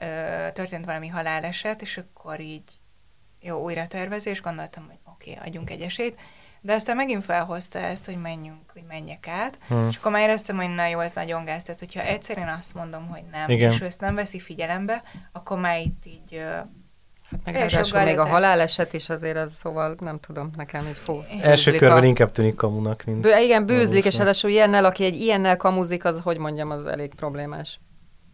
ö, 0.00 0.04
történt 0.52 0.84
valami 0.84 1.08
haláleset, 1.08 1.82
és 1.82 1.96
akkor 1.98 2.40
így 2.40 2.78
jó, 3.40 3.62
újra 3.62 3.86
tervezés, 3.86 4.40
gondoltam, 4.40 4.86
hogy 4.86 4.98
oké, 5.04 5.30
okay, 5.30 5.48
adjunk 5.48 5.70
egy 5.70 5.80
esélyt, 5.80 6.18
de 6.60 6.74
aztán 6.74 6.96
megint 6.96 7.24
felhozta 7.24 7.78
ezt, 7.78 8.04
hogy 8.04 8.20
menjünk, 8.20 8.70
hogy 8.72 8.84
menjek 8.88 9.28
át, 9.28 9.58
Hmm. 9.68 9.88
és 9.88 9.96
akkor 9.96 10.12
már 10.12 10.22
éreztem, 10.22 10.56
hogy 10.56 10.74
na 10.74 10.86
jó, 10.86 11.00
ez 11.00 11.12
nagyon 11.12 11.44
gáz, 11.44 11.62
tehát 11.62 11.80
hogyha 11.80 12.00
egyszerűen 12.00 12.48
azt 12.48 12.74
mondom, 12.74 13.08
hogy 13.08 13.22
nem, 13.30 13.50
Igen. 13.50 13.72
és 13.72 13.80
ő 13.80 13.84
ezt 13.84 14.00
nem 14.00 14.14
veszi 14.14 14.40
figyelembe, 14.40 15.02
akkor 15.32 15.58
már 15.58 15.80
itt 15.80 16.06
így 16.06 16.44
ö, 17.32 17.36
Meg 17.44 17.54
ráadásul 17.54 18.02
még 18.02 18.18
a 18.18 18.26
haláleset 18.26 18.92
is 18.92 19.08
azért 19.08 19.36
az, 19.36 19.52
szóval 19.52 19.96
nem 20.00 20.18
tudom, 20.20 20.50
nekem 20.56 20.86
így 20.86 20.96
fú. 21.04 21.22
Első 21.42 21.72
körben 21.72 22.02
a- 22.02 22.06
inkább 22.06 22.30
tűnik 22.32 22.54
kamunak, 22.54 23.02
mint... 23.06 23.20
Bő, 23.20 23.38
igen, 23.42 23.66
bűzlik, 23.66 24.04
és 24.04 24.16
ráadásul 24.16 24.50
ilyennel, 24.50 24.84
aki 24.84 25.04
egy 25.04 25.20
ilyennel 25.20 25.56
kamuzik, 25.56 26.04
az, 26.04 26.20
hogy 26.22 26.38
mondjam, 26.38 26.70
az 26.70 26.86
elég 26.86 27.14
problémás. 27.14 27.80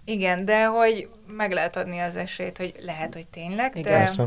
Igen, 0.04 0.44
de 0.44 0.66
hogy 0.66 1.08
meg 1.26 1.52
lehet 1.52 1.76
adni 1.76 1.98
az 1.98 2.16
esélyt, 2.16 2.58
hogy 2.58 2.74
lehet, 2.80 3.14
hogy 3.14 3.26
tényleg, 3.26 3.76
Igen. 3.76 3.92
de, 3.92 3.98
Persze. 3.98 4.26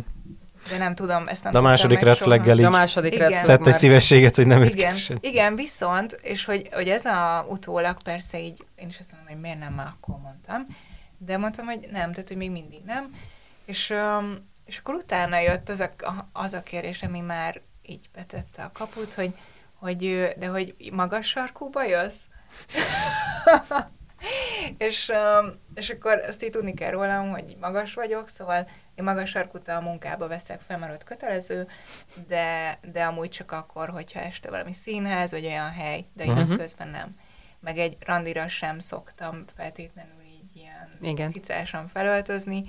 de 0.70 0.78
nem 0.78 0.96
tudom, 0.96 1.28
ezt 1.28 1.44
nem 1.44 1.52
De 1.52 1.58
a 1.58 1.62
második 1.62 2.00
red 2.00 2.18
flaggel 2.18 2.64
a 2.66 2.70
második 2.70 3.14
Igen. 3.16 3.30
red 3.30 3.40
flag 3.44 3.58
tett 3.58 3.68
egy 3.68 3.80
szívességet, 3.80 4.36
hogy 4.36 4.48
nem 4.48 4.64
Igen, 4.64 4.96
igen, 5.20 5.56
viszont, 5.56 6.20
és 6.22 6.46
hogy, 6.46 6.70
hogy 6.72 6.88
ez 6.90 7.06
a 7.06 7.46
utólag 7.50 8.02
persze 8.04 8.40
így, 8.40 8.66
én 8.76 8.88
is 8.88 9.00
azt 9.00 9.12
mondom, 9.12 9.32
hogy 9.34 9.42
miért 9.42 9.60
nem 9.60 9.74
már 9.74 9.88
akkor 10.00 10.16
mondtam, 10.24 10.66
de 11.18 11.38
mondtam, 11.38 11.66
hogy 11.66 11.80
nem, 11.92 12.12
tehát 12.12 12.28
hogy 12.28 12.38
még 12.38 12.52
mindig 12.52 12.82
nem, 12.86 13.10
és, 13.66 13.90
öm, 13.90 14.38
és 14.66 14.78
akkor 14.78 14.94
utána 14.96 15.40
jött 15.40 15.70
az 15.70 15.80
a, 15.80 15.94
az 16.34 16.54
a 16.54 16.64
kérés, 16.64 17.04
ami 17.04 17.20
már 17.20 17.62
így 17.82 18.10
betette 18.14 18.64
a 18.64 18.72
kaput, 18.74 19.14
hogy, 19.14 19.34
hogy 19.74 19.98
de 20.38 20.48
hogy 20.48 20.76
magas 20.92 21.28
sarkúba 21.28 21.84
jössz? 21.84 22.20
és, 24.78 25.10
öm, 25.10 25.60
és 25.74 25.90
akkor 25.90 26.18
azt 26.28 26.44
így 26.44 26.50
tudni 26.52 26.74
kell 26.74 26.90
rólam, 26.92 27.30
hogy 27.30 27.58
magas 27.60 27.94
vagyok, 27.94 28.30
szóval 28.30 28.68
én 28.96 29.04
magas 29.04 29.30
sarkút 29.30 29.68
a 29.68 29.82
munkába 29.82 30.28
veszek 30.28 30.60
fel, 30.68 30.78
mert 30.78 30.94
ott 30.94 31.04
kötelező, 31.04 31.68
de, 32.28 32.80
de 32.92 33.04
amúgy 33.04 33.30
csak 33.30 33.52
akkor, 33.52 33.90
hogyha 33.90 34.20
este 34.20 34.50
valami 34.50 34.74
színház, 34.74 35.32
vagy 35.32 35.46
olyan 35.46 35.72
hely, 35.72 36.06
de 36.14 36.26
Mhm. 36.26 36.38
napközben 36.40 36.88
nem. 36.88 37.16
Meg 37.60 37.78
egy 37.78 37.98
randira 38.00 38.48
sem 38.48 38.80
szoktam 38.80 39.44
feltétlenül 39.56 40.22
így 40.22 40.56
ilyen 40.56 40.98
Igen. 41.02 41.30
cicásan 41.30 41.88
felöltözni, 41.88 42.64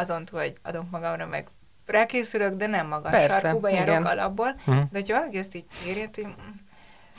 azon 0.00 0.24
túl, 0.24 0.40
hogy 0.40 0.56
adok 0.62 0.90
magamra, 0.90 1.26
meg 1.26 1.48
rákészülök, 1.90 2.54
de 2.54 2.66
nem 2.66 2.86
magas 2.86 3.10
Persze, 3.10 3.38
sarkúba 3.38 3.68
járok 3.68 3.88
igen. 3.88 4.06
alapból. 4.06 4.54
Mhm. 4.64 4.76
De 4.76 4.98
hogyha 4.98 5.18
valaki 5.18 5.38
ezt 5.38 5.54
így 5.54 5.64
hogy 5.84 6.26
mm, 6.26 6.30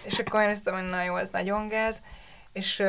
és 0.03 0.19
akkor 0.19 0.41
én 0.41 0.49
azt 0.49 0.65
mondom, 0.65 0.83
hogy 0.83 0.91
na 0.91 1.03
jó, 1.03 1.13
az 1.13 1.29
nagyon 1.29 1.67
gáz, 1.67 2.01
és, 2.51 2.83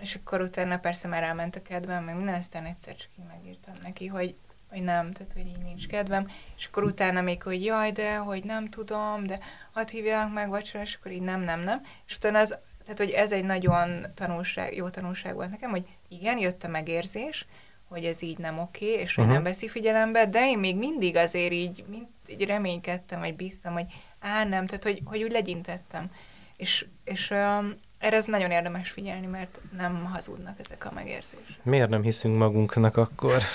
és 0.00 0.14
akkor 0.14 0.40
utána 0.40 0.78
persze 0.78 1.08
már 1.08 1.22
elment 1.22 1.56
a 1.56 1.62
kedvem, 1.62 2.04
meg 2.04 2.16
minden, 2.16 2.34
aztán 2.34 2.64
egyszer 2.64 2.96
csak 2.96 3.10
így 3.18 3.24
megírtam 3.28 3.74
neki, 3.82 4.06
hogy, 4.06 4.34
hogy 4.70 4.82
nem, 4.82 5.12
tehát 5.12 5.32
hogy 5.32 5.46
így 5.46 5.62
nincs 5.62 5.86
kedvem, 5.86 6.28
és 6.56 6.66
akkor 6.66 6.84
utána 6.84 7.20
még, 7.20 7.42
hogy 7.42 7.64
jaj, 7.64 7.90
de, 7.90 8.16
hogy 8.16 8.44
nem 8.44 8.68
tudom, 8.68 9.26
de 9.26 9.38
hadd 9.72 9.90
hívják 9.90 10.32
meg 10.32 10.48
vacsora, 10.48 10.82
és 10.82 10.94
akkor 10.94 11.12
így 11.12 11.22
nem, 11.22 11.40
nem, 11.40 11.60
nem, 11.60 11.80
és 12.06 12.16
utána 12.16 12.38
az, 12.38 12.58
tehát 12.82 12.98
hogy 12.98 13.10
ez 13.10 13.32
egy 13.32 13.44
nagyon 13.44 14.06
tanulság, 14.14 14.76
jó 14.76 14.88
tanulság 14.88 15.34
volt 15.34 15.50
nekem, 15.50 15.70
hogy 15.70 15.86
igen, 16.08 16.38
jött 16.38 16.64
a 16.64 16.68
megérzés, 16.68 17.46
hogy 17.88 18.04
ez 18.04 18.22
így 18.22 18.38
nem 18.38 18.58
oké, 18.58 18.86
és 18.92 19.14
hogy 19.14 19.24
Mhm. 19.24 19.32
nem 19.32 19.42
veszi 19.42 19.68
figyelembe, 19.68 20.26
de 20.26 20.48
én 20.48 20.58
még 20.58 20.76
mindig 20.76 21.16
azért 21.16 21.52
így, 21.52 21.84
mind, 21.88 22.06
így 22.28 22.44
reménykedtem, 22.44 23.20
vagy 23.20 23.34
bíztam, 23.36 23.72
hogy 23.72 23.86
á, 24.20 24.44
nem, 24.44 24.66
tehát 24.66 24.82
hogy, 24.82 25.00
hogy 25.04 25.22
úgy 25.22 25.30
legyintettem. 25.30 26.10
És, 26.56 26.86
és 27.04 27.30
um, 27.30 27.74
erre 27.98 28.16
ez 28.16 28.24
nagyon 28.24 28.50
érdemes 28.50 28.90
figyelni, 28.90 29.26
mert 29.26 29.60
nem 29.76 30.04
hazudnak 30.04 30.60
ezek 30.60 30.84
a 30.84 30.92
megérzések. 30.92 31.58
Miért 31.62 31.88
nem 31.88 32.02
hiszünk 32.02 32.38
magunknak 32.38 32.96
akkor? 32.96 33.42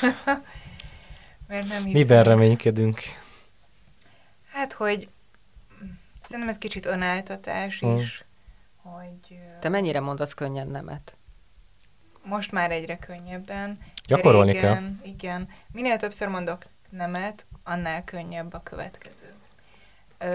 Mert 1.47 1.67
nem 1.67 1.83
hiszem. 1.83 2.01
Miben 2.01 2.23
reménykedünk? 2.23 2.99
Hát, 4.51 4.73
hogy 4.73 5.07
szerintem 6.21 6.49
ez 6.49 6.57
kicsit 6.57 6.85
önáltatás 6.85 7.79
Mhm. 7.79 7.97
is, 7.97 8.23
hogy 8.81 9.37
Te 9.59 9.69
mennyire 9.69 9.99
mondasz 9.99 10.33
könnyen 10.33 10.67
nemet? 10.67 11.15
most 12.23 12.51
már 12.51 12.71
egyre 12.71 12.97
könnyebben. 12.97 13.79
Gyakorolni 14.07 14.51
Régen, 14.51 14.99
Igen. 15.03 15.47
Minél 15.71 15.97
többször 15.97 16.27
mondok 16.27 16.65
nemet, 16.89 17.45
annál 17.63 18.03
könnyebb 18.03 18.53
a 18.53 18.63
következő. 18.63 19.33
Ö, 20.17 20.25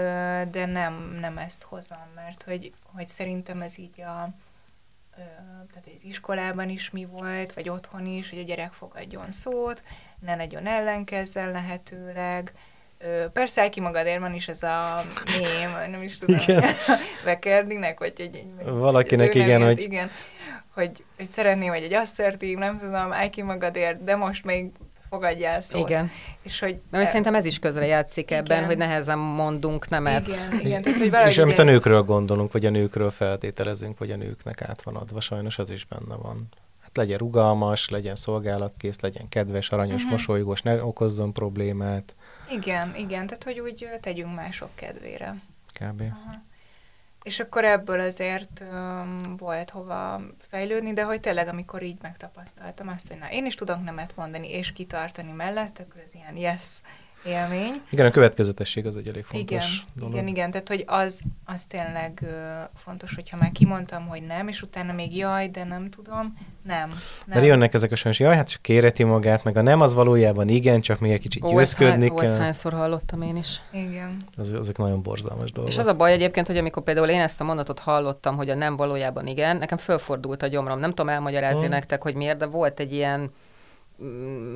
de 0.51 0.65
nem, 0.65 1.17
nem 1.19 1.37
ezt 1.37 1.63
hozom, 1.63 2.07
mert 2.15 2.43
hogy, 2.43 2.71
hogy 2.93 3.07
szerintem 3.07 3.61
ez 3.61 3.77
így 3.77 4.01
a 4.01 4.29
ö, 5.17 5.21
tehát 5.67 5.83
hogy 5.83 5.93
az 5.95 6.03
iskolában 6.05 6.69
is 6.69 6.89
mi 6.89 7.05
volt, 7.05 7.53
vagy 7.53 7.69
otthon 7.69 8.05
is, 8.05 8.29
hogy 8.29 8.39
a 8.39 8.43
gyerek 8.43 8.71
fogadjon 8.71 9.31
szót, 9.31 9.83
ne 10.19 10.35
nagyon 10.35 10.65
ellenkezzen 10.67 11.51
lehetőleg. 11.51 12.53
Persze 13.33 13.61
el 13.61 13.69
ki 13.69 13.79
magadért 13.81 14.19
van 14.19 14.33
is 14.33 14.47
ez 14.47 14.63
a 14.63 15.01
mém, 15.39 15.91
nem 15.91 16.01
is 16.01 16.17
tudom, 16.17 16.39
Igen. 16.39 16.63
Bekerdinek, 17.25 17.99
vagy 17.99 18.13
egy, 18.17 18.35
egy 18.35 18.53
Valakinek 18.63 19.35
igen, 19.35 19.63
hogy- 19.63 19.79
igen, 19.79 20.11
hogy, 20.77 21.03
hogy 21.17 21.31
szeretném, 21.31 21.69
hogy 21.69 21.83
egy 21.83 21.93
asszertív, 21.93 22.57
nem 22.57 22.77
tudom, 22.77 23.11
állj 23.11 23.29
ki 23.29 23.41
magadért, 23.41 24.03
de 24.03 24.15
most 24.15 24.45
még 24.45 24.71
fogadjál 25.09 25.61
szót. 25.61 25.89
Igen. 25.89 26.11
És 26.41 26.59
hogy... 26.59 26.81
Mert 26.91 27.07
szerintem 27.07 27.35
ez 27.35 27.45
is 27.45 27.59
közre 27.59 27.85
játszik 27.85 28.31
ebben, 28.31 28.57
Igen. 28.57 28.65
hogy 28.65 28.77
nehezen 28.77 29.17
mondunk 29.17 29.89
nemet. 29.89 30.27
Igen, 30.27 30.59
igen, 30.59 30.81
tehát 30.81 30.99
hogy 30.99 31.27
És 31.27 31.37
amit 31.37 31.57
a 31.57 31.63
nőkről 31.63 32.01
gondolunk, 32.01 32.51
vagy 32.51 32.65
a 32.65 32.69
nőkről 32.69 33.11
feltételezünk, 33.11 33.97
vagy 33.97 34.11
a 34.11 34.15
nőknek 34.15 34.61
át 34.61 34.81
van 34.81 34.95
adva, 34.95 35.19
sajnos 35.19 35.57
az 35.57 35.69
is 35.69 35.85
benne 35.85 36.15
van. 36.15 36.47
Hát 36.81 36.97
legyen 36.97 37.17
rugalmas, 37.17 37.89
legyen 37.89 38.15
szolgálatkész, 38.15 38.99
legyen 38.99 39.29
kedves, 39.29 39.69
aranyos, 39.69 39.95
uh-huh. 39.95 40.11
mosolygós, 40.11 40.61
ne 40.61 40.83
okozzon 40.83 41.33
problémát, 41.33 42.15
Igen, 42.51 42.95
igen, 42.95 43.25
tehát 43.25 43.43
hogy 43.43 43.59
úgy 43.59 43.89
tegyünk 44.01 44.35
mások 44.35 44.69
kedvére. 44.75 45.35
kb. 45.73 46.01
Aha. 46.01 46.46
És 47.27 47.39
akkor 47.39 47.65
ebből 47.65 47.99
azért 47.99 48.63
um, 48.71 49.37
volt 49.37 49.69
hova 49.69 50.21
fejlődni, 50.49 50.93
de 50.93 51.03
hogy 51.03 51.19
tényleg, 51.19 51.47
amikor 51.47 51.83
így 51.83 51.97
megtapasztaltam 52.01 52.87
azt, 52.87 53.07
hogy 53.07 53.17
na, 53.17 53.31
én 53.31 53.45
is 53.45 53.55
tudok 53.55 53.83
nemet 53.83 54.15
mondani, 54.15 54.49
és 54.49 54.71
kitartani 54.71 55.31
mellett, 55.31 55.79
akkor 55.79 56.01
ez 56.01 56.13
ilyen 56.13 56.35
yes 56.35 56.81
élmény. 57.27 57.81
Igen, 57.89 58.05
a 58.05 58.11
következetesség 58.11 58.85
az 58.85 58.97
egy 58.97 59.07
elég 59.07 59.23
fontos 59.23 59.51
igen, 59.51 59.67
dolog. 59.93 60.13
igen, 60.13 60.27
igen, 60.27 60.51
tehát 60.51 60.67
hogy 60.67 60.83
az, 60.87 61.21
az 61.45 61.65
tényleg 61.65 62.19
ö, 62.21 62.59
fontos, 62.75 63.15
hogyha 63.15 63.37
már 63.37 63.51
kimondtam, 63.51 64.07
hogy 64.07 64.21
nem, 64.21 64.47
és 64.47 64.61
utána 64.61 64.93
még 64.93 65.17
jaj, 65.17 65.47
de 65.47 65.63
nem 65.63 65.89
tudom, 65.89 66.37
nem. 66.63 66.89
nem. 66.89 66.99
Mert 67.25 67.45
jönnek 67.45 67.73
ezek 67.73 67.91
a 67.91 67.95
sajnos, 67.95 68.19
jaj, 68.19 68.35
hát 68.35 68.49
csak 68.49 68.61
kéreti 68.61 69.03
magát, 69.03 69.43
meg 69.43 69.57
a 69.57 69.61
nem 69.61 69.81
az 69.81 69.93
valójában 69.93 70.47
igen, 70.49 70.81
csak 70.81 70.99
még 70.99 71.11
egy 71.11 71.19
kicsit 71.19 71.43
Ó, 71.45 71.49
győzködni 71.49 72.07
há- 72.07 72.17
ó, 72.17 72.19
ezt 72.21 72.31
kell. 72.31 72.39
hányszor 72.39 72.73
hallottam 72.73 73.21
én 73.21 73.35
is. 73.35 73.61
Igen. 73.71 74.17
Az, 74.37 74.51
azok 74.53 74.77
nagyon 74.77 75.01
borzalmas 75.01 75.51
dolgok. 75.51 75.71
És 75.71 75.77
az 75.79 75.85
a 75.85 75.93
baj 75.93 76.11
egyébként, 76.11 76.47
hogy 76.47 76.57
amikor 76.57 76.83
például 76.83 77.07
én 77.09 77.19
ezt 77.19 77.41
a 77.41 77.43
mondatot 77.43 77.79
hallottam, 77.79 78.35
hogy 78.35 78.49
a 78.49 78.55
nem 78.55 78.75
valójában 78.75 79.27
igen, 79.27 79.57
nekem 79.57 79.77
fölfordult 79.77 80.43
a 80.43 80.47
gyomrom. 80.47 80.79
Nem 80.79 80.89
tudom 80.89 81.09
elmagyarázni 81.09 81.59
Hmm. 81.61 81.69
nektek, 81.69 82.01
hogy 82.03 82.15
miért, 82.15 82.37
de 82.37 82.45
volt 82.45 82.79
egy 82.79 82.93
ilyen 82.93 83.31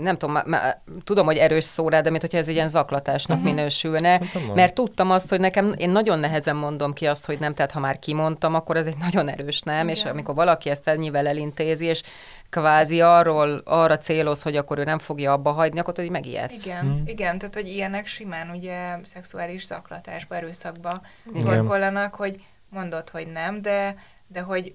nem 0.02 0.18
tudom, 0.18 0.32
má- 0.32 0.46
má- 0.46 0.82
tudom, 1.04 1.26
hogy 1.26 1.38
erős 1.38 1.64
szó 1.64 1.90
rá, 1.90 2.02
de 2.02 2.10
mint 2.10 2.22
hogyha 2.22 2.38
ez 2.38 2.48
egy 2.48 2.54
ilyen 2.54 2.68
zaklatásnak 2.68 3.38
Mhm. 3.38 3.46
minősülne, 3.48 4.18
Szerintem 4.18 4.56
mert 4.56 4.74
tudtam 4.74 5.12
azt, 5.12 5.30
hogy 5.30 5.40
nekem, 5.40 5.74
én 5.78 5.90
nagyon 5.90 6.20
nehezen 6.20 6.56
mondom 6.56 6.94
ki 6.94 7.08
azt, 7.08 7.26
hogy 7.26 7.40
nem, 7.40 7.54
tehát 7.54 7.72
ha 7.72 7.80
már 7.80 8.00
kimondtam, 8.00 8.54
akkor 8.56 8.78
ez 8.78 8.86
egy 8.86 8.98
nagyon 8.98 9.30
erős 9.30 9.62
nem, 9.62 9.88
és 9.88 10.00
Igen. 10.00 10.12
amikor 10.12 10.36
valaki 10.36 10.70
ezt 10.70 10.88
ennyivel 10.88 11.28
elintézi, 11.28 11.86
és 11.86 12.02
kvázi 12.50 13.02
arról, 13.02 13.62
arra 13.66 13.98
céloz, 13.98 14.42
hogy 14.42 14.56
akkor 14.56 14.78
ő 14.78 14.84
nem 14.84 15.00
fogja 15.00 15.32
abba 15.32 15.52
hagyni, 15.52 15.80
akkor 15.80 15.94
tudod, 15.94 16.10
hogy 16.12 16.22
megijedsz. 16.22 16.66
Igen, 16.66 16.86
Mhm. 16.86 17.08
igen, 17.08 17.38
tehát 17.38 17.56
hogy 17.56 17.68
ilyenek 17.68 18.08
simán 18.08 18.50
ugye 18.50 18.98
szexuális 19.04 19.66
zaklatásba, 19.66 20.36
erőszakba 20.36 21.02
torkollanak, 21.44 22.16
hogy 22.16 22.36
mondod, 22.70 23.10
hogy 23.10 23.28
nem, 23.28 23.62
de, 23.62 23.96
de 24.28 24.42
hogy 24.42 24.74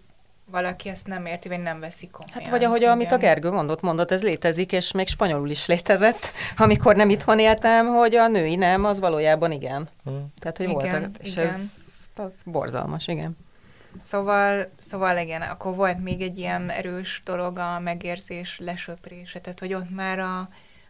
valaki 0.50 0.88
ezt 0.88 1.06
nem 1.06 1.26
érti, 1.26 1.48
vagy 1.48 1.60
nem 1.60 1.80
veszi 1.80 2.08
komolyan. 2.08 2.40
Hát 2.40 2.50
vagy 2.50 2.64
ahogy 2.64 2.84
amit 2.84 3.12
a 3.12 3.16
Igen. 3.16 3.18
Gergő 3.18 3.50
mondott, 3.50 3.80
mondott, 3.80 4.10
ez 4.10 4.22
létezik, 4.22 4.72
és 4.72 4.92
még 4.92 5.08
spanyolul 5.08 5.50
is 5.50 5.66
létezett, 5.66 6.30
amikor 6.56 6.96
nem 6.96 7.08
itthon 7.08 7.38
éltem, 7.38 7.86
hogy 7.86 8.14
a 8.14 8.28
női 8.28 8.54
nem, 8.54 8.84
az 8.84 9.00
valójában 9.00 9.52
igen. 9.52 9.88
Hm. 10.04 10.10
Tehát, 10.38 10.56
hogy 10.56 10.68
Igen, 10.68 10.90
voltak, 10.90 11.18
és 11.18 11.32
igen. 11.32 11.46
ez, 11.46 11.74
ez 12.16 12.32
borzalmas, 12.44 13.08
igen. 13.08 13.36
Szóval, 14.00 14.70
szóval 14.78 15.18
igen, 15.18 15.42
akkor 15.42 15.74
volt 15.74 16.02
még 16.02 16.20
egy 16.20 16.38
ilyen 16.38 16.70
erős 16.70 17.22
dolog 17.24 17.58
a 17.58 17.80
megérzés 17.80 18.58
lesöprése, 18.58 19.38
tehát 19.38 19.60
hogy 19.60 19.74
ott 19.74 19.90
már 19.90 20.18
a, 20.18 20.48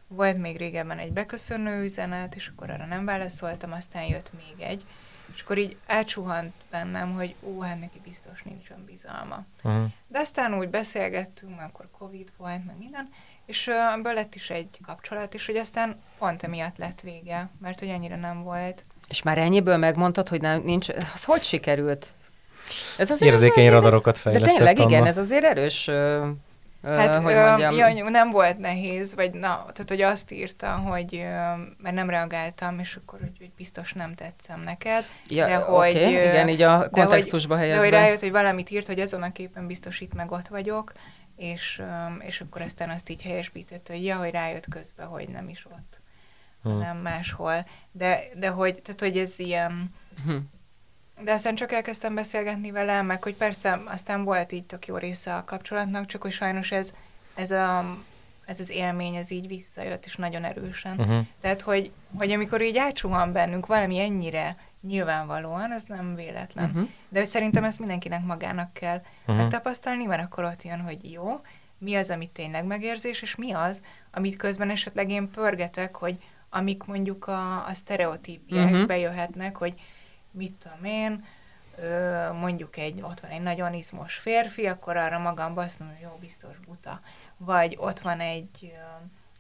volt 0.09 0.39
még 0.39 0.57
régebben 0.57 0.99
egy 0.99 1.13
beköszönő 1.13 1.83
üzenet, 1.83 2.35
és 2.35 2.49
akkor 2.49 2.71
arra 2.71 2.87
nem 2.87 3.05
válaszoltam, 3.05 3.73
aztán 3.73 4.05
jött 4.05 4.31
még 4.33 4.67
egy, 4.67 4.85
és 5.37 5.43
akkor 5.43 5.59
így 5.59 5.77
elcsuhant 5.87 6.53
bennem, 6.71 7.15
hogy 7.15 7.35
ó, 7.43 7.61
hát 7.61 7.81
neki 7.81 8.01
biztos 8.05 8.43
nincs 8.43 8.71
önbizalma. 8.79 9.45
Uh-huh. 9.63 9.85
De 10.09 10.19
aztán 10.19 10.55
úgy 10.55 10.69
beszélgettünk, 10.69 11.57
mert 11.57 11.69
akkor 11.69 11.89
Covid 11.99 12.29
volt, 12.37 12.67
meg 12.67 12.79
minden, 12.79 13.09
és 13.47 13.69
ebből 13.95 14.15
lett 14.15 14.35
is 14.35 14.51
egy 14.51 14.81
kapcsolat, 14.87 15.35
és 15.35 15.47
hogy 15.47 15.57
aztán 15.57 16.01
pont 16.19 16.43
emiatt 16.43 16.77
lett 16.77 17.01
vége, 17.01 17.49
mert 17.61 17.79
hogy 17.79 17.91
annyira 17.91 18.17
nem 18.17 18.43
volt. 18.43 18.85
És 19.09 19.23
már 19.23 19.39
ennyiből 19.39 19.77
megmondtad, 19.77 20.29
hogy 20.29 20.41
nem, 20.41 20.63
nincs, 20.63 20.89
az 21.15 21.25
hogy 21.25 21.43
sikerült? 21.43 22.13
Ez 22.99 23.11
azért, 23.11 23.33
Érzékeny 23.33 23.67
azért 23.67 23.73
radarokat 23.73 24.15
De 24.15 24.21
fejlesztett 24.21 24.57
tényleg, 24.57 24.79
igen, 24.79 25.01
Anna. 25.01 25.09
ez 25.09 25.19
azért 25.19 25.45
erős, 25.45 25.91
Hát, 26.87 27.15
hogy 27.15 27.35
mondjam. 27.35 27.75
ja, 27.75 28.09
nem 28.09 28.31
volt 28.31 28.59
nehéz, 28.59 29.15
vagy 29.15 29.33
na, 29.33 29.57
tehát 29.57 29.89
hogy 29.89 30.03
azt 30.03 30.31
írta, 30.31 30.71
hogy 30.77 31.25
mert 31.83 31.95
nem 31.95 32.11
reagáltam, 32.11 32.79
és 32.79 32.97
akkor 32.97 33.19
hogy, 33.19 33.37
hogy 33.39 33.51
biztos 33.57 33.93
nem 33.93 34.15
tetszem 34.15 34.61
neked. 34.61 35.05
ja, 35.29 35.47
de 35.47 35.59
oké, 35.59 36.05
hogy, 36.05 36.13
igen, 36.13 36.49
így 36.49 36.63
a 36.63 36.79
de 36.79 36.89
kontextusba 36.89 37.55
De 37.55 37.61
helyezve. 37.61 37.83
hogy 37.83 37.93
rájött, 37.93 38.21
hogy 38.21 38.31
valamit 38.31 38.71
írt, 38.71 38.87
hogy 38.87 39.01
azon 39.01 39.23
a 39.23 39.33
képen 39.33 39.67
biztos 39.67 40.01
itt 40.01 40.15
meg 40.15 40.31
ott 40.31 40.49
vagyok, 40.49 40.93
és, 41.37 41.83
és 42.19 42.41
akkor 42.41 42.61
aztán 42.63 42.91
azt 42.91 43.11
így 43.11 43.23
helyesbített, 43.23 43.89
hogy 43.89 44.05
ja, 44.05 44.17
hogy 44.17 44.31
rájött 44.31 44.69
közben, 44.69 45.07
hogy 45.07 45.29
nem 45.29 45.49
is 45.49 45.67
ott. 45.67 46.01
hanem 46.63 46.97
máshol. 46.97 47.67
De, 47.93 48.21
de 48.35 48.49
hogy, 48.49 48.83
tehát, 48.83 49.01
hogy 49.01 49.19
ez 49.19 49.39
ilyen... 49.39 49.95
Hm. 50.25 50.37
De 51.21 51.33
aztán 51.33 51.55
csak 51.55 51.73
elkezdtem 51.73 52.15
beszélgetni 52.15 52.71
vele, 52.71 53.03
meg 53.03 53.23
hogy 53.23 53.35
persze 53.35 53.81
aztán 53.87 54.25
volt 54.25 54.53
így 54.53 54.65
tök 54.65 54.87
jó 54.87 54.97
része 54.97 55.35
a 55.35 55.45
kapcsolatnak, 55.45 56.07
csak 56.07 56.23
hogy 56.23 56.33
sajnos 56.33 56.71
ez, 56.71 56.93
ez, 57.35 57.51
a, 57.51 57.97
ez 58.47 58.61
az 58.61 58.71
élmény, 58.71 59.15
ez 59.15 59.31
így 59.31 59.47
visszajött, 59.49 60.05
és 60.05 60.17
nagyon 60.17 60.45
erősen. 60.45 60.99
Uh-huh. 60.99 61.27
Tehát, 61.41 61.61
hogy, 61.63 61.91
hogy 62.19 62.31
amikor 62.31 62.63
így 62.63 62.79
átsuhan 62.79 63.33
bennünk 63.33 63.67
valami 63.67 63.99
ennyire 63.99 64.57
nyilvánvalóan, 64.81 65.73
ez 65.73 65.83
nem 65.87 66.15
véletlen. 66.15 66.65
Uh-huh. 66.65 66.89
De 67.09 67.19
hogy 67.19 67.29
szerintem 67.29 67.65
ezt 67.65 67.79
mindenkinek 67.79 68.25
magának 68.25 68.73
kell 68.73 69.03
Mhm. 69.27 69.37
megtapasztalni, 69.37 70.05
mert 70.05 70.23
akkor 70.23 70.45
ott 70.45 70.63
jön, 70.63 70.81
hogy 70.81 71.13
jó, 71.13 71.41
mi 71.79 71.95
az, 71.95 72.11
amit 72.11 72.31
tényleg 72.31 72.65
megérzés, 72.65 73.23
és 73.23 73.35
mi 73.35 73.53
az, 73.53 73.83
amit 74.13 74.37
közben 74.37 74.71
esetleg 74.71 75.11
én 75.11 75.31
pörgetek, 75.31 75.97
hogy 75.97 76.19
amik 76.51 76.85
mondjuk 76.85 77.27
a, 77.27 77.67
a 77.67 77.75
sztereotípiák 77.75 78.71
uh-huh. 78.71 78.87
bejöhetnek, 78.87 79.57
hogy 79.57 79.75
mit 80.37 80.53
tudom 80.53 80.85
én, 80.85 81.25
mondjuk 82.41 82.77
egy, 82.77 83.03
ott 83.03 83.21
van 83.21 83.31
egy 83.31 83.43
nagyon 83.43 83.75
izmos 83.75 84.15
férfi, 84.15 84.67
akkor 84.67 84.97
arra 84.97 85.19
magamba 85.19 85.63
azt 85.63 85.79
mondom, 85.79 85.97
hogy 85.97 86.07
jó, 86.07 86.17
biztos 86.21 86.57
buta. 86.67 87.01
Vagy 87.37 87.77
ott 87.79 88.01
van 88.01 88.21
egy, 88.21 88.73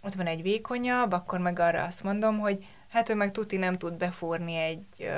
ott 0.03 0.15
van 0.15 0.27
egy 0.27 0.43
vékonyabb, 0.43 1.13
akkor 1.13 1.39
meg 1.39 1.59
arra 1.59 1.85
azt 1.85 2.03
mondom, 2.03 2.39
hogy 2.39 2.65
hát 2.91 3.09
ő 3.09 3.15
meg 3.15 3.33
tuti 3.33 3.57
nem 3.57 3.79
tud 3.79 3.95
befúrni 3.95 4.57
egy, 4.57 5.11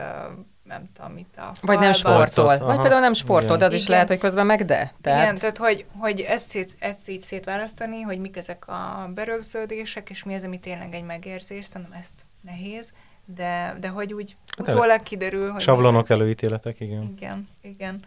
nem 0.63 0.89
tudom 0.95 1.13
mit 1.13 1.37
a 1.37 1.53
Vagy 1.61 1.79
nem 1.79 1.93
falba. 1.93 2.27
sportol. 2.27 2.45
Harcot, 2.45 2.59
Vagy 2.59 2.73
aha. 2.73 2.81
például 2.81 3.01
nem 3.01 3.13
sportol, 3.13 3.57
de 3.57 3.65
az 3.65 3.73
is 3.73 3.81
Igen. 3.81 3.93
lehet, 3.93 4.09
hogy 4.09 4.19
közben 4.19 4.47
meg 4.47 4.65
de. 4.65 4.95
Tehát... 5.03 5.23
Igen, 5.23 5.35
tehát 5.35 5.59
hogy, 5.59 5.87
hogy 5.99 6.21
ezt, 6.21 6.51
szét, 6.51 6.77
ezt 6.79 7.09
így 7.09 7.21
szétválasztani, 7.21 8.01
hogy 8.01 8.19
mik 8.19 8.37
ezek 8.37 8.69
a 8.69 9.11
berögződések, 9.15 10.11
és 10.11 10.25
mi 10.25 10.35
az, 10.35 10.43
ami 10.45 10.59
tényleg 10.59 10.95
egy 10.95 11.05
megérzés, 11.05 11.65
szerintem 11.65 11.99
ezt 12.01 12.13
nehéz, 12.41 12.93
de, 13.35 13.77
de 13.81 13.89
hogy 13.89 14.13
úgy 14.13 14.37
Hát 14.59 14.69
utólag 14.69 15.03
kiderül, 15.03 15.51
hogy... 15.51 15.61
Sablonok, 15.61 16.11
előítéletek, 16.11 16.81
igen. 16.81 17.03
Igen, 17.03 17.49
igen. 17.63 18.05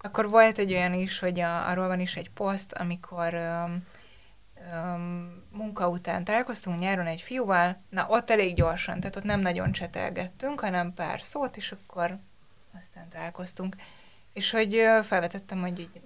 Akkor 0.00 0.28
volt 0.28 0.58
egy 0.58 0.72
olyan 0.72 0.94
is, 0.94 1.18
hogy 1.18 1.40
a, 1.40 1.68
arról 1.68 1.86
van 1.86 2.00
is 2.00 2.16
egy 2.16 2.30
poszt, 2.30 2.72
amikor 2.72 3.34
um, 3.34 3.86
um, 4.72 5.42
munka 5.52 5.88
után 5.88 6.24
találkoztunk 6.24 6.78
nyáron 6.78 7.06
egy 7.06 7.20
fiúval, 7.20 7.82
na 7.90 8.06
ott 8.08 8.30
elég 8.30 8.54
gyorsan, 8.54 9.00
tehát 9.00 9.16
ott 9.16 9.24
nem 9.24 9.40
nagyon 9.40 9.72
csetelgettünk, 9.72 10.60
hanem 10.60 10.94
pár 10.94 11.20
szót, 11.20 11.56
és 11.56 11.72
akkor 11.72 12.18
aztán 12.78 13.08
találkoztunk. 13.08 13.76
És 14.32 14.50
hogy 14.50 14.74
ö, 14.74 14.98
felvetettem, 15.02 15.60
hogy, 15.60 15.80
így, 15.80 16.00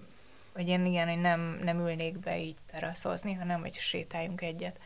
hogy 0.54 0.68
én 0.68 0.86
igen, 0.86 1.08
hogy 1.08 1.20
nem, 1.20 1.58
nem 1.62 1.78
ülnék 1.78 2.18
be 2.18 2.38
így 2.38 2.56
teraszozni, 2.70 3.32
hanem 3.32 3.60
hogy 3.60 3.74
sétáljunk 3.74 4.40
egyet. 4.40 4.78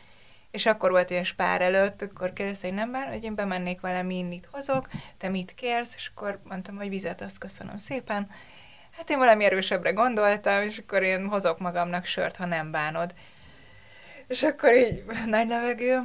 És 0.51 0.65
akkor 0.65 0.91
volt, 0.91 1.07
hogy 1.07 1.17
a 1.17 1.23
spár 1.23 1.61
előtt, 1.61 2.01
akkor 2.01 2.33
kérdezte, 2.33 2.67
hogy 2.67 2.75
nem 2.75 2.93
hogy 2.93 3.23
én 3.23 3.35
bemennék 3.35 3.81
vele, 3.81 4.01
mi 4.01 4.17
innit 4.17 4.47
hozok, 4.51 4.87
te 5.17 5.29
mit 5.29 5.53
kérsz, 5.53 5.95
és 5.95 6.11
akkor 6.15 6.39
mondtam, 6.43 6.75
hogy 6.75 6.89
vizet, 6.89 7.21
azt 7.21 7.37
köszönöm 7.37 7.77
szépen. 7.77 8.29
Hát 8.97 9.09
én 9.09 9.17
valami 9.17 9.43
erősebbre 9.43 9.91
gondoltam, 9.91 10.63
és 10.63 10.77
akkor 10.77 11.03
én 11.03 11.27
hozok 11.27 11.59
magamnak 11.59 12.05
sört, 12.05 12.35
ha 12.35 12.45
nem 12.45 12.71
bánod. 12.71 13.13
És 14.27 14.43
akkor 14.43 14.75
így 14.75 15.03
nagy 15.25 15.47
levegő, 15.47 16.01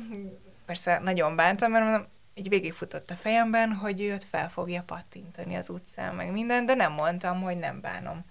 persze 0.66 0.99
nagyon 0.99 1.36
bántam, 1.36 1.70
mert 1.70 1.84
mondom, 1.84 2.07
így 2.34 2.49
végigfutott 2.49 3.11
a 3.11 3.14
fejemben, 3.14 3.72
hogy 3.72 4.01
ő 4.01 4.12
ott 4.12 4.26
fel 4.30 4.51
fogja 4.51 4.82
pattintani 4.82 5.55
az 5.55 5.68
utcán, 5.68 6.14
meg 6.14 6.32
minden, 6.32 6.66
de 6.66 6.74
nem 6.74 6.93
mondtam, 6.93 7.43
hogy 7.43 7.57
nem 7.57 7.80
bánom. 7.80 8.24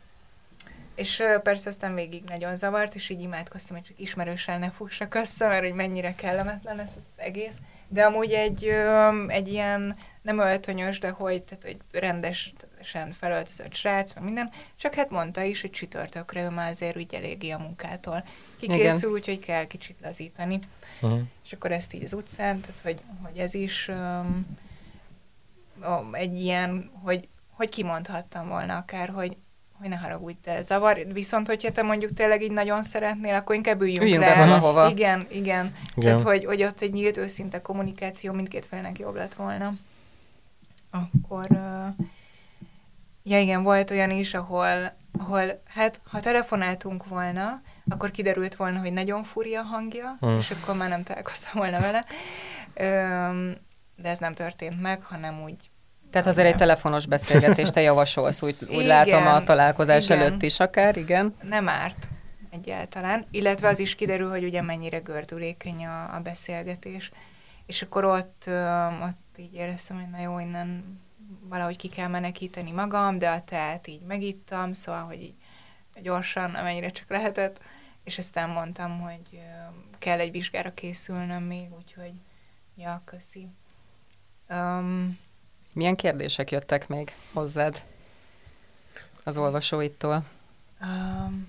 És 0.96 1.24
persze 1.44 1.70
aztán 1.70 1.96
végig 1.96 2.24
nagyon 2.24 2.58
zavart, 2.58 2.96
és 2.96 3.10
így 3.10 3.22
imádkoztam, 3.22 3.76
hogy 3.76 3.86
csak 3.86 4.00
ismerősen 4.00 4.60
ne 4.60 4.70
fussak 4.70 5.16
össze, 5.16 5.48
mert 5.48 5.64
hogy 5.64 5.74
mennyire 5.74 6.16
kellemetlen 6.16 6.76
lesz 6.76 6.96
ez 6.96 7.04
az 7.08 7.24
egész. 7.24 7.58
De 7.88 8.04
amúgy 8.04 8.32
egy, 8.32 8.72
egy 9.28 9.48
ilyen 9.48 9.96
nem 10.22 10.40
öltönyös, 10.40 11.00
de 11.00 11.10
hogy, 11.10 11.44
tehát, 11.44 11.64
hogy 11.64 11.78
rendesen 11.92 13.14
felöltözött 13.20 13.74
srác, 13.74 14.14
meg 14.14 14.24
minden, 14.24 14.50
csak 14.76 14.94
hát 14.94 15.10
mondta 15.10 15.42
is, 15.42 15.62
hogy 15.62 15.70
csütörtökre 15.70 16.44
ő 16.44 16.50
már 16.50 16.70
azért 16.70 16.96
úgy 16.96 17.14
eléggé 17.14 17.50
a 17.50 17.58
munkától 17.58 18.24
kikészül, 18.60 19.12
úgyhogy 19.12 19.40
kell 19.40 19.66
kicsit 19.66 19.98
lazítani. 20.02 20.60
Uh-huh. 21.02 21.22
És 21.46 21.54
akkor 21.54 21.72
ezt 21.72 21.94
így 21.94 22.04
az 22.04 22.14
utcán, 22.14 22.62
tehát 22.62 22.82
hogy, 22.82 23.02
hogy 23.24 23.38
ez 23.38 23.54
is 23.54 23.88
um, 23.88 24.56
egy 26.12 26.40
ilyen, 26.40 26.92
hogy, 27.04 27.28
hogy 27.52 27.70
kimondhattam 27.70 28.48
volna 28.48 28.78
akár, 28.78 29.10
hogy, 29.10 29.38
hogy 29.82 29.90
ne 29.90 29.96
haragudj, 29.96 30.38
de 30.44 30.62
zavar. 30.62 30.98
Viszont, 31.14 31.48
hogyha 31.48 31.72
te 31.72 31.82
mondjuk 31.82 32.14
tényleg 32.14 32.42
így 32.42 32.52
nagyon 32.52 32.84
szeretnél, 32.84 33.36
akkor 33.36 33.56
inkább 33.56 33.82
üljünk, 33.82 34.02
Üljünk 34.02 34.24
le. 34.24 34.36
valahova. 34.36 34.90
Igen, 34.90 35.28
igen. 35.30 35.74
igen. 35.96 36.06
Tehát, 36.06 36.22
hogy, 36.22 36.46
hogy 36.46 36.64
ott 36.64 36.82
egy 36.82 36.94
nyílt, 36.94 37.18
őszinte 37.18 37.62
kommunikáció 37.62 38.34
mindkét 38.34 38.66
félnek 38.66 39.00
jobb 39.00 39.16
lett 39.16 39.34
volna. 39.34 39.74
Akkor, 40.92 41.48
uh, 41.50 42.06
ja 43.24 43.40
igen, 43.40 43.64
volt 43.64 43.92
olyan 43.92 44.12
is, 44.12 44.34
ahol, 44.34 44.94
ahol 45.20 45.62
hát, 45.68 46.02
ha 46.10 46.20
telefonáltunk 46.20 47.08
volna, 47.08 47.62
akkor 47.90 48.12
kiderült 48.12 48.56
volna, 48.56 48.80
hogy 48.80 48.94
nagyon 48.94 49.24
fúria 49.24 49.60
a 49.60 49.64
hangja, 49.64 50.18
Hmm. 50.20 50.38
és 50.38 50.52
akkor 50.52 50.76
már 50.76 50.90
nem 50.90 51.04
találkoztam 51.04 51.54
volna 51.54 51.80
vele. 51.80 52.04
Öm, 52.74 53.56
de 53.96 54.10
ez 54.10 54.20
nem 54.20 54.34
történt 54.34 54.82
meg, 54.82 55.04
hanem 55.04 55.42
úgy 55.44 55.71
Tehát 56.12 56.28
azért 56.28 56.48
egy 56.48 56.56
telefonos 56.56 57.06
beszélgetést 57.06 57.74
te 57.74 57.82
javasolsz, 57.82 58.42
úgy, 58.42 58.58
úgy 58.62 58.70
Igen, 58.72 58.88
látom 58.88 59.28
a 59.28 59.44
találkozás 59.44 60.06
igen. 60.06 60.20
előtt 60.20 60.42
is 60.42 60.60
akár, 60.60 60.98
igen. 60.98 61.36
nem 61.42 61.70
árt 61.70 62.10
egyáltalán, 62.52 63.26
illetve 63.32 63.68
az 63.68 63.80
is 63.80 63.96
kiderül, 63.96 64.30
hogy 64.30 64.44
ugye 64.44 64.62
mennyire 64.62 65.00
gördülékeny 65.00 65.86
a, 65.86 66.16
a 66.16 66.20
beszélgetés. 66.20 67.12
És 67.66 67.82
akkor 67.82 68.06
ott, 68.06 68.50
ott 69.02 69.38
így 69.38 69.54
éreztem, 69.54 70.00
hogy 70.00 70.10
na 70.10 70.20
jó, 70.20 70.40
innen 70.40 71.00
valahogy 71.50 71.78
ki 71.78 71.88
kell 71.88 72.08
menekíteni 72.08 72.72
magam, 72.72 73.18
de 73.18 73.30
a 73.30 73.42
teát 73.42 73.88
így 73.88 74.02
megittam, 74.02 74.74
szóval, 74.74 75.04
hogy 75.04 75.22
így 75.22 75.36
gyorsan, 76.02 76.56
amennyire 76.56 76.90
csak 76.90 77.10
lehetett, 77.10 77.62
és 78.04 78.18
aztán 78.18 78.50
mondtam, 78.50 79.00
hogy 79.00 79.42
kell 80.00 80.20
egy 80.20 80.32
vizsgára 80.32 80.74
készülnöm 80.74 81.44
még, 81.44 81.68
úgyhogy 81.78 82.14
ja, 82.76 83.02
köszi. 83.06 83.48
Um, 84.50 85.20
Milyen 85.74 85.96
kérdések 85.96 86.52
jöttek 86.52 86.88
még 86.88 87.12
hozzád 87.34 87.84
az 89.24 89.38
olvasóitól? 89.38 90.26
Um, 90.82 91.48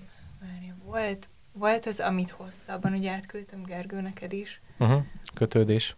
volt, 0.83 1.29
volt 1.51 1.85
az, 1.85 1.99
amit 1.99 2.29
hosszabban 2.29 2.93
ugye 2.93 3.11
átküldtem 3.11 3.63
Gergő 3.63 4.01
neked 4.01 4.33
is. 4.33 4.61
Uh-huh. 4.79 5.03
Kötődés. 5.33 5.95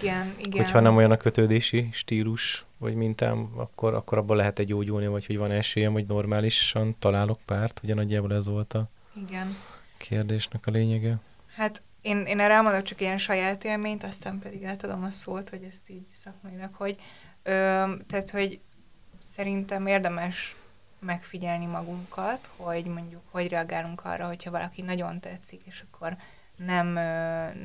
Igen, 0.00 0.34
igen. 0.38 0.64
Hogyha 0.64 0.80
nem 0.80 0.96
olyan 0.96 1.10
a 1.10 1.16
kötődési 1.16 1.88
stílus, 1.92 2.64
vagy 2.78 2.94
mintám, 2.94 3.52
akkor, 3.56 3.94
akkor 3.94 4.18
abból 4.18 4.36
lehet 4.36 4.58
egy 4.58 4.66
gyógyulni, 4.66 5.06
vagy 5.06 5.26
hogy 5.26 5.38
van 5.38 5.50
esélyem, 5.50 5.92
hogy 5.92 6.06
normálisan 6.06 6.96
találok 6.98 7.38
párt. 7.44 7.80
Ugye 7.82 7.94
nagyjából 7.94 8.34
ez 8.34 8.46
volt 8.46 8.72
a 8.72 8.88
Igen. 9.26 9.56
kérdésnek 9.96 10.66
a 10.66 10.70
lényege. 10.70 11.18
Hát 11.54 11.82
én, 12.00 12.18
én 12.18 12.40
erre 12.40 12.54
elmondok 12.54 12.82
csak 12.82 13.00
ilyen 13.00 13.18
saját 13.18 13.64
élményt, 13.64 14.04
aztán 14.04 14.38
pedig 14.38 14.64
átadom 14.64 15.02
a 15.02 15.10
szót, 15.10 15.48
hogy 15.48 15.62
ezt 15.62 15.90
így 15.90 16.06
szakmailag, 16.12 16.74
hogy 16.74 16.96
ö, 17.42 17.84
tehát, 18.06 18.30
hogy 18.30 18.60
szerintem 19.18 19.86
érdemes 19.86 20.56
megfigyelni 21.00 21.66
magunkat, 21.66 22.50
hogy 22.56 22.84
mondjuk 22.84 23.22
hogy 23.30 23.48
reagálunk 23.48 24.04
arra, 24.04 24.26
hogyha 24.26 24.50
valaki 24.50 24.82
nagyon 24.82 25.20
tetszik, 25.20 25.62
és 25.64 25.84
akkor 25.90 26.16
nem, 26.56 26.86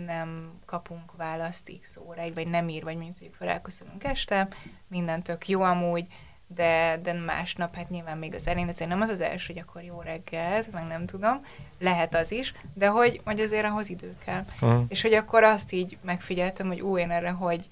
nem 0.06 0.52
kapunk 0.66 1.16
választ 1.18 1.72
x 1.82 1.98
óráig, 1.98 2.34
vagy 2.34 2.48
nem 2.48 2.70
ír, 2.70 2.84
vagy 2.84 2.96
mondjuk 2.96 3.36
felelköszönünk 3.36 4.04
este, 4.04 4.48
minden 4.88 5.24
tök 5.24 5.48
jó 5.48 5.62
amúgy, 5.62 6.08
de, 6.48 7.00
de 7.04 7.14
másnap, 7.14 7.76
hát 7.76 7.90
nyilván 7.90 8.18
még 8.18 8.34
az 8.34 8.48
elején, 8.48 8.68
azért 8.68 8.90
nem 8.90 9.02
az 9.02 9.10
az 9.10 9.22
első, 9.22 9.54
hogy 9.54 9.62
akkor 9.62 9.84
jó 9.84 10.02
reggelt, 10.02 10.72
meg 10.72 10.88
nem 10.88 11.06
tudom, 11.06 11.46
lehet 11.80 12.16
az 12.16 12.32
is, 12.32 12.54
de 12.74 12.88
hogy, 12.88 13.22
hogy 13.26 13.40
azért 13.40 13.66
ahhoz 13.66 13.90
idő 13.90 14.16
kell. 14.26 14.46
Uh-huh. 14.62 14.86
És 14.88 15.02
hogy 15.02 15.14
akkor 15.14 15.44
azt 15.44 15.72
így 15.72 15.98
megfigyeltem, 16.02 16.68
hogy 16.68 16.82
ú, 16.82 16.98
én 16.98 17.12
erre 17.12 17.30
hogy, 17.30 17.68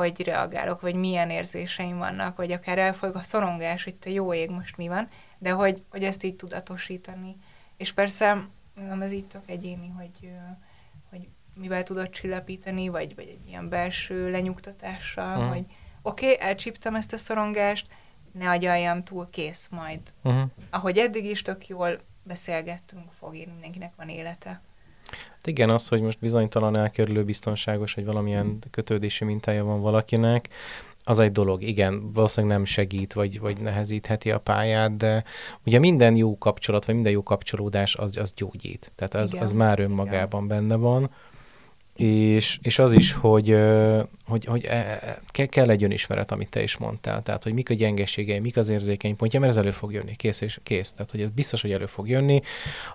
hogy 0.00 0.22
reagálok, 0.24 0.80
vagy 0.80 0.94
milyen 0.94 1.30
érzéseim 1.30 1.98
vannak, 1.98 2.36
vagy 2.36 2.52
akár 2.52 2.78
elfolyik 2.78 3.14
a 3.14 3.22
szorongás, 3.22 3.84
hogy 3.84 3.94
te 3.94 4.10
jó 4.10 4.34
ég, 4.34 4.50
most 4.50 4.76
mi 4.76 4.88
van, 4.88 5.08
de 5.38 5.50
hogy, 5.50 5.82
hogy 5.90 6.04
ezt 6.04 6.22
így 6.22 6.36
tudatosítani. 6.36 7.36
És 7.76 7.92
persze, 7.92 8.46
nem 8.74 9.02
ez 9.02 9.12
így 9.12 9.26
tök 9.26 9.42
egyéni, 9.46 9.88
hogy, 9.96 10.30
hogy 11.10 11.28
mivel 11.54 11.82
tudod 11.82 12.10
csillapítani, 12.10 12.88
vagy, 12.88 13.14
vagy 13.14 13.28
egy 13.28 13.48
ilyen 13.48 13.68
belső 13.68 14.30
lenyugtatással, 14.30 15.36
Mhm. 15.38 15.48
hogy 15.48 15.64
oké, 16.02 16.32
okay, 16.32 16.46
elcsíptem 16.46 16.94
ezt 16.94 17.12
a 17.12 17.18
szorongást, 17.18 17.86
ne 18.32 18.50
agyaljam 18.50 19.04
túl, 19.04 19.28
kész 19.30 19.68
majd. 19.70 20.00
Uh-huh. 20.22 20.50
Ahogy 20.70 20.98
eddig 20.98 21.24
is 21.24 21.42
tök 21.42 21.68
jól 21.68 21.98
beszélgettünk, 22.22 23.12
fog 23.18 23.34
írni, 23.34 23.52
mindenkinek 23.52 23.92
van 23.96 24.08
élete. 24.08 24.60
Hát 25.10 25.46
igen, 25.46 25.70
az, 25.70 25.88
hogy 25.88 26.00
most 26.00 26.18
bizonytalan 26.18 26.76
elkerülő 26.76 27.24
biztonságos, 27.24 27.94
hogy 27.94 28.04
valamilyen 28.04 28.58
kötődési 28.70 29.24
mintája 29.24 29.64
van 29.64 29.80
valakinek, 29.80 30.48
az 31.04 31.18
egy 31.18 31.32
dolog, 31.32 31.62
igen, 31.62 32.12
valószínűleg 32.12 32.56
nem 32.56 32.64
segít, 32.64 33.12
vagy, 33.12 33.40
vagy 33.40 33.60
nehezítheti 33.60 34.30
a 34.30 34.38
pályát, 34.38 34.96
de 34.96 35.24
ugye 35.66 35.78
minden 35.78 36.16
jó 36.16 36.38
kapcsolat, 36.38 36.84
vagy 36.84 36.94
minden 36.94 37.12
jó 37.12 37.22
kapcsolódás 37.22 37.96
az, 37.96 38.16
az 38.16 38.32
gyógyít. 38.36 38.92
Tehát 38.94 39.14
az, 39.14 39.32
Igen, 39.32 39.44
az 39.44 39.52
már 39.52 39.80
önmagában 39.80 40.48
benne 40.48 40.76
van. 40.76 41.10
És, 41.96 42.58
és 42.62 42.78
az 42.78 42.92
is, 42.92 43.12
hogy, 43.12 43.56
hogy, 44.30 44.44
hogy 44.44 44.64
e, 44.64 44.74
e, 44.74 45.20
ke- 45.26 45.50
kell 45.50 45.70
egy 45.70 45.82
önismeret, 45.82 46.32
amit 46.32 46.48
te 46.48 46.62
is 46.62 46.76
mondtál. 46.76 47.22
Tehát, 47.22 47.42
hogy 47.42 47.52
mik 47.52 47.70
a 47.70 47.74
gyengeségei, 47.74 48.38
mik 48.38 48.56
az 48.56 48.68
érzékeny 48.68 49.16
pontja, 49.16 49.40
mert 49.40 49.52
ez 49.52 49.58
elő 49.58 49.70
fog 49.70 49.92
jönni, 49.92 50.16
kész 50.16 50.40
és 50.40 50.60
kész. 50.62 50.92
Tehát, 50.92 51.10
hogy 51.10 51.20
ez 51.20 51.30
biztos, 51.30 51.62
hogy 51.62 51.72
elő 51.72 51.86
fog 51.86 52.08
jönni. 52.08 52.40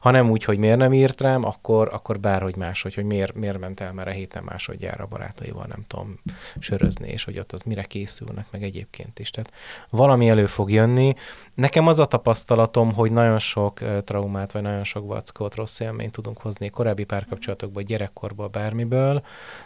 Ha 0.01 0.11
nem 0.11 0.29
úgy, 0.29 0.43
hogy 0.43 0.57
miért 0.57 0.77
nem 0.77 0.93
írt 0.93 1.21
rám, 1.21 1.43
akkor, 1.43 1.89
akkor 1.93 2.19
bárhogy 2.19 2.55
máshogy, 2.55 2.93
hogy 2.93 3.03
miért, 3.03 3.33
miért 3.33 3.59
ment 3.59 3.79
el 3.79 3.93
már 3.93 4.07
a 4.07 4.11
héten 4.11 4.43
másodjára 4.43 5.05
barátaival, 5.05 5.65
nem 5.67 5.83
tudom, 5.88 6.19
sörözni, 6.59 7.09
és 7.09 7.23
hogy 7.23 7.39
ott 7.39 7.51
az 7.51 7.61
mire 7.61 7.83
készülnek, 7.83 8.45
meg 8.51 8.63
egyébként 8.63 9.19
is. 9.19 9.29
Tehát 9.29 9.51
valami 9.89 10.29
elő 10.29 10.45
fog 10.45 10.71
jönni. 10.71 11.13
Nekem 11.55 11.88
az 11.88 11.99
a 11.99 12.05
tapasztalatom, 12.05 12.93
hogy 12.93 13.11
nagyon 13.11 13.39
sok 13.39 13.79
uh, 13.81 14.03
traumát, 14.03 14.51
vagy 14.51 14.61
nagyon 14.61 14.83
sok 14.83 15.07
vackot, 15.07 15.55
rossz 15.55 15.79
élményt 15.79 16.11
tudunk 16.11 16.38
hozni 16.38 16.69
korábbi 16.69 17.03
párkapcsolatokból, 17.03 17.81
gyerekkorból, 17.81 18.47
bármiből. 18.47 19.23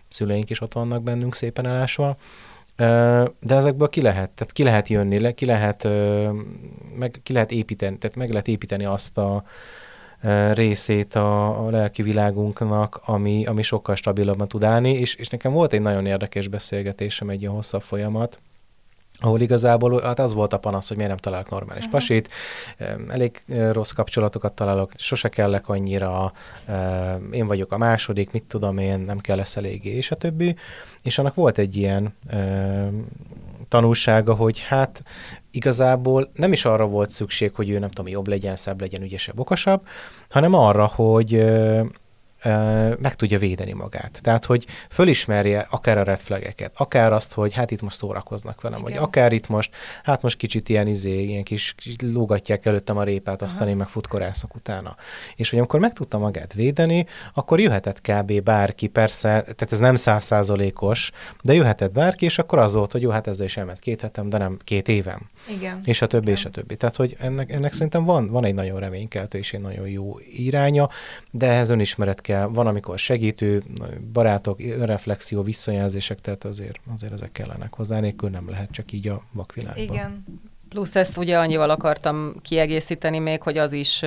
Szüleink 0.09 0.49
is 0.49 0.61
ott 0.61 0.73
vannak 0.73 1.03
bennünk 1.03 1.35
szépen 1.35 1.65
elásva. 1.65 2.17
De 3.39 3.55
ezekből 3.55 3.89
ki 3.89 4.01
lehet, 4.01 4.29
tehát 4.29 4.51
ki 4.51 4.63
lehet 4.63 4.87
jönni, 4.87 5.33
ki 5.33 5.45
lehet, 5.45 5.87
meg, 6.95 7.19
ki 7.23 7.33
lehet 7.33 7.51
építeni, 7.51 7.97
tehát 7.97 8.15
meg 8.15 8.29
lehet 8.29 8.47
építeni 8.47 8.85
azt 8.85 9.17
a 9.17 9.43
részét 10.53 11.15
a, 11.15 11.65
a 11.65 11.69
lelki 11.69 12.01
világunknak, 12.01 13.01
ami, 13.05 13.45
ami 13.45 13.61
sokkal 13.61 13.95
stabilabban 13.95 14.47
tud 14.47 14.63
állni, 14.63 14.91
és, 14.91 15.15
és 15.15 15.27
nekem 15.27 15.51
volt 15.51 15.73
egy 15.73 15.81
nagyon 15.81 16.05
érdekes 16.05 16.47
beszélgetésem, 16.47 17.29
egy 17.29 17.41
ilyen 17.41 17.53
hosszabb 17.53 17.81
folyamat, 17.81 18.39
ahol 19.19 19.41
igazából 19.41 20.01
hát 20.01 20.19
az 20.19 20.33
volt 20.33 20.53
a 20.53 20.57
panasz, 20.57 20.87
hogy 20.87 20.97
miért 20.97 21.11
nem 21.11 21.19
találok 21.19 21.49
normális 21.49 21.85
uh-huh. 21.85 21.99
pasit, 21.99 22.29
elég 23.07 23.43
rossz 23.71 23.91
kapcsolatokat 23.91 24.53
találok, 24.53 24.91
sose 24.95 25.29
kellek 25.29 25.69
annyira, 25.69 26.33
én 27.31 27.47
vagyok 27.47 27.71
a 27.71 27.77
második, 27.77 28.31
mit 28.31 28.43
tudom 28.43 28.77
én, 28.77 28.99
nem 28.99 29.19
kell 29.19 29.35
lesz 29.35 29.57
eléggé, 29.57 29.89
és 29.89 30.11
a 30.11 30.15
többi. 30.15 30.55
És 31.03 31.17
annak 31.17 31.35
volt 31.35 31.57
egy 31.57 31.75
ilyen 31.75 32.13
tanulsága, 33.67 34.33
hogy 34.33 34.59
hát 34.59 35.03
igazából 35.51 36.31
nem 36.33 36.51
is 36.51 36.65
arra 36.65 36.85
volt 36.85 37.09
szükség, 37.09 37.53
hogy 37.53 37.69
ő 37.69 37.79
nem 37.79 37.89
tudom, 37.89 38.11
jobb 38.11 38.27
legyen, 38.27 38.55
szebb 38.55 38.81
legyen, 38.81 39.01
ügyesebb, 39.01 39.39
okosabb, 39.39 39.87
hanem 40.29 40.53
arra, 40.53 40.85
hogy 40.85 41.45
meg 42.99 43.15
tudja 43.15 43.39
védeni 43.39 43.73
magát. 43.73 44.19
Tehát, 44.21 44.45
hogy 44.45 44.65
fölismerje 44.89 45.67
akár 45.69 45.97
a 45.97 46.03
red 46.03 46.19
flageket, 46.19 46.71
akár 46.77 47.13
azt, 47.13 47.33
hogy 47.33 47.53
hát 47.53 47.71
itt 47.71 47.81
most 47.81 47.97
szórakoznak 47.97 48.61
velem, 48.61 48.79
Igen. 48.79 48.91
vagy 48.91 49.01
akár 49.01 49.31
itt 49.31 49.47
most, 49.47 49.75
hát 50.03 50.21
most 50.21 50.37
kicsit 50.37 50.69
ilyen 50.69 50.87
izé, 50.87 51.23
ilyen 51.23 51.43
kis, 51.43 51.73
kis 51.77 51.95
lógatják 52.13 52.65
előttem 52.65 52.97
a 52.97 53.03
répát, 53.03 53.41
aztán 53.41 53.61
Aha. 53.61 53.69
én 53.69 53.77
meg 53.77 53.87
futkorászok 53.87 54.55
utána. 54.55 54.95
És 55.35 55.49
hogy 55.49 55.59
amikor 55.59 55.79
meg 55.79 55.93
tudta 55.93 56.17
magát 56.17 56.53
védeni, 56.53 57.05
akkor 57.33 57.59
jöhetett 57.59 58.01
kb. 58.01 58.41
bárki, 58.41 58.87
persze, 58.87 59.27
tehát 59.29 59.71
ez 59.71 59.79
nem 59.79 59.95
százszázalékos, 59.95 61.11
de 61.41 61.53
jöhetett 61.53 61.91
bárki, 61.91 62.25
és 62.25 62.37
akkor 62.37 62.59
az 62.59 62.73
volt, 62.73 62.91
hogy 62.91 63.01
jó, 63.01 63.09
hát 63.09 63.27
ezzel 63.27 63.45
is 63.45 63.57
elment 63.57 63.79
két 63.79 64.01
hetem, 64.01 64.29
de 64.29 64.37
nem 64.37 64.57
két 64.63 64.87
évem. 64.87 65.29
Igen. 65.49 65.81
És 65.83 66.01
a 66.01 66.07
többi, 66.07 66.23
Igen. 66.23 66.35
és 66.35 66.45
a 66.45 66.49
többi. 66.49 66.75
Tehát, 66.75 66.95
hogy 66.95 67.15
ennek, 67.19 67.51
ennek 67.51 67.73
szerintem 67.73 68.03
van, 68.03 68.29
van 68.31 68.45
egy 68.45 68.53
nagyon 68.53 68.79
reménykeltő 68.79 69.37
és 69.37 69.53
egy 69.53 69.61
nagyon 69.61 69.87
jó 69.87 70.19
iránya, 70.35 70.89
de 71.31 71.47
ehhez 71.47 71.69
önismeret 71.69 72.21
kell, 72.29 72.45
van, 72.45 72.67
amikor 72.67 72.99
segítő, 72.99 73.63
barátok, 74.13 74.61
önreflexió, 74.61 75.41
visszajelzések, 75.41 76.19
tehát 76.19 76.43
azért, 76.43 76.79
azért 76.93 77.13
ezek 77.13 77.31
kellenek 77.31 77.73
hozzá, 77.73 77.99
nélkül 77.99 78.29
nem 78.29 78.49
lehet 78.49 78.71
csak 78.71 78.91
így 78.91 79.07
a 79.07 79.21
vakvilágban. 79.31 79.83
Igen. 79.83 80.25
Plusz 80.69 80.95
ezt 80.95 81.17
ugye 81.17 81.37
annyival 81.37 81.69
akartam 81.69 82.35
kiegészíteni 82.41 83.19
még, 83.19 83.41
hogy 83.41 83.57
az 83.57 83.71
is 83.71 84.01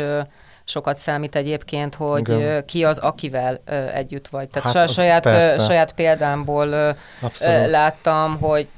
sokat 0.64 0.96
számít 0.96 1.36
egyébként, 1.36 1.94
hogy 1.94 2.28
Igen. 2.28 2.64
ki 2.66 2.84
az, 2.84 2.98
akivel 2.98 3.56
együtt 3.94 4.28
vagy. 4.28 4.48
Tehát 4.48 4.72
hát 4.72 4.90
saját, 4.90 5.60
saját 5.60 5.92
példámból 5.92 6.96
Abszolút. 7.20 7.70
láttam, 7.70 8.38
hogy 8.38 8.68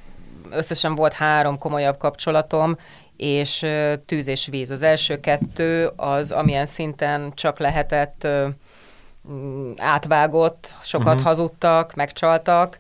összesen 0.50 0.94
volt 0.94 1.12
három 1.12 1.58
komolyabb 1.58 1.96
kapcsolatom, 1.96 2.76
és 3.16 3.66
tűz 4.06 4.26
és 4.26 4.46
víz. 4.46 4.70
Az 4.70 4.82
első 4.82 5.20
kettő 5.20 5.90
az, 5.96 6.32
amilyen 6.32 6.66
szinten 6.66 7.32
csak 7.34 7.58
lehetett 7.58 8.26
átvágott, 9.76 10.74
sokat 10.82 11.06
uh-huh. 11.06 11.22
hazudtak, 11.22 11.94
megcsaltak, 11.94 12.78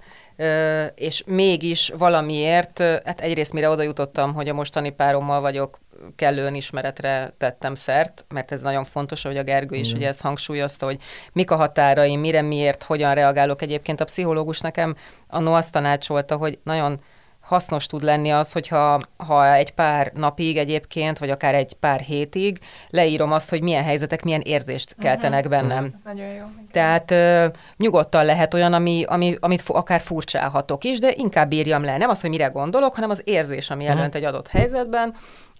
és 0.94 1.22
mégis 1.26 1.92
valamiért, 1.96 2.78
hát 2.78 3.20
egyrészt 3.20 3.52
mire 3.52 3.68
oda 3.68 3.82
jutottam, 3.82 4.34
hogy 4.34 4.48
a 4.48 4.54
mostani 4.54 4.90
párommal 4.90 5.40
vagyok, 5.40 5.78
kellően 6.16 6.54
ismeretre 6.54 7.34
tettem 7.38 7.74
szert, 7.74 8.24
mert 8.28 8.52
ez 8.52 8.60
nagyon 8.60 8.84
fontos, 8.84 9.22
hogy 9.22 9.36
a 9.36 9.42
Gergő 9.42 9.76
is 9.76 9.86
uh-huh. 9.86 9.98
ugye 9.98 10.08
ezt 10.08 10.20
hangsúlyozta, 10.20 10.86
hogy 10.86 10.98
mik 11.32 11.50
a 11.50 11.56
határaim, 11.56 12.20
mire, 12.20 12.42
miért, 12.42 12.82
hogyan 12.82 13.14
reagálok. 13.14 13.62
Egyébként 13.62 14.00
a 14.00 14.04
pszichológus 14.04 14.60
nekem 14.60 14.96
annó 15.28 15.52
azt 15.52 15.72
tanácsolta, 15.72 16.36
hogy 16.36 16.58
nagyon 16.62 17.00
hasznos 17.44 17.86
tud 17.86 18.02
lenni 18.02 18.32
az, 18.32 18.52
hogyha 18.52 19.00
ha 19.16 19.54
egy 19.54 19.70
pár 19.70 20.12
napig 20.14 20.56
egyébként, 20.56 21.18
vagy 21.18 21.30
akár 21.30 21.54
egy 21.54 21.72
pár 21.72 22.00
hétig 22.00 22.58
leírom 22.90 23.32
azt, 23.32 23.50
hogy 23.50 23.62
milyen 23.62 23.84
helyzetek, 23.84 24.24
milyen 24.24 24.40
érzést 24.40 24.94
mhm. 24.96 25.06
keltenek 25.06 25.44
uh-huh. 25.44 25.60
bennem. 25.60 25.90
Ez 25.94 26.00
nagyon 26.04 26.28
jó. 26.28 26.44
Tehát 26.72 27.10
ö, 27.10 27.46
nyugodtan 27.76 28.24
lehet 28.24 28.54
olyan, 28.54 28.72
ami, 28.72 29.04
ami, 29.06 29.36
amit 29.40 29.60
f- 29.60 29.70
akár 29.70 30.00
furcsálhatok 30.00 30.84
is, 30.84 30.98
de 30.98 31.12
inkább 31.16 31.52
írjam 31.52 31.84
le. 31.84 31.96
Nem 31.96 32.10
az, 32.10 32.20
hogy 32.20 32.30
mire 32.30 32.46
gondolok, 32.46 32.94
hanem 32.94 33.10
az 33.10 33.22
érzés, 33.24 33.70
ami 33.70 33.82
uh-huh. 33.82 33.96
jelent 33.96 34.14
egy 34.14 34.24
adott 34.24 34.48
helyzetben, 34.48 35.14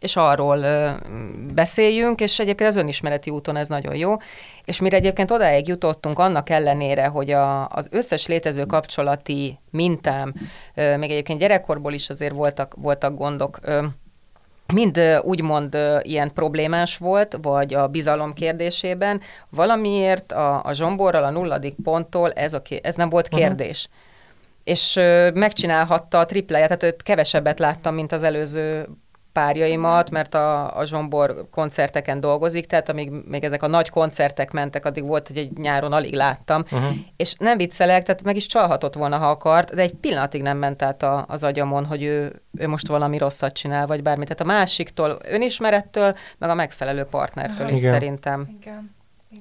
és 0.05 0.16
arról 0.16 0.64
beszéljünk, 1.55 2.20
és 2.20 2.38
egyébként 2.38 2.70
az 2.70 2.76
önismereti 2.76 3.30
úton 3.30 3.57
ez 3.57 3.68
nagyon 3.68 3.96
jó. 3.96 4.16
És 4.64 4.80
mire 4.80 4.96
egyébként 4.96 5.30
odáig 5.30 5.68
jutottunk, 5.68 6.18
annak 6.18 6.50
ellenére, 6.50 7.07
hogy 7.07 7.30
a, 7.30 7.68
az 7.68 7.88
összes 7.90 8.26
létező 8.26 8.64
kapcsolati 8.64 9.59
mintám, 9.70 10.34
még 10.74 11.11
egyébként 11.11 11.38
gyerekkorból 11.38 11.92
is 11.92 12.09
azért 12.09 12.34
voltak, 12.34 12.74
voltak 12.76 13.14
gondok, 13.14 13.59
mind 14.72 15.00
úgymond 15.22 15.78
ilyen 16.02 16.32
problémás 16.32 16.96
volt, 16.96 17.38
vagy 17.42 17.74
a 17.74 17.86
bizalom 17.86 18.32
kérdésében, 18.32 19.20
valamiért 19.50 20.32
a, 20.32 20.64
a 20.64 20.72
zsomborral, 20.72 21.24
a 21.24 21.30
nulladik 21.30 21.74
ponttól 21.82 22.32
ez, 22.32 22.55
a, 22.55 22.62
ez 22.82 22.94
nem 22.94 23.09
volt 23.09 23.28
kérdés. 23.28 23.86
Uh-huh. 23.86 24.02
És 24.64 24.94
megcsinálhatta 25.34 26.18
a 26.18 26.26
tripláját, 26.26 26.68
tehát 26.68 26.94
őt 26.94 27.02
kevesebbet 27.02 27.59
láttam, 27.59 27.94
mint 27.94 28.12
az 28.12 28.22
előző 28.22 28.88
párjaimat, 29.35 30.11
mert 30.11 30.35
a, 30.35 30.76
a 30.76 30.85
Zsombor 30.85 31.47
koncerteken 31.51 32.20
dolgozik, 32.20 32.66
tehát 32.66 32.89
amíg 32.89 33.11
még 33.28 33.45
ezek 33.45 33.62
a 33.62 33.66
nagy 33.66 33.89
koncertek 33.89 34.51
mentek, 34.51 34.85
addig 34.85 35.07
volt, 35.07 35.26
hogy 35.26 35.37
egy 35.37 35.59
nyáron 35.59 35.93
alig 35.93 36.14
láttam, 36.14 36.64
uh-huh. 36.70 36.93
és 37.16 37.35
nem 37.39 37.57
viccelek, 37.57 38.03
tehát 38.03 38.22
meg 38.22 38.37
is 38.37 38.47
csalhatott 38.47 38.95
volna, 38.95 39.18
ha 39.18 39.30
akart, 39.30 39.74
de 39.74 39.82
egy 39.82 39.95
pillanatig 39.95 40.43
nem 40.43 40.59
ment 40.59 40.82
át 40.82 41.03
a, 41.03 41.24
az 41.28 41.45
agyamon, 41.45 41.85
hogy 41.85 42.03
ő, 42.03 42.43
ő 42.59 42.68
most 42.68 42.87
valami 42.87 43.18
rosszat 43.18 43.53
csinál, 43.53 43.87
vagy 43.87 44.03
bármi. 44.03 44.24
Tehát 44.24 44.41
a 44.41 44.45
másiktól, 44.45 45.18
önismerettől, 45.22 46.14
meg 46.39 46.51
a 46.51 46.55
megfelelő 46.55 47.05
partnertől 47.05 47.57
uh-huh. 47.57 47.72
is 47.72 47.78
Igen. 47.78 47.93
szerintem. 47.93 48.57
Igen. 48.61 48.95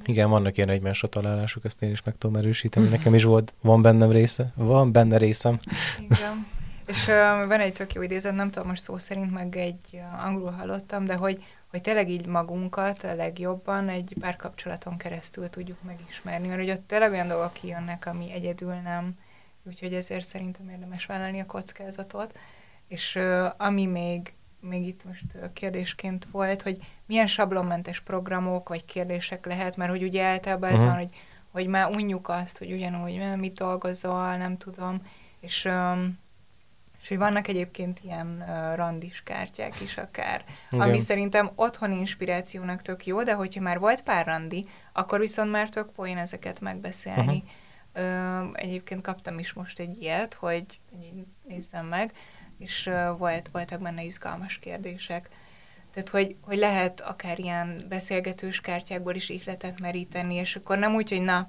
Igen, 0.06 0.30
vannak 0.30 0.58
ilyen 0.58 0.70
egymásra 0.70 1.08
találások, 1.08 1.66
ezt 1.66 1.82
én 1.82 1.91
is 1.91 2.04
meg 2.04 2.16
tudom 2.18 2.36
erősíteni. 2.36 2.88
Nekem 2.88 3.14
is 3.14 3.24
volt, 3.24 3.54
van 3.62 3.82
bennem 3.82 4.12
része, 4.12 4.52
van 4.56 4.91
benne 4.91 5.18
részem. 5.18 5.60
Igen. 6.00 6.52
És 6.94 7.08
uh, 7.08 7.48
van 7.48 7.60
egy 7.60 7.74
tök 7.74 7.94
jó 7.94 8.02
idézet, 8.02 8.36
nem 8.36 8.52
tudom 8.52 8.68
most 8.68 8.82
szó 8.82 8.98
szerint, 8.98 9.32
meg 9.32 9.56
egy 9.56 9.89
uh, 9.91 10.26
angolul 10.26 10.52
hallottam, 10.52 11.06
de 11.06 11.16
hogy, 11.16 11.44
hogy 11.70 11.82
tényleg 11.82 12.10
így 12.10 12.26
magunkat 12.26 13.04
a 13.04 13.16
legjobban 13.16 13.89
egy 13.89 14.16
párkapcsolaton 14.20 14.98
keresztül 14.98 15.50
tudjuk 15.50 15.84
megismerni, 15.84 16.48
mert 16.48 16.60
hogy 16.60 16.70
ott 16.70 16.88
tényleg 16.88 17.12
olyan 17.12 17.28
dolgok 17.28 17.54
kijönnek, 17.54 18.06
ami 18.06 18.32
egyedül 18.32 18.74
nem, 18.74 19.14
úgyhogy 19.64 19.94
ezért 19.94 20.26
szerintem 20.26 20.70
érdemes 20.70 21.06
vállalni 21.06 21.39
a 21.39 21.46
kockázatot. 21.46 22.38
És 22.88 23.16
uh, 23.16 23.46
ami 23.58 23.86
még, 23.86 24.34
még 24.60 24.88
itt 24.88 25.06
most 25.06 25.26
kérdésként 25.54 26.28
volt, 26.32 26.62
hogy 26.62 26.78
milyen 27.06 27.28
sablonmentes 27.28 28.00
programok 28.00 28.70
vagy 28.70 28.86
kérdések 28.86 29.46
lehet, 29.46 29.78
mert 29.78 29.89
hogy 29.89 30.04
ugye 30.04 30.24
általában 30.24 30.70
ez 30.70 30.76
uh-huh. 30.76 30.89
van, 30.89 30.98
hogy, 30.98 31.16
hogy 31.52 31.68
már 31.68 31.89
unjuk 31.89 32.30
azt, 32.30 32.58
hogy 32.58 32.72
ugyanúgy 32.72 33.38
mit 33.38 33.58
dolgozol, 33.58 34.38
nem 34.38 34.58
tudom, 34.58 35.02
és 35.39 35.66
um, 35.66 36.22
és 37.04 37.10
hogy 37.10 37.18
vannak 37.18 37.47
egyébként 37.47 37.99
ilyen 38.04 38.43
uh, 38.47 38.76
randis 38.76 39.24
kártyák 39.24 39.82
is 39.82 39.97
akár, 39.97 40.43
Igen. 40.72 40.88
ami 40.88 40.99
szerintem 40.99 41.51
otthoni 41.56 41.97
inspirációnak 41.97 42.82
tök 42.82 43.06
jó, 43.06 43.24
de 43.24 43.34
hogyha 43.34 43.62
már 43.62 43.80
volt 43.80 44.01
pár 44.01 44.26
randi, 44.26 44.68
akkor 44.93 45.20
viszont 45.20 45.51
már 45.51 45.70
tök 45.70 45.91
poén 45.91 46.18
ezeket 46.18 46.60
megbeszélni. 46.60 47.43
Uh-huh. 47.93 48.41
Uh, 48.41 48.49
egyébként 48.54 49.01
kaptam 49.01 49.39
is 49.39 49.54
most 49.54 49.80
egy 49.80 50.01
ilyet, 50.01 50.34
hogy 50.34 50.66
nézzem 51.47 51.86
meg, 51.86 52.12
és 52.58 52.88
uh, 52.88 53.18
volt, 53.18 53.49
voltak 53.51 53.82
benne 53.82 54.04
izgalmas 54.04 54.60
kérdések. 54.60 55.30
Tehát, 55.93 56.10
hogy, 56.10 56.36
hogy 56.41 56.58
lehet 56.58 57.01
akár 57.01 57.39
ilyen 57.39 57.86
beszélgetős 57.89 58.62
kártyákból 58.62 59.16
is 59.16 59.30
ihletet 59.30 59.80
meríteni, 59.80 60.36
és 60.36 60.56
akkor 60.56 60.78
nem 60.78 60.95
úgy, 60.95 61.10
hogy 61.10 61.22
na, 61.22 61.47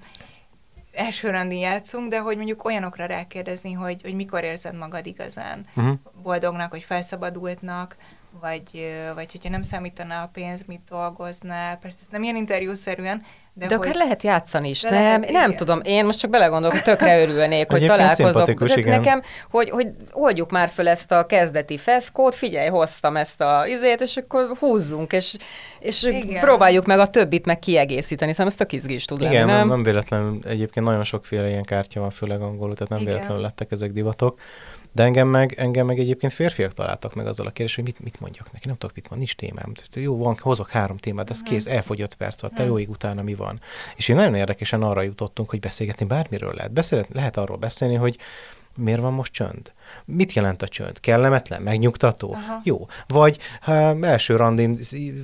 elsőrandi 0.95 1.59
játszunk, 1.59 2.09
de 2.09 2.20
hogy 2.20 2.36
mondjuk 2.36 2.64
olyanokra 2.64 3.07
rákérdezni, 3.07 3.72
hogy, 3.72 4.01
hogy 4.03 4.14
mikor 4.14 4.45
érzed 4.45 4.74
magad 4.74 5.07
igazán 5.07 5.66
uh-huh. 5.76 5.99
boldognak, 6.22 6.70
hogy 6.70 6.82
felszabadultnak, 6.82 7.97
vagy, 8.41 8.62
vagy 9.14 9.32
hogyha 9.32 9.49
nem 9.49 9.62
számítana 9.62 10.22
a 10.22 10.30
pénz, 10.32 10.62
mit 10.66 10.80
dolgoznál. 10.89 11.76
Persze 11.76 11.99
ez 12.01 12.09
nem 12.11 12.22
ilyen 12.22 12.37
interjúszerűen, 12.37 13.22
De, 13.53 13.66
de 13.66 13.74
akár 13.74 13.95
lehet 13.95 14.22
játszani 14.22 14.68
is, 14.68 14.80
De 14.80 14.91
nem? 14.91 15.01
lehet, 15.01 15.20
nem 15.30 15.45
igen. 15.45 15.57
tudom, 15.57 15.80
én 15.85 16.05
most 16.05 16.18
csak 16.18 16.30
belegondolok, 16.30 16.74
hogy 16.74 16.82
tökre 16.82 17.22
örülnék, 17.22 17.70
hogy 17.70 17.87
találkozok. 17.87 18.51
De 18.53 18.74
igen. 18.74 19.01
nekem, 19.01 19.22
hogy, 19.51 19.70
hogy 19.70 19.89
oldjuk 20.12 20.51
már 20.51 20.68
föl 20.68 20.89
ezt 20.89 21.12
a 21.12 21.26
kezdeti 21.26 21.78
feszkót, 21.78 22.35
figyelj, 22.35 22.68
hoztam 22.68 23.16
ezt 23.16 23.41
a 23.41 23.66
izét, 23.66 24.01
és 24.01 24.16
akkor 24.16 24.57
húzzunk, 24.59 25.12
és, 25.12 25.37
és 25.78 26.03
Igen. 26.03 26.41
próbáljuk 26.41 26.87
meg 26.87 26.99
a 26.99 27.07
többit 27.07 27.47
meg 27.47 27.59
kiegészíteni, 27.59 28.32
szóval 28.32 28.47
ez 28.47 28.55
tök 28.55 28.72
izgis 28.72 29.05
tud 29.05 29.20
Igen, 29.20 29.32
lenni, 29.32 29.47
nem? 29.47 29.57
nem? 29.57 29.68
nem 29.68 29.82
véletlenül, 29.82 30.41
egyébként 30.47 30.87
nagyon 30.87 31.05
sokféle 31.05 31.49
ilyen 31.49 31.62
kártya 31.62 32.01
van, 32.01 32.11
főleg 32.11 32.41
angolul, 32.41 32.74
tehát 32.74 32.89
nem 32.89 33.01
Igen. 33.01 33.12
véletlenül 33.12 33.43
lettek 33.43 33.70
ezek 33.70 33.93
divatok. 33.93 34.39
De 34.95 35.03
engem 35.03 35.28
meg, 35.28 35.55
engem 35.59 35.86
meg 35.86 35.99
egyébként 35.99 36.32
férfiak 36.32 36.72
találtak 36.72 37.14
meg 37.14 37.26
azzal 37.26 37.47
a 37.47 37.51
kérdés, 37.51 37.74
hogy 37.74 37.84
mit, 37.84 38.01
mit 38.01 38.20
mondjak 38.20 38.53
neki, 38.53 38.66
nem 38.66 38.76
tudok 38.76 38.95
mit 38.95 39.09
mondani, 39.11 39.30
nincs 39.36 39.36
témám. 39.36 39.72
Jó, 39.95 40.16
van, 40.16 40.36
hozok 40.40 40.70
három 40.70 40.97
témát, 40.97 41.30
ez 41.30 41.42
kész, 41.42 41.66
elfogy 41.66 42.01
öt 42.01 42.14
perc 42.14 42.42
alatt, 42.42 42.55
te 42.55 42.64
jó 42.64 42.78
ég 42.78 42.88
utána 42.88 43.22
mi 43.22 43.34
van. 43.34 43.61
És 43.97 44.09
én 44.09 44.16
nagyon 44.16 44.34
érdekesen 44.34 44.82
arra 44.82 45.03
jutottunk, 45.03 45.51
hogy 45.51 45.61
beszélgetni 45.61 46.07
bármiről 46.07 46.55
lehet. 46.55 46.72
Beszél, 46.72 47.07
lehet 47.12 47.36
arról 47.36 47.57
beszélni, 47.57 47.95
hogy 47.95 48.18
miért 48.76 49.00
van 49.00 49.12
most 49.12 49.32
csönd? 49.32 49.72
Mit 50.04 50.32
jelent 50.32 50.62
a 50.62 50.68
csönd? 50.68 51.00
Kellemetlen? 51.00 51.62
Megnyugtató? 51.62 52.32
Aha. 52.32 52.60
Jó. 52.64 52.86
Vagy 53.06 53.38
ha 53.60 53.72
első 54.06 54.36
randin 54.36 54.78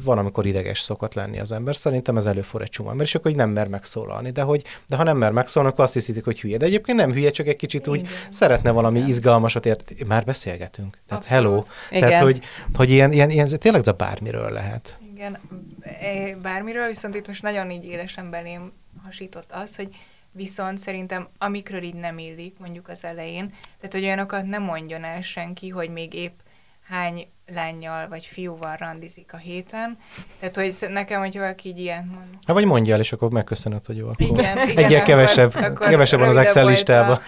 van, 0.05 0.19
amikor 0.19 0.47
ideges 0.47 0.81
szokott 0.81 1.15
lenni 1.15 1.39
az 1.39 1.53
ember. 1.53 1.77
Szerintem 1.77 2.17
ez 2.17 2.27
előfordul 2.27 2.63
egy 2.63 2.71
csomó 2.71 2.91
ember, 2.91 3.07
és 3.07 3.15
akkor 3.15 3.31
hogy 3.31 3.41
nem 3.41 3.51
mer 3.51 3.69
megszólalni. 3.69 4.31
De, 4.31 4.43
hogy, 4.43 4.65
de 4.87 4.97
ha 4.97 5.03
nem 5.03 5.17
mer 5.17 5.33
megszólalni, 5.33 5.73
akkor 5.75 5.85
azt 5.85 5.95
hiszik, 5.95 6.25
hogy 6.25 6.41
hülye. 6.41 6.57
De 6.57 6.65
egyébként 6.65 6.99
nem 6.99 7.13
hülye, 7.13 7.31
csak 7.31 7.47
egy 7.47 7.57
kicsit 7.57 7.89
úgy 7.89 7.99
Igen. 7.99 8.11
szeretne 8.31 8.71
valami 8.71 8.97
Igen. 8.97 9.09
izgalmasat 9.09 9.67
ért. 9.67 10.07
Már 10.07 10.25
beszélgetünk. 10.25 10.99
Tehát 11.07 11.23
Abszolút. 11.23 11.45
hello. 11.45 11.63
Igen. 11.91 12.09
Tehát, 12.09 12.25
hogy, 12.25 12.41
hogy 12.75 12.91
ilyen, 12.91 13.13
ilyen, 13.13 13.31
ilyen, 13.31 13.49
tényleg 13.49 13.81
ez 13.81 13.89
a 13.89 13.93
bármiről 13.93 14.51
lehet. 14.51 14.99
Igen, 15.15 15.39
e, 15.83 16.37
bármiről, 16.37 16.87
viszont 16.87 17.15
itt 17.15 17.27
most 17.27 17.43
nagyon 17.43 17.71
így 17.71 17.85
élesen 17.85 18.31
belém 18.31 18.73
hasított 19.05 19.51
az, 19.53 19.77
hogy 19.77 19.89
viszont 20.33 20.79
szerintem 20.79 21.29
amikről 21.39 21.83
így 21.83 21.95
nem 21.95 22.19
illik, 22.19 22.59
mondjuk 22.59 22.89
az 22.89 23.05
elején, 23.05 23.49
tehát 23.49 23.93
hogy 23.93 24.05
olyanokat 24.05 24.47
nem 24.47 24.63
mondjon 24.63 25.05
el 25.05 25.21
senki, 25.21 25.69
hogy 25.69 25.91
még 25.91 26.15
épp 26.15 26.39
hány 26.83 27.29
lányjal 27.55 28.09
vagy 28.09 28.25
fiúval 28.25 28.77
randizik 28.77 29.33
a 29.33 29.37
héten. 29.37 29.99
Tehát, 30.39 30.57
hogy 30.57 30.89
nekem, 30.89 31.21
hogy 31.21 31.39
valaki 31.39 31.69
így 31.69 31.79
ilyet 31.79 32.05
mond. 32.05 32.29
Ha 32.47 32.53
vagy 32.53 32.65
mondja 32.65 32.95
el, 32.95 33.01
és 33.01 33.13
akkor 33.13 33.31
megköszönöd, 33.31 33.87
hogy 33.87 33.97
jó. 33.97 34.09
Akkor 34.09 34.27
Igen, 34.27 34.69
igen, 34.69 34.85
Egy 34.85 34.91
ilyen 34.91 35.05
kevesebb, 35.05 35.55
akkor 35.55 35.89
kevesebb 35.89 36.21
van 36.21 36.29
az 36.29 36.37
Excel 36.37 36.63
volt 36.63 36.75
listába. 36.75 37.13
A, 37.13 37.21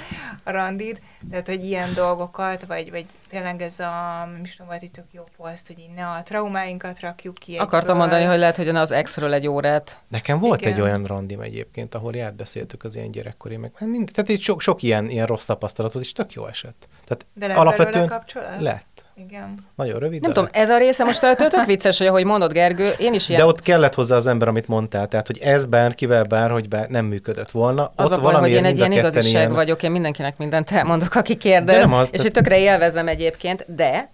a 0.45 0.51
randid, 0.51 1.01
tehát, 1.31 1.47
hogy 1.47 1.65
ilyen 1.65 1.95
dolgokat, 1.95 2.65
vagy, 2.65 2.91
vagy 2.91 3.07
tényleg 3.29 3.63
ez 3.63 3.79
a, 3.79 4.25
nem 4.33 4.41
is 4.45 4.51
tudom, 4.51 4.67
volt 4.67 4.83
itt 4.83 4.93
tök 4.93 5.05
jó 5.13 5.23
poszt, 5.37 5.67
hogy 5.67 5.79
így 5.79 5.91
ne 5.95 6.07
a 6.07 6.23
traumáinkat 6.23 7.01
rakjuk 7.01 7.35
ki 7.35 7.57
Akartam 7.57 7.97
mondani, 7.97 8.25
hogy 8.25 8.39
lehet, 8.39 8.57
hogy 8.57 8.69
az 8.69 8.93
exről 8.93 9.33
egy 9.33 9.47
órát. 9.47 9.99
Nekem 10.09 10.39
volt 10.39 10.61
Igen. 10.61 10.73
egy 10.73 10.81
olyan 10.81 11.05
randim 11.05 11.41
egyébként, 11.41 11.95
ahol 11.95 12.21
átbeszéltük 12.21 12.85
az 12.85 12.97
ilyen 12.97 13.11
gyerekkori, 13.11 13.57
meg 13.57 13.73
hát 13.75 13.89
mind, 13.89 14.11
tehát 14.15 14.31
itt 14.31 14.41
sok, 14.41 14.61
sok 14.61 14.83
ilyen, 14.83 15.09
ilyen 15.09 15.27
rossz 15.27 15.45
tapasztalatot, 15.45 16.03
és 16.03 16.13
tök 16.13 16.33
jó 16.33 16.47
esett. 16.47 16.89
Tehát 17.05 17.27
De 17.35 17.47
lett 17.47 17.57
alapvetően 17.57 18.07
kapcsolat? 18.07 18.61
lett. 18.61 18.92
Igen. 19.17 19.67
Nagyon 19.77 19.99
rövid. 19.99 20.21
Nem 20.21 20.33
tudom, 20.33 20.49
ez 20.53 20.71
a 20.71 20.79
része 20.79 21.05
most 21.05 21.21
tök 21.21 21.65
vicces, 21.65 21.99
hogy 21.99 22.07
ahogy 22.07 22.25
mondod, 22.25 22.53
Gergő, 22.53 22.89
én 22.99 23.15
is 23.15 23.29
ilyen... 23.29 23.41
De 23.41 23.47
ott 23.47 23.61
kellett 23.61 23.95
hozzá 23.95 24.17
az 24.17 24.27
ember, 24.27 24.49
amit 24.49 24.69
mondtál, 24.69 25.07
tehát 25.09 25.27
hogy 25.27 25.39
ez 25.39 25.65
bárkivel 25.65 26.25
bárhogy 26.25 26.69
bár 26.69 26.89
nem 26.89 27.05
működött 27.05 27.51
volna. 27.51 27.93
Az 27.97 28.13
ott 28.13 28.19
a 28.19 28.21
baj, 28.21 28.35
hogy 28.35 28.51
én 28.51 28.65
egy 28.65 28.77
ilyen 28.77 28.93
igaziság 28.93 29.41
ilyen- 29.41 29.53
vagyok, 29.55 29.83
én 29.83 29.91
mindenkinek 29.91 30.39
mindent 30.39 30.71
elmondok, 30.71 31.15
aki 31.15 31.37
kérdez, 31.37 31.77
De 31.77 31.81
nem 31.81 31.93
az, 31.93 32.03
és 32.03 32.09
tehát- 32.11 32.23
hogy 32.23 32.33
tökre 32.33 32.59
élvezem 32.59 33.09
egyébként, 33.09 33.65
de 33.75 34.13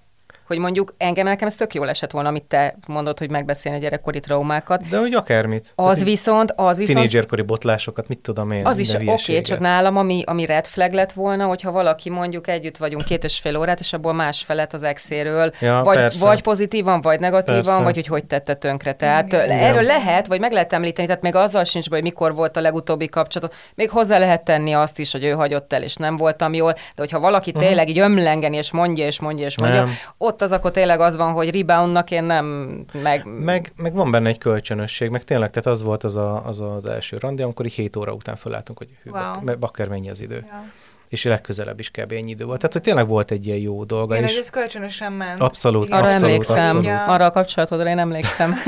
hogy 0.48 0.58
mondjuk 0.58 0.94
engem 0.96 1.26
nekem 1.26 1.46
ez 1.46 1.54
tök 1.54 1.74
jól 1.74 1.88
esett 1.88 2.10
volna, 2.10 2.28
amit 2.28 2.44
te 2.44 2.76
mondod, 2.86 3.18
hogy 3.18 3.30
megbeszélni 3.30 3.78
a 3.78 3.80
gyerekkori 3.80 4.20
traumákat. 4.20 4.88
De 4.88 4.98
hogy 4.98 5.14
akármit. 5.14 5.72
Az 5.74 6.04
viszont, 6.04 6.52
az 6.56 6.76
viszont 6.76 6.96
Tínédzserkori 6.96 7.42
botlásokat, 7.42 8.08
mit 8.08 8.18
tudom 8.18 8.50
én. 8.50 8.66
az 8.66 8.78
is 8.78 8.94
oké, 8.94 9.10
okay, 9.10 9.40
csak 9.40 9.58
nálam, 9.58 9.96
ami, 9.96 10.22
ami 10.26 10.46
red 10.46 10.66
flag 10.66 10.92
lett 10.92 11.12
volna, 11.12 11.46
hogyha 11.46 11.70
valaki 11.70 12.10
mondjuk 12.10 12.48
együtt 12.48 12.76
vagyunk 12.76 13.04
két 13.04 13.24
és 13.24 13.38
fél 13.38 13.56
órát, 13.56 13.80
és 13.80 13.92
abból 13.92 14.12
más 14.12 14.42
felet 14.42 14.72
az 14.72 14.82
exéről, 14.82 15.50
Ja, 15.60 15.80
vagy, 15.84 15.96
persze. 15.96 16.24
vagy 16.24 16.42
pozitívan, 16.42 17.00
vagy 17.00 17.20
negatívan, 17.20 17.62
Persze. 17.62 17.82
vagy 17.82 17.94
hogy 17.94 18.06
hogy 18.06 18.24
tette 18.24 18.54
tönkre. 18.54 18.92
Tehát 18.92 19.32
Igen. 19.32 19.50
erről 19.50 19.82
lehet, 19.82 20.26
vagy 20.26 20.40
meg 20.40 20.52
lehet 20.52 20.72
említeni, 20.72 21.06
tehát 21.06 21.22
még 21.22 21.34
azzal 21.34 21.64
sincs 21.64 21.88
baj, 21.88 22.00
hogy 22.00 22.08
mikor 22.08 22.34
volt 22.34 22.56
a 22.56 22.60
legutóbbi 22.60 23.08
kapcsolatot. 23.08 23.56
Még 23.74 23.90
hozzá 23.90 24.18
lehet 24.18 24.44
tenni 24.44 24.74
azt 24.74 24.98
is, 24.98 25.12
hogy 25.12 25.24
ő 25.24 25.30
hagyott 25.30 25.72
el, 25.72 25.82
és 25.82 25.94
nem 25.94 26.16
voltam 26.16 26.54
jól, 26.54 26.72
de 26.72 26.80
hogyha 26.96 27.20
valaki 27.20 27.50
uh-huh. 27.50 27.66
tényleg 27.66 27.88
így 27.88 27.98
ömlengeni, 27.98 28.56
és 28.56 28.72
mondja, 28.72 29.06
és 29.06 29.20
mondja, 29.20 29.46
és 29.46 29.58
mondja, 29.58 29.80
Nem. 29.80 29.94
ott 30.18 30.37
az 30.42 30.52
akkor 30.52 30.70
tényleg 30.70 31.00
az 31.00 31.16
van, 31.16 31.32
hogy 31.32 31.50
reboundnak 31.50 32.10
én 32.10 32.24
nem 32.24 32.46
meg... 32.92 33.22
Meg, 33.24 33.72
meg 33.76 33.94
van 33.94 34.10
benne 34.10 34.28
egy 34.28 34.38
kölcsönösség, 34.38 35.10
meg 35.10 35.24
tényleg, 35.24 35.50
tehát 35.50 35.68
az 35.68 35.82
volt 35.82 36.04
az 36.04 36.16
a, 36.16 36.46
az, 36.46 36.60
az 36.60 36.86
első 36.86 37.18
randi, 37.18 37.42
amikor 37.42 37.66
így 37.66 37.72
7 37.72 37.96
óra 37.96 38.12
után 38.12 38.36
fölálltunk, 38.36 38.78
hogy 38.78 38.88
hű, 39.02 39.10
wow. 39.10 39.58
bakker 39.58 39.88
mennyi 39.88 40.10
az 40.10 40.20
idő. 40.20 40.44
Ja. 40.48 40.64
És 41.08 41.24
legközelebb 41.24 41.78
is 41.80 41.90
kb. 41.90 42.12
ennyi 42.12 42.30
idő 42.30 42.44
volt. 42.44 42.58
Tehát, 42.58 42.72
hogy 42.72 42.82
tényleg 42.82 43.06
volt 43.06 43.30
egy 43.30 43.46
ilyen 43.46 43.58
jó 43.58 43.84
dolga 43.84 44.16
is. 44.16 44.20
hogy 44.30 44.38
ez 44.40 44.50
kölcsönösen 44.50 45.12
ment. 45.12 45.40
Abszolút, 45.40 45.84
Igen, 45.86 45.98
Arra 45.98 46.06
abszolút, 46.06 46.28
emlékszem, 46.28 46.58
abszolút. 46.62 46.84
Ja. 46.84 47.04
arra 47.04 47.24
a 47.24 47.30
kapcsolatodra 47.30 47.88
én 47.88 47.98
emlékszem. 47.98 48.54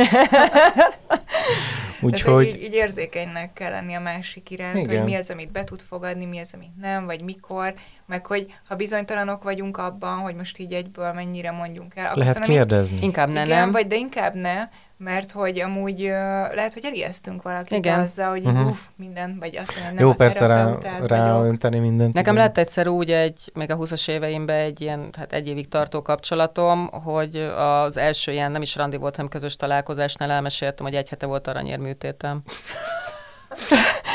Tehát, 2.00 2.20
hogy 2.20 2.44
így, 2.46 2.54
Úgyhogy 2.54 2.62
így 2.62 2.72
érzékenynek 2.74 3.52
kell 3.52 3.70
lenni 3.70 3.94
a 3.94 4.00
másik 4.00 4.50
iránt, 4.50 4.76
Igen. 4.76 4.96
hogy 4.96 5.10
mi 5.10 5.14
az, 5.16 5.30
amit 5.30 5.52
be 5.52 5.64
tud 5.64 5.80
fogadni, 5.88 6.24
mi 6.24 6.38
az, 6.38 6.50
amit 6.54 6.76
nem, 6.80 7.04
vagy 7.06 7.22
mikor, 7.22 7.74
meg 8.06 8.26
hogy 8.26 8.46
ha 8.68 8.74
bizonytalanok 8.74 9.42
vagyunk 9.42 9.76
abban, 9.76 10.18
hogy 10.18 10.34
most 10.34 10.58
így 10.58 10.72
egyből 10.72 11.12
mennyire 11.12 11.50
mondjunk 11.50 11.96
el, 11.96 12.06
akkor 12.06 12.18
lehet 12.18 12.38
így- 12.38 12.44
kérdezni. 12.44 12.98
Inkább 13.00 13.28
ne, 13.28 13.44
igen, 13.44 13.58
nem. 13.58 13.70
vagy 13.70 13.86
de 13.86 13.96
inkább 13.96 14.34
ne, 14.34 14.68
mert 15.02 15.32
hogy 15.32 15.60
amúgy 15.60 16.02
ö, 16.02 16.08
lehet, 16.54 16.74
hogy 16.74 16.84
elijesztünk 16.84 17.42
valakit 17.42 17.78
Igen. 17.78 18.00
azzal, 18.00 18.30
hogy 18.30 18.44
uh-huh. 18.44 18.66
uff, 18.66 18.78
minden, 18.96 19.36
vagy 19.38 19.56
azt 19.56 19.74
mondja, 19.74 19.92
nem 19.92 20.04
Jó, 20.04 20.12
persze 20.12 20.46
rá, 20.46 20.56
terapeutát 20.56 21.06
rá 21.06 21.32
vagyok. 21.32 21.46
önteni 21.46 21.78
mindent. 21.78 22.14
Nekem 22.14 22.34
igen. 22.34 22.46
lett 22.46 22.58
egyszer 22.58 22.88
úgy 22.88 23.10
egy, 23.10 23.50
még 23.54 23.70
a 23.70 23.76
20-as 23.76 24.08
éveimben 24.08 24.56
egy 24.56 24.80
ilyen, 24.80 25.10
hát 25.18 25.32
egy 25.32 25.48
évig 25.48 25.68
tartó 25.68 26.02
kapcsolatom, 26.02 26.86
hogy 26.86 27.36
az 27.56 27.96
első 27.96 28.32
ilyen, 28.32 28.50
nem 28.50 28.62
is 28.62 28.76
randi 28.76 28.96
volt, 28.96 29.16
hanem 29.16 29.30
közös 29.30 29.56
találkozásnál 29.56 30.30
elmeséltem, 30.30 30.86
hogy 30.86 30.94
egy 30.94 31.08
hete 31.08 31.26
volt 31.26 31.46
aranyérműtétem. 31.46 32.42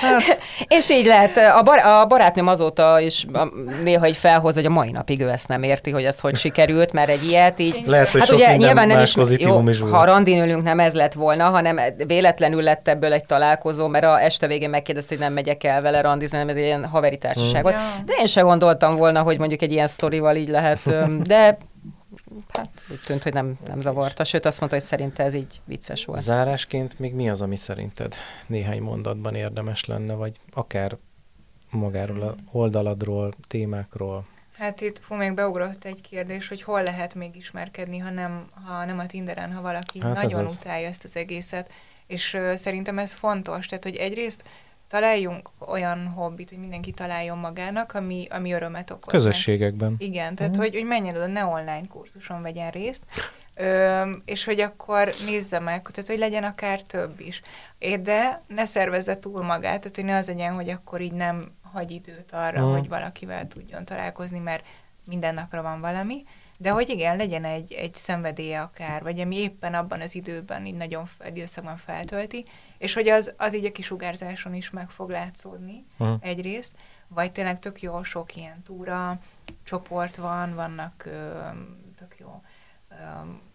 Hát- 0.02 0.40
És 0.68 0.90
így 0.90 1.06
lehet, 1.06 1.38
a, 1.38 1.62
bar, 1.62 1.78
a 1.78 2.06
barátnőm 2.06 2.48
azóta 2.48 3.00
is 3.00 3.26
a- 3.34 3.48
néha 3.84 4.08
így 4.08 4.18
felhoz, 4.18 4.56
hogy 4.56 4.66
a 4.66 4.70
mai 4.70 4.92
napig 4.92 5.22
ő 5.22 5.30
ezt 5.30 5.48
nem 5.48 5.64
érti, 5.64 5.92
hogy 5.92 6.04
ez 6.04 6.20
hogy 6.20 6.36
sikerült, 6.36 6.92
mert 6.92 7.10
egy 7.10 7.28
ilyet 7.28 7.60
így... 7.60 7.84
Lehet, 7.86 8.10
hogy 8.10 8.20
hát 8.20 8.30
sok 8.30 8.38
ugye 8.38 8.56
nyilván 8.56 8.88
nem 8.88 9.00
is, 9.00 9.16
jó, 9.38 9.68
is 9.70 9.80
volt. 9.80 9.94
ha 9.94 10.06
randin 10.06 10.44
ülünk, 10.44 10.64
nem 10.64 10.80
ez 10.80 10.94
lett 10.94 11.14
volna, 11.14 11.50
hanem 11.50 11.80
véletlenül 12.08 12.62
lett 12.62 12.88
ebből 12.88 13.14
egy 13.14 13.26
találkozó, 13.26 13.88
mert 13.88 14.06
a 14.06 14.22
este 14.22 14.48
végén 14.48 14.70
megkérdezte, 14.70 15.16
hogy 15.16 15.24
nem 15.24 15.34
megyek 15.34 15.64
el 15.64 15.82
vele 15.82 16.02
randizni, 16.02 16.38
hanem 16.38 16.52
ez 16.56 16.60
egy 16.62 16.68
ilyen 16.68 16.86
haveri 16.86 17.18
társaság 17.18 17.64
volt. 17.64 17.76
Ja. 17.76 17.82
De 18.06 18.14
én 18.20 18.26
se 18.26 18.42
gondoltam 18.42 18.96
volna, 18.96 19.22
hogy 19.22 19.38
mondjuk 19.40 19.62
egy 19.62 19.72
ilyen 19.72 19.88
sztorival 19.88 20.36
így 20.36 20.50
lehet, 20.50 20.80
de 21.24 21.58
hát 22.54 22.70
úgy 22.90 23.00
tűnt, 23.06 23.24
hogy 23.24 23.34
nem, 23.34 23.58
nem 23.68 23.80
zavarta. 23.80 24.24
Sőt, 24.24 24.46
azt 24.46 24.60
mondta, 24.60 24.78
hogy 24.78 24.86
szerinte 24.88 25.24
ez 25.24 25.34
így 25.34 25.62
vicces 25.66 26.06
volt. 26.06 26.20
Zárásként 26.20 27.00
még 27.00 27.14
mi 27.14 27.30
az, 27.30 27.42
ami 27.42 27.56
szerinted 27.56 28.16
néhány 28.48 28.82
mondatban 28.82 29.36
érdemes 29.36 29.86
lenne, 29.86 30.14
vagy 30.14 30.40
akár 30.54 30.98
magáról 31.70 32.22
a 32.22 32.36
oldaladról, 32.52 33.34
témákról? 33.48 34.26
Hát 34.58 34.82
itt 34.82 35.00
fú, 35.00 35.16
még 35.16 35.34
beugrott 35.34 35.86
egy 35.86 36.02
kérdés, 36.02 36.48
hogy 36.48 36.62
hol 36.62 36.84
lehet 36.84 37.16
még 37.16 37.36
ismerkedni, 37.36 37.98
ha 37.98 38.10
nem, 38.10 38.50
ha 38.66 38.86
nem 38.86 39.00
a 39.00 39.06
Tinderen, 39.06 39.54
ha 39.54 39.62
valaki 39.62 40.00
Hát 40.00 40.14
nagyon 40.14 40.44
az. 40.44 40.54
utálja 40.54 40.88
ezt 40.88 41.04
az 41.04 41.16
egészet. 41.16 41.72
És 42.08 42.34
ö, 42.34 42.56
szerintem 42.56 42.98
ez 42.98 43.14
fontos, 43.14 43.66
tehát 43.66 43.84
hogy 43.84 43.96
egyrészt 43.96 44.44
találjunk 45.00 45.50
olyan 45.68 46.08
hobbit, 46.08 46.50
hogy 46.50 46.58
mindenki 46.58 46.91
találjon 46.91 47.38
magának, 47.38 47.93
ami, 47.93 48.28
ami 48.30 48.52
örömet 48.52 48.91
okoz. 48.91 49.12
Közösségekben. 49.12 49.96
Igen, 49.98 50.36
tehát 50.36 50.52
Mhm. 50.52 50.62
hogy, 50.62 50.74
hogy 50.74 50.86
menjen 50.86 51.16
oda, 51.16 51.28
ne 51.28 51.46
online 51.46 51.88
kurzuson 51.89 52.41
vegyen 52.41 52.72
részt, 52.72 53.04
Ö, 53.58 54.10
és 54.26 54.43
hogy 54.46 54.60
akkor 54.60 55.14
nézze 55.26 55.60
meg, 55.60 55.82
tehát 55.82 56.08
hogy 56.10 56.18
legyen 56.18 56.43
akár 56.43 56.82
több 56.82 57.20
is. 57.20 57.41
É, 57.78 57.96
De 57.96 58.41
ne 58.48 58.66
szervezze 58.66 59.20
túl 59.20 59.43
magát, 59.43 59.80
tehát 59.80 59.96
hogy 59.96 60.06
ne 60.06 60.16
az 60.16 60.28
legyen, 60.28 60.54
hogy 60.54 60.70
akkor 60.70 61.02
így 61.02 61.14
nem 61.14 61.52
hagy 61.74 61.91
időt 61.91 62.32
arra, 62.32 62.62
Mhm. 62.66 62.72
hogy 62.78 62.88
valakivel 62.88 63.48
tudjon 63.48 63.86
találkozni, 63.86 64.39
mert 64.39 64.64
minden 65.08 65.34
napra 65.34 65.62
van 65.62 65.82
valami, 65.82 66.24
de 66.66 66.72
hogy 66.72 66.89
igen, 66.89 67.18
legyen 67.18 67.43
egy, 67.43 67.74
egy 67.74 67.95
szenvedélye 67.95 68.61
akár, 68.61 69.03
vagy 69.03 69.20
ami 69.20 69.36
éppen 69.36 69.74
abban 69.74 70.01
az 70.01 70.16
időben 70.16 70.66
így 70.66 70.76
nagyon 70.76 71.09
időszakban 71.26 71.78
feltölti, 71.78 72.45
és 72.78 72.93
hogy 72.93 73.07
az, 73.07 73.34
az 73.38 73.55
így 73.55 73.66
a 73.66 73.72
kisugárzáson 73.72 74.53
is 74.53 74.70
meg 74.70 74.89
fog 74.89 75.09
látszódni 75.09 75.86
Mhm. 75.97 76.13
egyrészt, 76.20 76.74
vagy 77.07 77.32
tényleg 77.32 77.59
tök 77.59 77.82
jó 77.82 78.03
sok 78.03 78.36
ilyen 78.36 78.63
túra, 78.63 79.20
csoport 79.63 80.16
van, 80.16 80.55
vannak 80.55 81.05
ö, 81.05 81.32
tök 81.95 82.16
jó, 82.20 82.41
ö, 82.89 82.95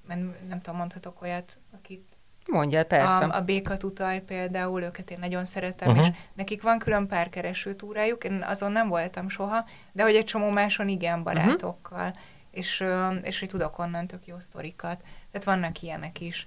nem, 0.08 0.36
nem 0.48 0.60
tudom, 0.60 0.78
mondhatok 0.78 1.22
olyat, 1.22 1.58
akit 1.74 2.04
Mondjál, 2.50 2.84
persze. 2.84 3.24
a, 3.24 3.36
a 3.36 3.40
békatutaj 3.40 4.20
például, 4.20 4.82
őket 4.82 5.10
én 5.10 5.18
nagyon 5.18 5.44
szeretem, 5.44 5.88
Uh-huh. 5.88 6.04
uh-huh. 6.04 6.18
és 6.22 6.28
nekik 6.34 6.62
van 6.62 6.78
külön 6.78 7.06
párkereső 7.06 7.74
túrájuk, 7.74 8.24
én 8.24 8.42
azon 8.46 8.72
nem 8.72 8.88
voltam 8.88 9.28
soha, 9.28 9.64
de 9.92 10.02
hogy 10.02 10.14
egy 10.14 10.24
csomó 10.24 10.48
máson 10.50 10.88
igen, 10.88 11.22
barátokkal, 11.22 12.06
uh-huh. 12.06 12.18
És, 12.50 12.84
és 13.22 13.38
hogy 13.38 13.48
tudok 13.48 13.78
onnan 13.78 14.06
tök 14.06 14.26
jó 14.26 14.38
sztorikat. 14.38 15.00
Tehát 15.30 15.44
vannak 15.44 15.82
ilyenek 15.82 16.20
is. 16.20 16.46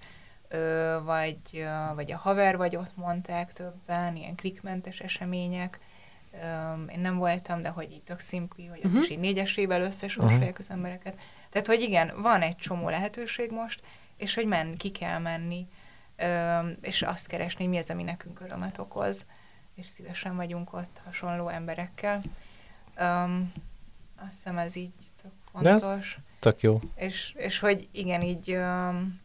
vagy, 1.03 1.65
vagy 1.95 2.11
a 2.11 2.17
haver 2.17 2.57
vagy 2.57 2.75
ott 2.75 2.95
mondták 2.95 3.53
többen, 3.53 4.15
ilyen 4.15 4.35
klikmentes 4.35 4.99
események. 4.99 5.79
Én 6.89 6.99
nem 6.99 7.17
voltam, 7.17 7.61
de 7.61 7.69
hogy 7.69 7.91
így 7.91 8.03
tök 8.03 8.19
szimpli, 8.19 8.65
hogy 8.65 8.81
ott 8.85 8.91
Mhm. 8.91 9.01
is 9.01 9.09
így 9.09 9.19
négyesével 9.19 9.81
összesorsolják 9.81 10.59
az 10.59 10.69
embereket. 10.69 11.19
Tehát, 11.49 11.67
hogy 11.67 11.81
igen, 11.81 12.21
van 12.21 12.41
egy 12.41 12.55
csomó 12.55 12.89
lehetőség 12.89 13.51
most, 13.51 13.81
és 14.17 14.35
hogy 14.35 14.45
men, 14.45 14.75
ki 14.75 14.91
kell 14.91 15.19
menni, 15.19 15.67
és 16.81 17.01
azt 17.01 17.27
keresni, 17.27 17.67
mi 17.67 17.77
az, 17.77 17.89
ami 17.89 18.03
nekünk 18.03 18.41
örömet 18.41 18.77
okoz, 18.77 19.25
és 19.75 19.87
szívesen 19.87 20.35
vagyunk 20.35 20.73
ott 20.73 21.01
hasonló 21.05 21.47
emberekkel. 21.47 22.21
Azt 24.15 24.35
hiszem 24.35 24.57
ez 24.57 24.75
így 24.75 24.93
fontos. 25.53 26.17
Tök 26.39 26.61
jó. 26.61 26.79
És, 26.95 27.33
és 27.37 27.59
hogy 27.59 27.87
igen, 27.91 28.21
így 28.21 28.51
um, 28.55 29.21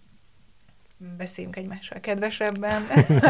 beszéljünk 1.16 1.56
egymással 1.56 2.00
kedvesebben. 2.00 2.86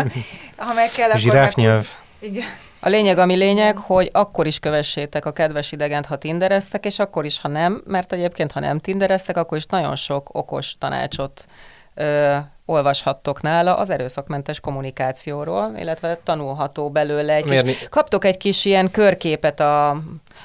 ha 0.56 0.74
meg 0.74 0.90
kell, 0.90 1.08
akkor 1.08 1.20
Zsiráfnyelv. 1.20 1.72
meghúz- 1.74 2.06
Igen. 2.18 2.46
A 2.80 2.88
lényeg, 2.88 3.18
ami 3.18 3.34
lényeg, 3.34 3.76
hogy 3.76 4.08
akkor 4.12 4.46
is 4.46 4.58
kövessétek 4.58 5.24
a 5.24 5.32
kedves 5.32 5.72
idegent, 5.72 6.06
ha 6.06 6.16
tindereztek, 6.16 6.84
és 6.86 6.98
akkor 6.98 7.24
is, 7.24 7.40
ha 7.40 7.48
nem, 7.48 7.82
mert 7.86 8.12
egyébként, 8.12 8.52
ha 8.52 8.60
nem 8.60 8.78
tindereztek, 8.78 9.36
akkor 9.36 9.56
is 9.58 9.64
nagyon 9.66 9.96
sok 9.96 10.28
okos 10.34 10.74
tanácsot 10.78 11.46
ö, 11.94 12.36
olvashattok 12.70 13.42
nála 13.42 13.76
az 13.76 13.90
erőszakmentes 13.90 14.60
kommunikációról, 14.60 15.72
illetve 15.78 16.18
tanulható 16.24 16.90
belőle 16.90 17.34
egy 17.34 17.44
kis... 17.44 17.88
Kaptok 17.88 18.24
egy 18.24 18.36
kis 18.36 18.64
ilyen 18.64 18.90
körképet 18.90 19.60
a, 19.60 19.88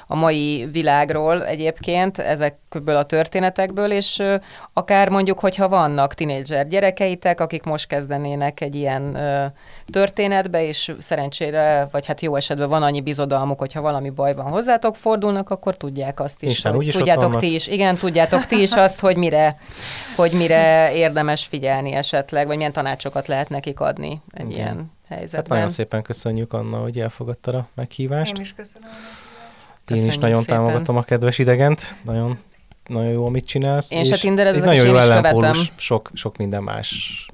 a 0.06 0.14
mai 0.14 0.68
világról 0.72 1.46
egyébként 1.46 2.18
ezekből 2.18 2.96
a 2.96 3.02
történetekből, 3.02 3.90
és 3.92 4.22
akár 4.72 5.08
mondjuk, 5.08 5.38
hogyha 5.38 5.68
vannak 5.68 6.14
tinédzser 6.14 6.68
gyerekeitek, 6.68 7.40
akik 7.40 7.62
most 7.62 7.86
kezdenének 7.86 8.60
egy 8.60 8.74
ilyen 8.74 9.14
ö, 9.14 9.44
történetbe, 9.90 10.66
és 10.66 10.92
szerencsére, 10.98 11.88
vagy 11.90 12.06
hát 12.06 12.20
jó 12.20 12.36
esetben 12.36 12.68
van 12.68 12.82
annyi 12.82 13.00
bizodalmuk, 13.00 13.58
hogyha 13.58 13.80
valami 13.80 14.10
baj 14.10 14.34
van 14.34 14.48
hozzátok, 14.48 14.96
fordulnak, 14.96 15.50
akkor 15.50 15.76
tudják 15.76 16.20
azt 16.20 16.42
is. 16.42 16.52
Isten, 16.52 16.74
hogy 16.74 16.88
tudjátok 16.92 17.36
ti 17.36 17.54
is, 17.54 17.66
igen, 17.66 17.96
tudjátok 17.96 18.46
ti 18.46 18.60
is 18.60 18.72
azt, 18.72 19.00
hogy 19.00 19.16
mire, 19.16 19.56
hogy 20.16 20.32
mire 20.32 20.94
érdemes 20.94 21.44
figyelni 21.44 21.92
esetleg, 21.92 22.12
vagy 22.30 22.56
milyen 22.56 22.72
tanácsokat 22.72 23.26
lehet 23.26 23.48
nekik 23.48 23.80
adni 23.80 24.20
egy 24.30 24.50
Igen. 24.50 24.50
ilyen 24.56 24.76
Hát 25.08 25.16
helyzetben. 25.18 25.56
nagyon 25.56 25.72
szépen 25.72 26.02
köszönjük, 26.02 26.52
Anna, 26.52 26.78
hogy 26.78 27.00
elfogadtad 27.00 27.54
a 27.54 27.68
meghívást. 27.74 28.36
Én 28.36 28.42
is 28.42 28.52
köszönöm. 28.54 28.88
meghívást. 28.88 29.90
Én 29.90 29.96
is 29.96 30.02
Köszönjük 30.02 30.20
nagyon 30.20 30.42
szépen. 30.42 30.56
támogatom 30.56 30.96
a 30.96 31.02
kedves 31.02 31.38
idegent. 31.38 31.94
Nagyon, 32.04 32.38
nagyon 32.86 33.10
jó, 33.10 33.26
amit 33.26 33.44
csinálsz. 33.44 33.92
Én 33.92 34.04
se 34.04 34.14
és 34.14 34.20
tinderezek, 34.20 34.60
egy 34.60 34.66
nagyon 34.66 34.84
és 34.84 34.90
jó 34.90 34.96
én 34.96 35.02
is 35.02 35.08
ellenpólus 35.08 35.56
követem. 35.56 35.74
sok, 35.78 36.10
sok 36.14 36.36
minden 36.36 36.62
más 36.62 37.26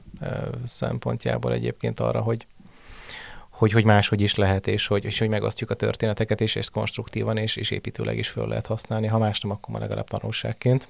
szempontjából 0.64 1.52
egyébként 1.52 2.00
arra, 2.00 2.20
hogy 2.20 2.46
hogy, 3.50 3.72
hogy 3.72 3.84
máshogy 3.84 4.20
is 4.20 4.34
lehet, 4.34 4.66
és 4.66 4.86
hogy, 4.86 5.04
és 5.04 5.18
hogy 5.18 5.28
megosztjuk 5.28 5.70
a 5.70 5.74
történeteket, 5.74 6.40
és 6.40 6.56
ezt 6.56 6.70
konstruktívan 6.70 7.36
és, 7.36 7.56
és 7.56 7.70
építőleg 7.70 8.18
is 8.18 8.28
föl 8.28 8.48
lehet 8.48 8.66
használni. 8.66 9.06
Ha 9.06 9.18
más 9.18 9.40
nem, 9.40 9.50
akkor 9.52 9.68
már 9.72 9.80
legalább 9.82 10.08
tanulságként. 10.08 10.88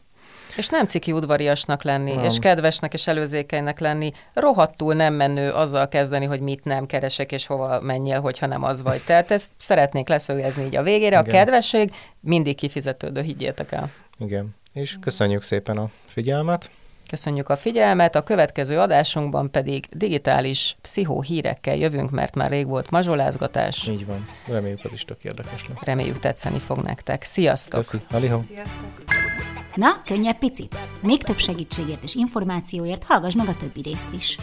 És 0.57 0.68
nem 0.68 0.86
ciki 0.86 1.12
udvariasnak 1.12 1.82
lenni, 1.82 2.14
Nem. 2.14 2.24
és 2.24 2.38
kedvesnek 2.38 2.92
és 2.92 3.07
előzékenynek 3.07 3.78
lenni, 3.78 4.12
rohadtul 4.34 4.94
nem 4.94 5.14
menő 5.14 5.51
azzal 5.51 5.88
kezdeni, 5.88 6.24
hogy 6.24 6.40
mit 6.40 6.64
nem 6.64 6.86
keresek, 6.86 7.32
és 7.32 7.46
hova 7.46 7.80
menjél, 7.80 8.20
hogyha 8.20 8.46
nem 8.46 8.64
az 8.64 8.82
vagy. 8.82 9.03
Tehát 9.05 9.30
ezt 9.30 9.51
szeretnék 9.57 10.09
leszögezni 10.09 10.64
így 10.64 10.76
a 10.76 10.82
végére. 10.82 11.18
A 11.18 11.20
Igen. 11.20 11.34
kedvesség 11.34 11.90
mindig 12.20 12.57
kifizetődő, 12.57 13.20
higgyétek 13.20 13.72
el. 13.72 13.90
Igen. 14.18 14.55
És 14.72 14.96
köszönjük 15.01 15.42
szépen 15.42 15.76
a 15.76 15.90
figyelmet. 16.07 16.70
Köszönjük 17.11 17.48
a 17.48 17.57
figyelmet, 17.57 18.14
a 18.14 18.22
következő 18.22 18.78
adásunkban 18.78 19.51
pedig 19.51 19.86
digitális 19.92 20.76
pszichóhírekkel 20.82 21.76
jövünk, 21.76 22.11
mert 22.11 22.34
már 22.34 22.51
rég 22.51 22.66
volt 22.66 22.90
mazsolázgatás. 22.90 23.86
Így 23.86 24.07
van. 24.07 24.28
Reméljük, 24.46 24.84
az 24.84 24.92
is 24.92 25.05
tök 25.05 25.24
érdekes 25.24 25.66
lesz. 25.68 25.82
Reméljük 25.84 26.18
tetszeni 26.18 26.59
fog 26.59 26.78
nektek. 26.78 27.22
Sziasztok! 27.24 27.80
Köszi. 27.80 28.01
Aliho. 28.11 28.40
Sziasztok! 28.42 29.39
Na, 29.75 30.03
könnyebb 30.05 30.39
picit? 30.39 30.79
Még 31.01 31.23
több 31.23 31.39
segítségért 31.39 32.03
és 32.03 32.14
információért 32.14 33.05
hallgass 33.05 33.35
meg 33.35 33.49
a 33.49 33.57
többi 33.57 33.81
részt 33.83 34.12
is. 34.12 34.37